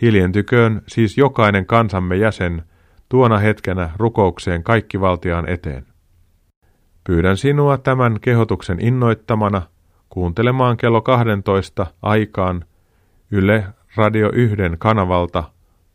Hiljentyköön 0.01 0.81
siis 0.87 1.17
jokainen 1.17 1.65
kansamme 1.65 2.15
jäsen 2.15 2.63
tuona 3.09 3.37
hetkenä 3.37 3.89
rukoukseen 3.97 4.63
kaikkivaltiaan 4.63 5.49
eteen. 5.49 5.94
Pyydän 7.07 7.37
sinua 7.37 7.77
tämän 7.77 8.19
kehotuksen 8.21 8.79
innoittamana 8.79 9.61
kuuntelemaan 10.09 10.77
kello 10.77 11.01
12 11.01 11.85
aikaan 12.01 12.65
Yle 13.31 13.65
Radio 13.95 14.31
1 14.33 14.55
kanavalta 14.77 15.43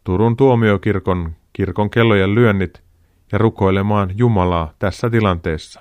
Turun 0.04 0.36
tuomiokirkon 0.36 1.32
kirkon 1.52 1.90
kellojen 1.90 2.34
lyönnit 2.34 2.82
ja 3.32 3.38
rukoilemaan 3.38 4.10
Jumalaa 4.14 4.72
tässä 4.78 5.10
tilanteessa. 5.10 5.80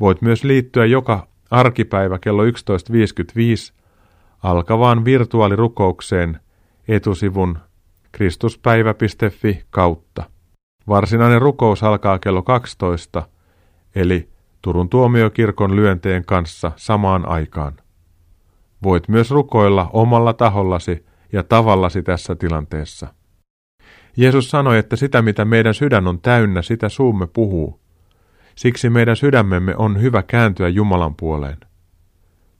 Voit 0.00 0.22
myös 0.22 0.44
liittyä 0.44 0.86
joka 0.86 1.26
arkipäivä 1.50 2.18
kello 2.18 2.44
11.55 2.44 2.52
alkavaan 4.42 5.04
virtuaalirukoukseen 5.04 6.40
etusivun 6.88 7.58
kristuspäivä.fi 8.12 9.64
kautta. 9.70 10.24
Varsinainen 10.88 11.42
rukous 11.42 11.82
alkaa 11.82 12.18
kello 12.18 12.42
12, 12.42 13.22
eli 13.94 14.31
Turun 14.62 14.88
tuomiokirkon 14.88 15.76
lyönteen 15.76 16.24
kanssa 16.24 16.72
samaan 16.76 17.28
aikaan. 17.28 17.72
Voit 18.82 19.08
myös 19.08 19.30
rukoilla 19.30 19.90
omalla 19.92 20.32
tahollasi 20.32 21.06
ja 21.32 21.42
tavallasi 21.42 22.02
tässä 22.02 22.34
tilanteessa. 22.34 23.14
Jeesus 24.16 24.50
sanoi, 24.50 24.78
että 24.78 24.96
sitä 24.96 25.22
mitä 25.22 25.44
meidän 25.44 25.74
sydän 25.74 26.08
on 26.08 26.20
täynnä, 26.20 26.62
sitä 26.62 26.88
suumme 26.88 27.26
puhuu. 27.26 27.80
Siksi 28.54 28.90
meidän 28.90 29.16
sydämemme 29.16 29.76
on 29.76 30.00
hyvä 30.02 30.22
kääntyä 30.22 30.68
Jumalan 30.68 31.14
puoleen. 31.14 31.58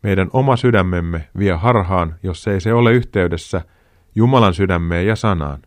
Meidän 0.03 0.31
oma 0.33 0.57
sydämemme 0.57 1.29
vie 1.39 1.53
harhaan, 1.53 2.15
jos 2.23 2.49
ei 2.49 2.61
se 2.61 2.75
ole 2.75 2.93
yhteydessä 2.93 3.63
Jumalan 4.15 4.55
sydämeen 4.55 5.07
ja 5.07 5.17
sanaan. 5.17 5.63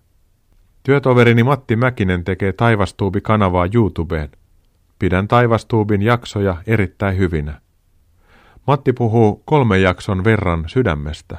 Työtoverini 0.84 1.44
Matti 1.44 1.76
Mäkinen 1.76 2.24
tekee 2.24 2.54
Taivastuubi-kanavaa 2.54 3.68
YouTubeen. 3.74 4.30
Pidän 5.00 5.28
Taivastuubin 5.28 6.02
jaksoja 6.02 6.58
erittäin 6.68 7.18
hyvinä. 7.18 7.62
Matti 8.68 8.94
puhuu 8.94 9.42
kolmen 9.46 9.82
jakson 9.82 10.24
verran 10.24 10.64
sydämestä. 10.68 11.38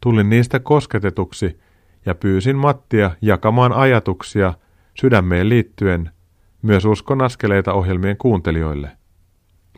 Tulin 0.00 0.30
niistä 0.30 0.60
kosketetuksi 0.60 1.60
ja 2.06 2.14
pyysin 2.14 2.56
Mattia 2.56 3.10
jakamaan 3.22 3.72
ajatuksia 3.72 4.54
sydämeen 5.00 5.48
liittyen 5.48 6.10
myös 6.62 6.84
uskon 6.84 7.22
askeleita 7.22 7.72
ohjelmien 7.72 8.16
kuuntelijoille. 8.16 8.90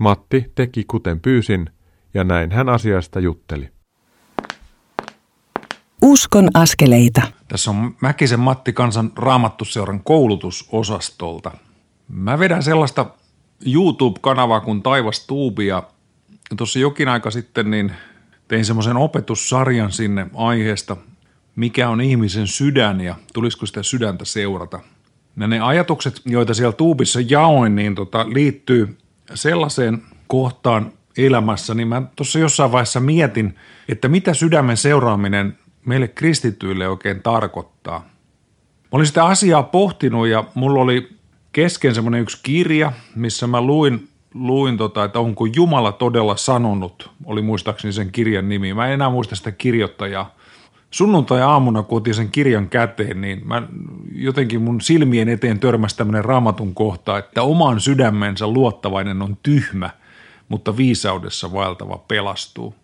Matti 0.01 0.53
teki 0.55 0.85
kuten 0.85 1.21
pyysin 1.21 1.71
ja 2.15 2.25
näin 2.25 2.51
hän 2.51 2.69
asiasta 2.69 3.21
jutteli. 3.21 3.69
Uskon 6.03 6.49
askeleita. 6.55 7.23
Tässä 7.49 7.71
on 7.71 7.97
Mäkisen 8.01 8.41
Matti 8.41 8.73
Kansan 8.73 9.13
Raamattuseuran 9.17 10.01
koulutusosastolta. 10.05 11.51
Mä 12.13 12.39
vedän 12.39 12.63
sellaista 12.63 13.07
YouTube-kanavaa 13.67 14.61
kuin 14.61 14.83
Taivas 14.83 15.27
Tuubi 15.27 15.67
ja 15.67 15.83
tuossa 16.57 16.79
jokin 16.79 17.09
aika 17.09 17.31
sitten 17.31 17.71
niin 17.71 17.93
tein 18.49 18.65
semmoisen 18.65 18.97
opetussarjan 18.97 19.93
sinne 19.93 20.27
aiheesta, 20.35 20.97
mikä 21.57 21.89
on 21.89 22.01
ihmisen 22.01 22.47
sydän 22.47 23.01
ja 23.01 23.15
tulisiko 23.35 23.67
sitä 23.67 23.83
sydäntä 23.83 24.25
seurata. 24.25 24.81
Ja 25.41 25.47
ne 25.47 25.61
ajatukset, 25.61 26.21
joita 26.25 26.55
siellä 26.55 26.73
tuubissa 26.73 27.21
jaoin, 27.29 27.77
niin 27.77 27.95
tota, 27.95 28.27
liittyy 28.29 28.99
sellaiseen 29.35 30.03
kohtaan 30.27 30.93
elämässä, 31.17 31.75
niin 31.75 31.89
mä 31.89 32.03
tuossa 32.17 32.39
jossain 32.39 32.73
vaiheessa 32.73 33.01
mietin, 33.01 33.57
että 33.89 34.09
mitä 34.09 34.35
sydämen 34.35 34.77
seuraaminen 34.77 35.59
meille 35.85 36.09
kristityille 36.09 36.89
oikein 36.89 37.23
tarkoittaa. 37.23 37.99
Mä 37.99 38.89
olin 38.93 39.07
sitä 39.07 39.25
asiaa 39.25 39.63
pohtinut 39.63 40.29
ja 40.29 40.45
mulla 40.55 40.81
oli 40.81 41.20
kesken 41.53 41.95
semmoinen 41.95 42.21
yksi 42.21 42.39
kirja, 42.43 42.93
missä 43.15 43.47
mä 43.47 43.61
luin, 43.61 44.09
luin 44.35 44.77
tota, 44.77 45.05
että 45.05 45.21
onko 45.21 45.47
Jumala 45.47 45.93
todella 45.93 46.37
sanonut, 46.37 47.11
oli 47.25 47.43
muistaakseni 47.43 47.93
sen 47.93 48.13
kirjan 48.13 48.49
nimi. 48.49 48.75
Mä 48.75 48.87
en 48.87 48.93
enää 48.93 49.11
muista 49.11 49.37
sitä 49.37 49.53
kirjoittajaa. 49.53 50.35
Sunnuntai-aamuna, 50.91 51.83
kun 51.83 51.97
otin 51.97 52.15
sen 52.15 52.31
kirjan 52.31 52.69
käteen, 52.69 53.21
niin 53.21 53.43
mä 53.45 53.63
jotenkin 54.15 54.63
mun 54.63 54.81
silmien 54.81 55.29
eteen 55.29 55.61
törmäsi 55.61 55.97
tämmöinen 55.97 56.25
raamatun 56.25 56.75
kohta, 56.75 57.19
että 57.19 57.43
omaan 57.43 57.81
sydämensä 57.81 58.47
luottavainen 58.47 59.23
on 59.23 59.37
tyhmä, 59.43 59.91
mutta 60.49 60.77
viisaudessa 60.77 61.53
vaeltava 61.53 61.99
pelastuu. 62.09 62.75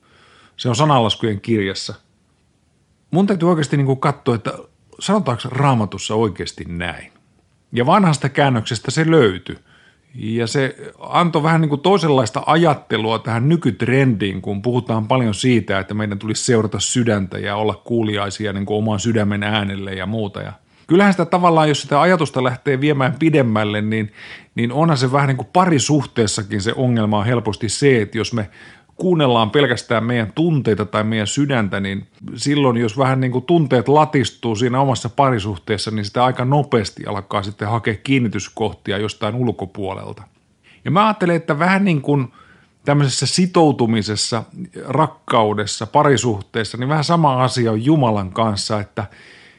Se 0.56 0.68
on 0.68 0.76
sananlaskujen 0.76 1.40
kirjassa. 1.40 1.94
Mun 3.10 3.26
täytyy 3.26 3.48
oikeasti 3.48 3.76
niin 3.76 3.86
kuin 3.86 4.00
katsoa, 4.00 4.34
että 4.34 4.58
sanotaanko 5.00 5.42
raamatussa 5.50 6.14
oikeasti 6.14 6.64
näin. 6.68 7.15
Ja 7.76 7.86
vanhasta 7.86 8.28
käännöksestä 8.28 8.90
se 8.90 9.10
löytyi. 9.10 9.56
Ja 10.14 10.46
se 10.46 10.76
antoi 10.98 11.42
vähän 11.42 11.60
niin 11.60 11.68
kuin 11.68 11.80
toisenlaista 11.80 12.42
ajattelua 12.46 13.18
tähän 13.18 13.48
nykytrendiin, 13.48 14.42
kun 14.42 14.62
puhutaan 14.62 15.08
paljon 15.08 15.34
siitä, 15.34 15.78
että 15.78 15.94
meidän 15.94 16.18
tulisi 16.18 16.44
seurata 16.44 16.80
sydäntä 16.80 17.38
ja 17.38 17.56
olla 17.56 17.74
kuuliaisia 17.74 18.52
niin 18.52 18.66
kuin 18.66 18.78
oman 18.78 19.00
sydämen 19.00 19.42
äänelle 19.42 19.94
ja 19.94 20.06
muuta. 20.06 20.42
Ja 20.42 20.52
kyllähän 20.86 21.12
sitä 21.12 21.24
tavallaan, 21.24 21.68
jos 21.68 21.82
sitä 21.82 22.00
ajatusta 22.00 22.44
lähtee 22.44 22.80
viemään 22.80 23.16
pidemmälle, 23.18 23.82
niin, 23.82 24.12
niin 24.54 24.72
onhan 24.72 24.98
se 24.98 25.12
vähän 25.12 25.28
niin 25.28 25.36
kuin 25.36 25.48
parisuhteessakin 25.52 26.62
se 26.62 26.72
ongelma 26.76 27.18
on 27.18 27.26
helposti 27.26 27.68
se, 27.68 28.02
että 28.02 28.18
jos 28.18 28.32
me 28.32 28.50
kuunnellaan 28.96 29.50
pelkästään 29.50 30.04
meidän 30.04 30.32
tunteita 30.34 30.84
tai 30.84 31.04
meidän 31.04 31.26
sydäntä, 31.26 31.80
niin 31.80 32.06
silloin 32.34 32.76
jos 32.76 32.98
vähän 32.98 33.20
niin 33.20 33.32
kuin 33.32 33.44
tunteet 33.44 33.88
latistuu 33.88 34.56
siinä 34.56 34.80
omassa 34.80 35.08
parisuhteessa, 35.08 35.90
niin 35.90 36.04
sitä 36.04 36.24
aika 36.24 36.44
nopeasti 36.44 37.06
alkaa 37.06 37.42
sitten 37.42 37.68
hakea 37.68 37.94
kiinnityskohtia 37.94 38.98
jostain 38.98 39.34
ulkopuolelta. 39.34 40.22
Ja 40.84 40.90
mä 40.90 41.06
ajattelen, 41.06 41.36
että 41.36 41.58
vähän 41.58 41.84
niin 41.84 42.02
kuin 42.02 42.32
tämmöisessä 42.84 43.26
sitoutumisessa, 43.26 44.42
rakkaudessa, 44.84 45.86
parisuhteessa, 45.86 46.78
niin 46.78 46.88
vähän 46.88 47.04
sama 47.04 47.44
asia 47.44 47.72
on 47.72 47.84
Jumalan 47.84 48.32
kanssa, 48.32 48.80
että 48.80 49.06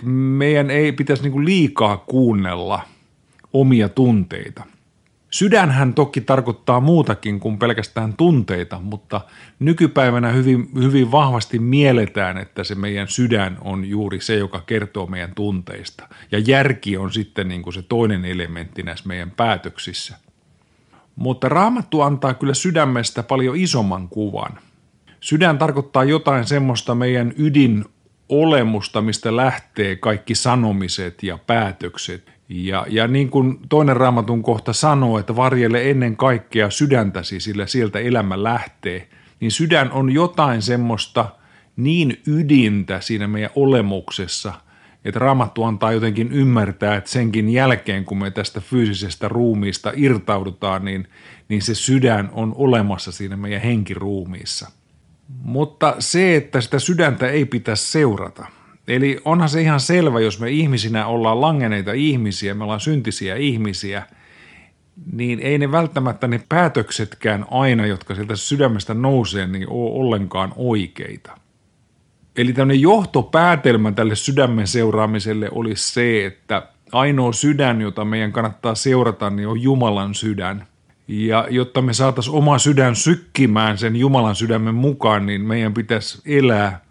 meidän 0.03 0.71
ei 0.71 0.91
pitäisi 0.91 1.23
niin 1.23 1.31
kuin 1.31 1.45
liikaa 1.45 1.97
kuunnella 1.97 2.81
omia 3.53 3.89
tunteita– 3.89 4.63
Sydänhän 5.37 5.93
toki 5.93 6.21
tarkoittaa 6.21 6.79
muutakin 6.79 7.39
kuin 7.39 7.57
pelkästään 7.57 8.13
tunteita, 8.13 8.79
mutta 8.79 9.21
nykypäivänä 9.59 10.31
hyvin, 10.31 10.69
hyvin 10.75 11.11
vahvasti 11.11 11.59
mielletään, 11.59 12.37
että 12.37 12.63
se 12.63 12.75
meidän 12.75 13.07
sydän 13.07 13.57
on 13.61 13.85
juuri 13.85 14.21
se, 14.21 14.35
joka 14.35 14.63
kertoo 14.65 15.05
meidän 15.05 15.35
tunteista. 15.35 16.07
Ja 16.31 16.39
järki 16.39 16.97
on 16.97 17.13
sitten 17.13 17.47
niin 17.47 17.61
kuin 17.61 17.73
se 17.73 17.81
toinen 17.81 18.25
elementti 18.25 18.83
näissä 18.83 19.07
meidän 19.07 19.31
päätöksissä. 19.31 20.17
Mutta 21.15 21.49
raamattu 21.49 22.01
antaa 22.01 22.33
kyllä 22.33 22.53
sydämestä 22.53 23.23
paljon 23.23 23.55
isomman 23.55 24.07
kuvan. 24.07 24.59
Sydän 25.19 25.57
tarkoittaa 25.57 26.03
jotain 26.03 26.45
semmoista 26.45 26.95
meidän 26.95 27.33
ydin 27.37 27.85
olemusta, 28.29 29.01
mistä 29.01 29.35
lähtee 29.35 29.95
kaikki 29.95 30.35
sanomiset 30.35 31.23
ja 31.23 31.37
päätökset. 31.47 32.36
Ja, 32.49 32.85
ja 32.89 33.07
niin 33.07 33.29
kuin 33.29 33.59
toinen 33.69 33.97
raamatun 33.97 34.43
kohta 34.43 34.73
sanoo, 34.73 35.19
että 35.19 35.35
varjelle 35.35 35.89
ennen 35.89 36.17
kaikkea 36.17 36.69
sydäntäsi, 36.69 37.39
sillä 37.39 37.67
sieltä 37.67 37.99
elämä 37.99 38.43
lähtee, 38.43 39.07
niin 39.39 39.51
sydän 39.51 39.91
on 39.91 40.11
jotain 40.11 40.61
semmoista 40.61 41.29
niin 41.75 42.21
ydintä 42.27 43.01
siinä 43.01 43.27
meidän 43.27 43.49
olemuksessa, 43.55 44.53
että 45.05 45.19
raamattu 45.19 45.63
antaa 45.63 45.91
jotenkin 45.91 46.31
ymmärtää, 46.31 46.95
että 46.95 47.09
senkin 47.09 47.49
jälkeen, 47.49 48.05
kun 48.05 48.17
me 48.17 48.31
tästä 48.31 48.61
fyysisestä 48.61 49.27
ruumiista 49.27 49.91
irtaudutaan, 49.95 50.85
niin, 50.85 51.07
niin 51.49 51.61
se 51.61 51.75
sydän 51.75 52.29
on 52.33 52.53
olemassa 52.57 53.11
siinä 53.11 53.37
meidän 53.37 53.61
henkiruumiissa. 53.61 54.71
Mutta 55.41 55.95
se, 55.99 56.35
että 56.35 56.61
sitä 56.61 56.79
sydäntä 56.79 57.27
ei 57.29 57.45
pitäisi 57.45 57.91
seurata– 57.91 58.45
Eli 58.87 59.19
onhan 59.25 59.49
se 59.49 59.61
ihan 59.61 59.79
selvä, 59.79 60.19
jos 60.19 60.39
me 60.39 60.51
ihmisinä 60.51 61.07
ollaan 61.07 61.41
langeneita 61.41 61.93
ihmisiä, 61.93 62.53
me 62.53 62.63
ollaan 62.63 62.79
syntisiä 62.79 63.35
ihmisiä, 63.35 64.03
niin 65.11 65.39
ei 65.39 65.57
ne 65.57 65.71
välttämättä 65.71 66.27
ne 66.27 66.41
päätöksetkään 66.49 67.45
aina, 67.51 67.85
jotka 67.85 68.15
sieltä 68.15 68.35
sydämestä 68.35 68.93
nousee, 68.93 69.47
niin 69.47 69.69
ole 69.69 69.91
ollenkaan 69.99 70.53
oikeita. 70.55 71.37
Eli 72.37 72.53
tämmöinen 72.53 72.81
johtopäätelmä 72.81 73.91
tälle 73.91 74.15
sydämen 74.15 74.67
seuraamiselle 74.67 75.49
olisi 75.51 75.93
se, 75.93 76.25
että 76.25 76.67
ainoa 76.91 77.33
sydän, 77.33 77.81
jota 77.81 78.05
meidän 78.05 78.31
kannattaa 78.31 78.75
seurata, 78.75 79.29
niin 79.29 79.47
on 79.47 79.61
Jumalan 79.61 80.15
sydän. 80.15 80.67
Ja 81.07 81.47
jotta 81.49 81.81
me 81.81 81.93
saataisiin 81.93 82.35
oma 82.35 82.59
sydän 82.59 82.95
sykkimään 82.95 83.77
sen 83.77 83.95
Jumalan 83.95 84.35
sydämen 84.35 84.75
mukaan, 84.75 85.25
niin 85.25 85.41
meidän 85.41 85.73
pitäisi 85.73 86.21
elää 86.25 86.86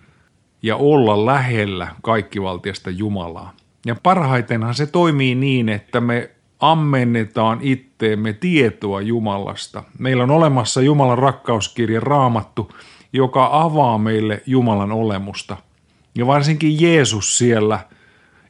ja 0.62 0.76
olla 0.76 1.26
lähellä 1.26 1.88
kaikkivaltiasta 2.02 2.90
Jumalaa. 2.90 3.52
Ja 3.86 3.96
parhaitenhan 4.02 4.74
se 4.74 4.86
toimii 4.86 5.34
niin, 5.34 5.68
että 5.68 6.00
me 6.00 6.30
ammennetaan 6.60 7.58
itteemme 7.62 8.32
tietoa 8.32 9.00
Jumalasta. 9.00 9.82
Meillä 9.98 10.22
on 10.22 10.30
olemassa 10.30 10.82
Jumalan 10.82 11.18
rakkauskirja 11.18 12.00
raamattu, 12.00 12.72
joka 13.12 13.48
avaa 13.52 13.98
meille 13.98 14.42
Jumalan 14.46 14.92
olemusta. 14.92 15.56
Ja 16.14 16.26
varsinkin 16.26 16.80
Jeesus 16.80 17.38
siellä 17.38 17.80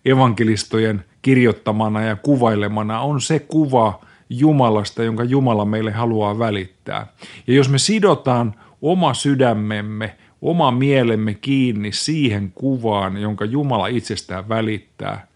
evankelistojen 0.05 1.05
kirjoittamana 1.23 2.03
ja 2.03 2.17
kuvailemana 2.17 3.01
on 3.01 3.21
se 3.21 3.39
kuva 3.39 4.01
Jumalasta, 4.31 5.03
jonka 5.03 5.25
Jumala 5.25 5.65
meille 5.65 5.91
haluaa 5.91 6.39
välittää. 6.39 7.07
Ja 7.47 7.55
jos 7.55 7.69
me 7.69 7.79
sidotaan 7.79 8.55
oma 8.83 9.15
sydämemme– 9.15 10.17
oma 10.47 10.71
mielemme 10.71 11.35
kiinni 11.35 11.93
siihen 11.93 12.53
kuvaan, 12.55 13.17
jonka 13.17 13.45
Jumala 13.45 13.87
itsestään 13.87 14.49
välittää, 14.49 15.27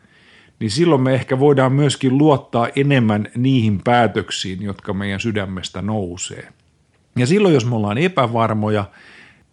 niin 0.59 0.71
silloin 0.71 1.03
me 1.03 1.15
ehkä 1.15 1.39
voidaan 1.39 1.73
myöskin 1.73 2.19
luottaa 2.19 2.69
enemmän 2.77 3.29
niihin 3.37 3.81
päätöksiin, 3.85 4.63
jotka 4.63 4.93
meidän 4.93 5.21
sydämestä 5.21 5.83
nousee. 5.83 6.49
Ja 7.19 7.27
silloin, 7.27 7.55
jos 7.55 7.67
me 7.67 7.77
ollaan 7.77 7.99
epävarmoja, 7.99 8.85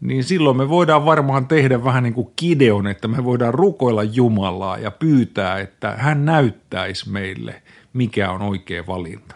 niin 0.01 0.23
silloin 0.23 0.57
me 0.57 0.69
voidaan 0.69 1.05
varmaan 1.05 1.47
tehdä 1.47 1.83
vähän 1.83 2.03
niin 2.03 2.13
kuin 2.13 2.31
kideon, 2.35 2.87
että 2.87 3.07
me 3.07 3.23
voidaan 3.23 3.53
rukoilla 3.53 4.03
Jumalaa 4.03 4.77
ja 4.77 4.91
pyytää, 4.91 5.59
että 5.59 5.91
hän 5.97 6.25
näyttäisi 6.25 7.09
meille, 7.09 7.61
mikä 7.93 8.31
on 8.31 8.41
oikea 8.41 8.87
valinta. 8.87 9.35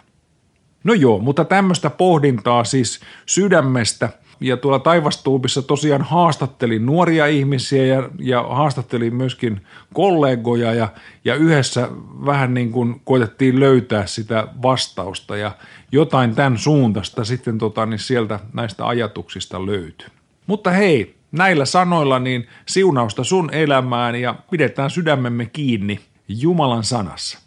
No 0.84 0.94
joo, 0.94 1.20
mutta 1.20 1.46
tämmöistä 1.46 1.90
pohdintaa 1.90 2.64
siis 2.64 3.00
sydämestä– 3.26 4.10
ja 4.42 4.58
tuolla 4.58 4.80
Taivastuubissa 4.80 5.62
tosiaan 5.62 6.02
haastattelin 6.02 6.86
nuoria 6.86 7.28
ihmisiä 7.28 7.86
ja, 7.86 8.10
ja 8.20 8.44
haastattelin 8.44 9.16
myöskin 9.16 9.62
kollegoja 9.94 10.74
ja, 10.74 10.88
ja 11.26 11.36
yhdessä 11.36 11.90
vähän 12.26 12.54
niin 12.54 12.72
kuin 12.72 13.02
koitettiin 13.04 13.60
löytää 13.60 14.06
sitä 14.06 14.48
vastausta 14.62 15.38
ja 15.38 15.52
jotain 15.92 16.36
tämän 16.36 16.58
suuntaista 16.58 17.26
sitten 17.26 17.58
tota, 17.58 17.86
niin 17.86 18.00
sieltä 18.00 18.40
näistä 18.54 18.88
ajatuksista 18.88 19.66
löytyi. 19.66 20.08
Mutta 20.48 20.72
hei, 20.72 21.16
näillä 21.32 21.66
sanoilla 21.66 22.20
niin 22.20 22.48
siunausta 22.66 23.24
sun 23.24 23.50
elämään 23.54 24.16
ja 24.16 24.36
pidetään 24.52 24.90
sydämemme 24.90 25.46
kiinni 25.46 26.00
Jumalan 26.28 26.84
sanassa. 26.84 27.40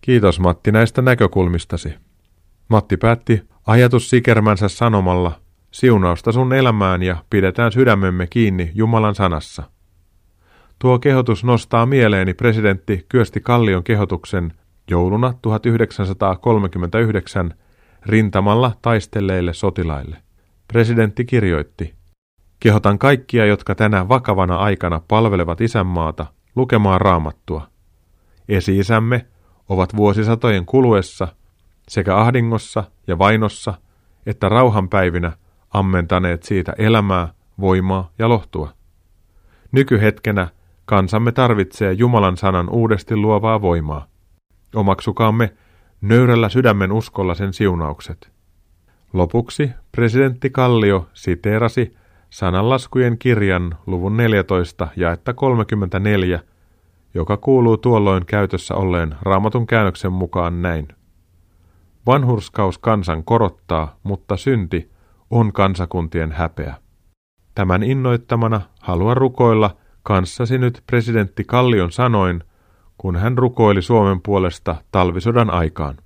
Kiitos 0.00 0.40
Matti 0.40 0.72
näistä 0.72 1.02
näkökulmistasi. 1.02 1.94
Matti 2.68 2.96
päätti 2.96 3.42
ajatus 3.68 4.10
sikermänsä 4.10 4.68
sanomalla, 4.68 5.32
siunausta 5.70 6.32
sun 6.32 6.52
elämään 6.52 7.02
ja 7.02 7.16
pidetään 7.30 7.72
sydämemme 7.72 8.26
kiinni 8.26 8.70
Jumalan 8.74 9.14
sanassa. 9.14 9.62
Tuo 10.78 10.98
kehotus 10.98 11.44
nostaa 11.44 11.86
mieleeni 11.86 12.34
presidentti 12.34 13.06
Kyösti 13.08 13.40
Kallion 13.40 13.84
kehotuksen 13.84 14.52
jouluna 14.90 15.34
1939 15.42 17.54
rintamalla 18.06 18.72
taistelleille 18.82 19.54
sotilaille. 19.54 20.16
Presidentti 20.68 21.24
kirjoitti, 21.24 21.94
Kehotan 22.60 22.98
kaikkia, 22.98 23.46
jotka 23.46 23.74
tänä 23.74 24.08
vakavana 24.08 24.56
aikana 24.56 25.00
palvelevat 25.08 25.60
isänmaata, 25.60 26.26
lukemaan 26.56 27.00
raamattua. 27.00 27.68
Esi-isämme 28.48 29.26
ovat 29.68 29.96
vuosisatojen 29.96 30.66
kuluessa 30.66 31.28
sekä 31.88 32.16
ahdingossa 32.16 32.84
ja 33.06 33.18
vainossa 33.18 33.74
että 34.26 34.48
rauhanpäivinä 34.48 35.32
ammentaneet 35.70 36.42
siitä 36.42 36.72
elämää, 36.78 37.28
voimaa 37.60 38.10
ja 38.18 38.28
lohtua. 38.28 38.72
Nykyhetkenä 39.72 40.48
kansamme 40.84 41.32
tarvitsee 41.32 41.92
Jumalan 41.92 42.36
sanan 42.36 42.70
uudesti 42.70 43.16
luovaa 43.16 43.62
voimaa. 43.62 44.06
Omaksukaamme 44.74 45.54
nöyrällä 46.00 46.48
sydämen 46.48 46.92
uskolla 46.92 47.34
sen 47.34 47.52
siunaukset. 47.52 48.30
Lopuksi 49.12 49.70
presidentti 49.92 50.50
Kallio 50.50 51.08
siteerasi 51.14 51.96
sananlaskujen 52.30 53.18
kirjan 53.18 53.76
luvun 53.86 54.16
14 54.16 54.88
jaetta 54.96 55.34
34, 55.34 56.40
joka 57.14 57.36
kuuluu 57.36 57.76
tuolloin 57.76 58.26
käytössä 58.26 58.74
olleen 58.74 59.14
raamatun 59.22 59.66
käännöksen 59.66 60.12
mukaan 60.12 60.62
näin. 60.62 60.88
Vanhurskaus 62.08 62.78
kansan 62.78 63.24
korottaa, 63.24 63.96
mutta 64.02 64.36
synti 64.36 64.90
on 65.30 65.52
kansakuntien 65.52 66.32
häpeä. 66.32 66.74
Tämän 67.54 67.82
innoittamana 67.82 68.60
haluan 68.80 69.16
rukoilla 69.16 69.76
kanssasi 70.02 70.58
nyt 70.58 70.82
presidentti 70.86 71.44
Kallion 71.44 71.92
sanoin, 71.92 72.44
kun 72.98 73.16
hän 73.16 73.38
rukoili 73.38 73.82
Suomen 73.82 74.22
puolesta 74.22 74.76
talvisodan 74.92 75.50
aikaan. 75.50 75.96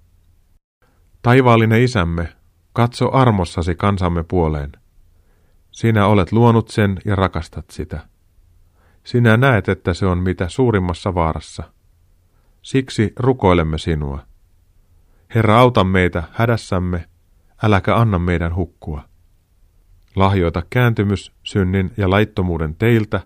Taivaallinen 1.22 1.82
isämme, 1.82 2.28
katso 2.72 3.12
armossasi 3.12 3.74
kansamme 3.74 4.22
puoleen. 4.22 4.72
Sinä 5.70 6.06
olet 6.06 6.32
luonut 6.32 6.68
sen 6.68 6.98
ja 7.04 7.16
rakastat 7.16 7.70
sitä. 7.70 8.00
Sinä 9.04 9.36
näet, 9.36 9.68
että 9.68 9.94
se 9.94 10.06
on 10.06 10.18
mitä 10.18 10.48
suurimmassa 10.48 11.14
vaarassa. 11.14 11.62
Siksi 12.62 13.12
rukoilemme 13.18 13.78
sinua. 13.78 14.31
Herra, 15.34 15.58
auta 15.58 15.84
meitä 15.84 16.22
hädässämme, 16.32 17.04
äläkä 17.62 17.96
anna 17.96 18.18
meidän 18.18 18.54
hukkua. 18.54 19.02
Lahjoita 20.16 20.62
kääntymys, 20.70 21.32
synnin 21.42 21.90
ja 21.96 22.10
laittomuuden 22.10 22.74
teiltä, 22.74 23.20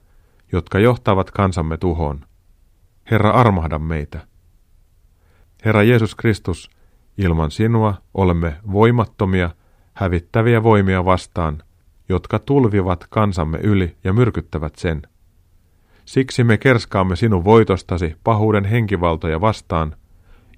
jotka 0.53 0.79
johtavat 0.79 1.31
kansamme 1.31 1.77
tuhoon. 1.77 2.21
Herra, 3.11 3.31
armahda 3.31 3.79
meitä. 3.79 4.27
Herra 5.65 5.83
Jeesus 5.83 6.15
Kristus, 6.15 6.71
ilman 7.19 7.51
sinua 7.51 7.95
olemme 8.15 8.57
voimattomia, 8.73 9.51
hävittäviä 9.95 10.63
voimia 10.63 11.05
vastaan, 11.05 11.63
jotka 12.09 12.39
tulvivat 12.39 13.07
kansamme 13.11 13.59
yli 13.59 13.97
ja 14.05 14.13
myrkyttävät 14.13 14.77
sen. 14.77 15.03
Siksi 16.05 16.45
me 16.45 16.59
kerskaamme 16.59 17.17
sinun 17.17 17.45
voitostasi 17.45 18.17
pahuuden 18.25 18.65
henkivaltoja 18.65 19.41
vastaan, 19.41 19.97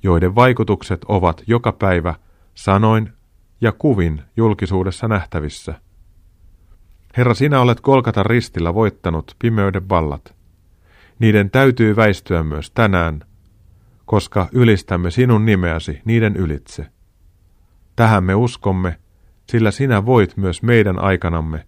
joiden 0.02 0.34
vaikutukset 0.34 1.04
ovat 1.04 1.42
joka 1.46 1.72
päivä 1.72 2.14
sanoin 2.54 3.12
ja 3.60 3.72
kuvin 3.72 4.22
julkisuudessa 4.36 5.08
nähtävissä. 5.08 5.74
Herra, 7.16 7.34
sinä 7.34 7.60
olet 7.60 7.80
kolkata 7.80 8.22
ristillä 8.22 8.74
voittanut 8.74 9.36
pimeyden 9.38 9.88
vallat. 9.88 10.34
Niiden 11.18 11.50
täytyy 11.50 11.96
väistyä 11.96 12.42
myös 12.42 12.70
tänään, 12.70 13.20
koska 14.04 14.48
ylistämme 14.52 15.10
sinun 15.10 15.44
nimeäsi 15.44 16.00
niiden 16.04 16.36
ylitse. 16.36 16.86
Tähän 17.96 18.24
me 18.24 18.34
uskomme, 18.34 18.98
sillä 19.50 19.70
sinä 19.70 20.06
voit 20.06 20.36
myös 20.36 20.62
meidän 20.62 20.98
aikanamme 20.98 21.66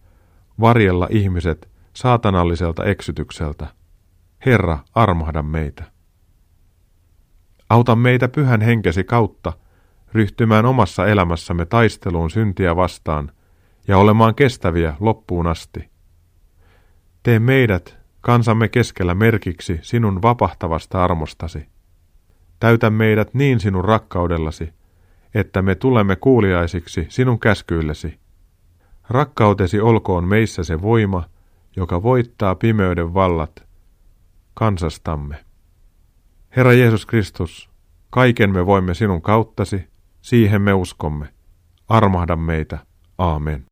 varjella 0.60 1.08
ihmiset 1.10 1.68
saatanalliselta 1.92 2.84
eksytykseltä. 2.84 3.66
Herra, 4.46 4.78
armahda 4.94 5.42
meitä. 5.42 5.84
Auta 7.70 7.96
meitä 7.96 8.28
pyhän 8.28 8.60
henkesi 8.60 9.04
kautta 9.04 9.52
ryhtymään 10.12 10.66
omassa 10.66 11.06
elämässämme 11.06 11.66
taisteluun 11.66 12.30
syntiä 12.30 12.76
vastaan 12.76 13.32
ja 13.88 13.98
olemaan 13.98 14.34
kestäviä 14.34 14.94
loppuun 15.00 15.46
asti. 15.46 15.90
Tee 17.22 17.38
meidät 17.38 17.98
kansamme 18.20 18.68
keskellä 18.68 19.14
merkiksi 19.14 19.78
sinun 19.82 20.22
vapahtavasta 20.22 21.04
armostasi. 21.04 21.66
Täytä 22.60 22.90
meidät 22.90 23.34
niin 23.34 23.60
sinun 23.60 23.84
rakkaudellasi, 23.84 24.72
että 25.34 25.62
me 25.62 25.74
tulemme 25.74 26.16
kuuliaisiksi 26.16 27.06
sinun 27.08 27.40
käskyillesi. 27.40 28.18
Rakkautesi 29.08 29.80
olkoon 29.80 30.28
meissä 30.28 30.64
se 30.64 30.82
voima, 30.82 31.24
joka 31.76 32.02
voittaa 32.02 32.54
pimeyden 32.54 33.14
vallat 33.14 33.68
kansastamme. 34.54 35.49
Herra 36.56 36.72
Jeesus 36.72 37.06
Kristus, 37.06 37.70
kaiken 38.10 38.52
me 38.52 38.66
voimme 38.66 38.94
sinun 38.94 39.22
kauttasi, 39.22 39.88
siihen 40.22 40.62
me 40.62 40.72
uskomme. 40.72 41.28
Armahda 41.88 42.36
meitä. 42.36 42.78
Aamen. 43.18 43.64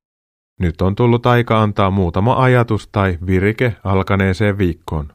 Nyt 0.60 0.80
on 0.82 0.94
tullut 0.94 1.26
aika 1.26 1.62
antaa 1.62 1.90
muutama 1.90 2.42
ajatus 2.42 2.88
tai 2.88 3.18
virike 3.26 3.76
alkaneeseen 3.84 4.58
viikkoon. 4.58 5.12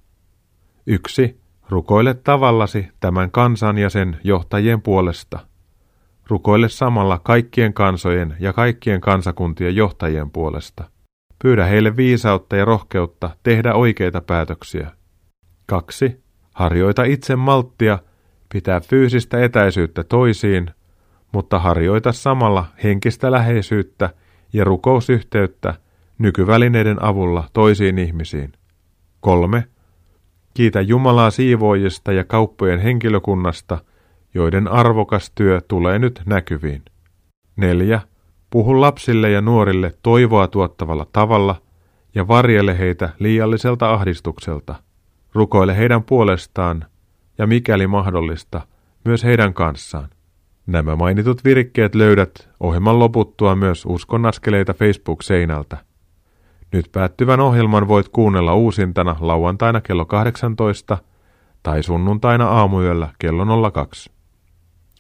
Yksi. 0.88 1.44
Rukoile 1.70 2.14
tavallasi 2.14 2.88
tämän 3.00 3.32
kansan 3.32 3.78
ja 3.78 3.90
sen 3.90 4.20
johtajien 4.24 4.82
puolesta. 4.82 5.40
Rukoile 6.28 6.70
samalla 6.70 7.20
kaikkien 7.20 7.74
kansojen 7.74 8.36
ja 8.40 8.54
kaikkien 8.54 9.02
kansakuntien 9.02 9.76
johtajien 9.76 10.32
puolesta. 10.32 10.90
Pyydä 11.44 11.66
heille 11.66 11.98
viisautta 11.98 12.56
ja 12.56 12.66
rohkeutta 12.66 13.30
tehdä 13.44 13.74
oikeita 13.74 14.22
päätöksiä. 14.22 14.92
2. 15.66 16.23
Harjoita 16.54 17.04
itse 17.04 17.36
malttia, 17.36 18.00
pitää 18.54 18.80
fyysistä 18.80 19.44
etäisyyttä 19.44 20.04
toisiin, 20.04 20.70
mutta 21.32 21.60
harjoita 21.60 22.12
samalla 22.12 22.66
henkistä 22.84 23.32
läheisyyttä 23.32 24.10
ja 24.54 24.64
rukousyhteyttä 24.64 25.74
nykyvälineiden 26.18 27.04
avulla 27.04 27.50
toisiin 27.54 28.00
ihmisiin. 28.00 28.52
3. 29.20 29.64
Kiitä 30.54 30.82
Jumalaa 30.82 31.32
siivoojista 31.32 32.12
ja 32.12 32.24
kauppojen 32.24 32.80
henkilökunnasta, 32.80 33.78
joiden 34.34 34.68
arvokas 34.68 35.32
työ 35.36 35.62
tulee 35.68 36.00
nyt 36.00 36.22
näkyviin. 36.26 36.82
4. 37.56 38.02
Puhu 38.50 38.82
lapsille 38.82 39.32
ja 39.32 39.42
nuorille 39.42 39.94
toivoa 40.04 40.48
tuottavalla 40.48 41.08
tavalla 41.12 41.62
ja 42.16 42.28
varjele 42.28 42.78
heitä 42.80 43.10
liialliselta 43.20 43.94
ahdistukselta. 43.94 44.76
Rukoile 45.34 45.78
heidän 45.78 46.04
puolestaan 46.04 46.86
ja 47.38 47.48
mikäli 47.48 47.88
mahdollista, 47.88 48.62
myös 49.06 49.24
heidän 49.24 49.54
kanssaan. 49.54 50.10
Nämä 50.68 50.96
mainitut 50.96 51.44
virikkeet 51.44 51.96
löydät 51.96 52.50
ohjelman 52.60 53.00
loputtua 53.00 53.56
myös 53.56 53.86
Uskon 53.86 54.26
askeleita 54.26 54.74
Facebook-seinältä. 54.74 55.78
Nyt 56.72 56.86
päättyvän 56.92 57.40
ohjelman 57.40 57.88
voit 57.88 58.10
kuunnella 58.10 58.54
uusintana 58.56 59.16
lauantaina 59.20 59.82
kello 59.82 60.06
18 60.06 60.98
tai 61.64 61.84
sunnuntaina 61.84 62.48
aamuyöllä 62.48 63.10
kello 63.20 63.72
02. 63.72 64.12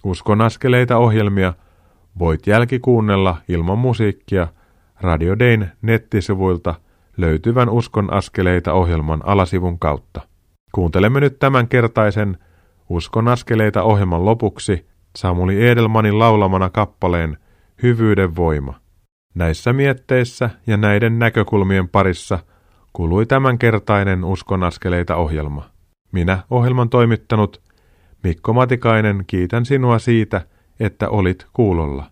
Uskon 0.03 0.41
askeleita 0.41 0.97
ohjelmia 0.97 1.53
voit 2.19 2.47
jälkikuunnella 2.47 3.37
ilman 3.49 3.77
musiikkia 3.77 4.47
Radio 5.01 5.39
Dayn 5.39 5.71
nettisivuilta 5.81 6.75
löytyvän 7.17 7.69
Uskon 7.69 8.13
askeleita 8.13 8.73
ohjelman 8.73 9.21
alasivun 9.25 9.79
kautta. 9.79 10.21
Kuuntelemme 10.71 11.19
nyt 11.19 11.39
tämän 11.39 11.67
kertaisen 11.67 12.37
Uskon 12.89 13.27
askeleita 13.27 13.83
ohjelman 13.83 14.25
lopuksi 14.25 14.85
Samuli 15.15 15.67
Edelmanin 15.67 16.19
laulamana 16.19 16.69
kappaleen 16.69 17.37
Hyvyyden 17.83 18.35
voima. 18.35 18.79
Näissä 19.35 19.73
mietteissä 19.73 20.49
ja 20.67 20.77
näiden 20.77 21.19
näkökulmien 21.19 21.89
parissa 21.89 22.39
kului 22.93 23.25
tämänkertainen 23.25 24.23
Uskon 24.23 24.63
askeleita 24.63 25.15
ohjelma. 25.15 25.69
Minä, 26.11 26.39
ohjelman 26.49 26.89
toimittanut 26.89 27.61
Mikko 28.23 28.53
Matikainen, 28.53 29.23
kiitän 29.27 29.65
sinua 29.65 29.99
siitä, 29.99 30.41
että 30.79 31.09
olit 31.09 31.47
kuulolla. 31.53 32.05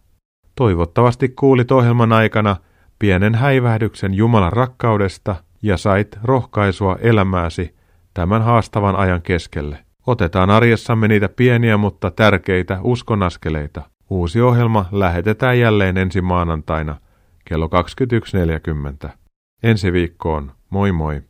Toivottavasti 0.55 1.29
kuulit 1.29 1.71
ohjelman 1.71 2.13
aikana 2.13 2.55
pienen 3.01 3.35
häivähdyksen 3.35 4.13
Jumalan 4.13 4.53
rakkaudesta 4.53 5.35
ja 5.61 5.77
sait 5.77 6.19
rohkaisua 6.23 6.97
elämääsi 7.01 7.75
tämän 8.13 8.41
haastavan 8.41 8.95
ajan 8.95 9.21
keskelle. 9.21 9.77
Otetaan 10.07 10.49
arjessamme 10.49 11.07
niitä 11.07 11.29
pieniä, 11.29 11.77
mutta 11.77 12.11
tärkeitä 12.11 12.79
uskonaskeleita. 12.83 13.81
Uusi 14.09 14.41
ohjelma 14.41 14.85
lähetetään 14.91 15.59
jälleen 15.59 15.97
ensi 15.97 16.21
maanantaina 16.21 16.95
kello 17.45 17.69
21.40. 19.05 19.09
Ensi 19.63 19.93
viikkoon. 19.93 20.51
Moi 20.69 20.91
moi! 20.91 21.21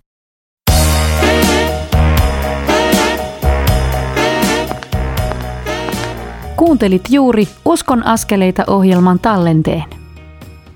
Kuuntelit 6.56 7.04
juuri 7.10 7.48
Uskon 7.66 8.06
askeleita 8.06 8.64
ohjelman 8.68 9.20
tallenteen. 9.20 10.01